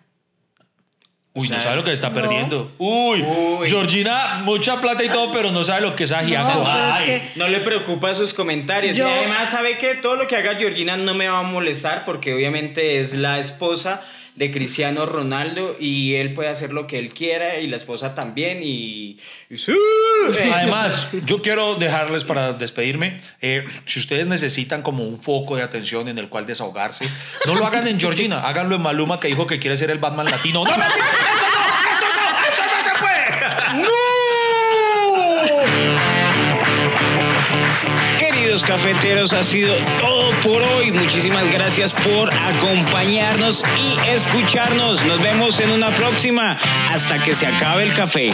Uy, 1.36 1.47
no 1.47 1.55
O 1.57 1.59
sea, 1.59 1.69
sabe 1.69 1.75
lo 1.77 1.84
que 1.84 1.91
está 1.93 2.09
no. 2.09 2.15
perdiendo. 2.15 2.71
Uy, 2.80 3.21
Uy. 3.21 3.69
Georgina, 3.69 4.41
mucha 4.43 4.82
plata 4.82 5.03
y 5.03 5.09
todo, 5.09 5.32
pero 5.32 5.51
no 5.51 5.63
sabe 5.63 5.82
lo 5.82 5.95
que 5.95 6.05
es 6.05 6.11
ajiaco. 6.11 6.49
No, 6.63 7.05
que- 7.05 7.30
No 7.36 7.47
le 7.47 7.59
preocupa 7.59 8.13
sus 8.15 8.34
comentarios. 8.34 8.97
Yo- 8.97 9.07
Y 9.07 9.11
además 9.11 9.49
sabe 9.51 9.77
que 9.77 9.95
todo 9.95 10.15
lo 10.15 10.27
que 10.27 10.36
haga 10.36 10.55
Georgina 10.55 10.97
no 10.97 11.13
me 11.13 11.27
va 11.27 11.39
a 11.39 11.43
molestar 11.43 12.03
porque 12.03 12.34
obviamente 12.34 12.99
es 12.99 13.13
la 13.13 13.38
esposa 13.39 14.01
de 14.39 14.51
Cristiano 14.51 15.05
Ronaldo 15.05 15.75
y 15.81 16.15
él 16.15 16.33
puede 16.33 16.47
hacer 16.47 16.71
lo 16.71 16.87
que 16.87 16.97
él 16.97 17.09
quiera 17.09 17.59
y 17.59 17.67
la 17.67 17.75
esposa 17.75 18.15
también 18.15 18.61
y... 18.63 19.17
Además, 20.53 21.09
yo 21.25 21.41
quiero 21.41 21.75
dejarles 21.75 22.23
para 22.23 22.53
despedirme, 22.53 23.19
eh, 23.41 23.65
si 23.85 23.99
ustedes 23.99 24.27
necesitan 24.27 24.81
como 24.81 25.03
un 25.03 25.21
foco 25.21 25.57
de 25.57 25.63
atención 25.63 26.07
en 26.07 26.17
el 26.17 26.29
cual 26.29 26.45
desahogarse, 26.45 27.05
no 27.45 27.55
lo 27.55 27.65
hagan 27.65 27.85
en 27.89 27.99
Georgina, 27.99 28.47
háganlo 28.47 28.77
en 28.77 28.81
Maluma 28.81 29.19
que 29.19 29.27
dijo 29.27 29.45
que 29.45 29.59
quiere 29.59 29.75
ser 29.75 29.91
el 29.91 29.97
Batman 29.97 30.27
latino. 30.27 30.63
¡No, 30.63 30.71
Queridos 38.50 38.68
cafeteros, 38.68 39.32
ha 39.34 39.43
sido 39.43 39.76
todo 40.02 40.32
por 40.41 40.64
hoy. 40.64 40.91
Muchísimas 40.91 41.47
gracias 41.52 41.93
por 41.93 42.34
acompañarnos 42.34 43.64
y 43.80 44.10
escucharnos. 44.10 45.06
Nos 45.06 45.22
vemos 45.22 45.60
en 45.60 45.70
una 45.70 45.93
próxima 45.93 46.58
hasta 46.89 47.22
que 47.22 47.36
se 47.36 47.45
acabe 47.45 47.84
el 47.84 47.93
café. 47.93 48.32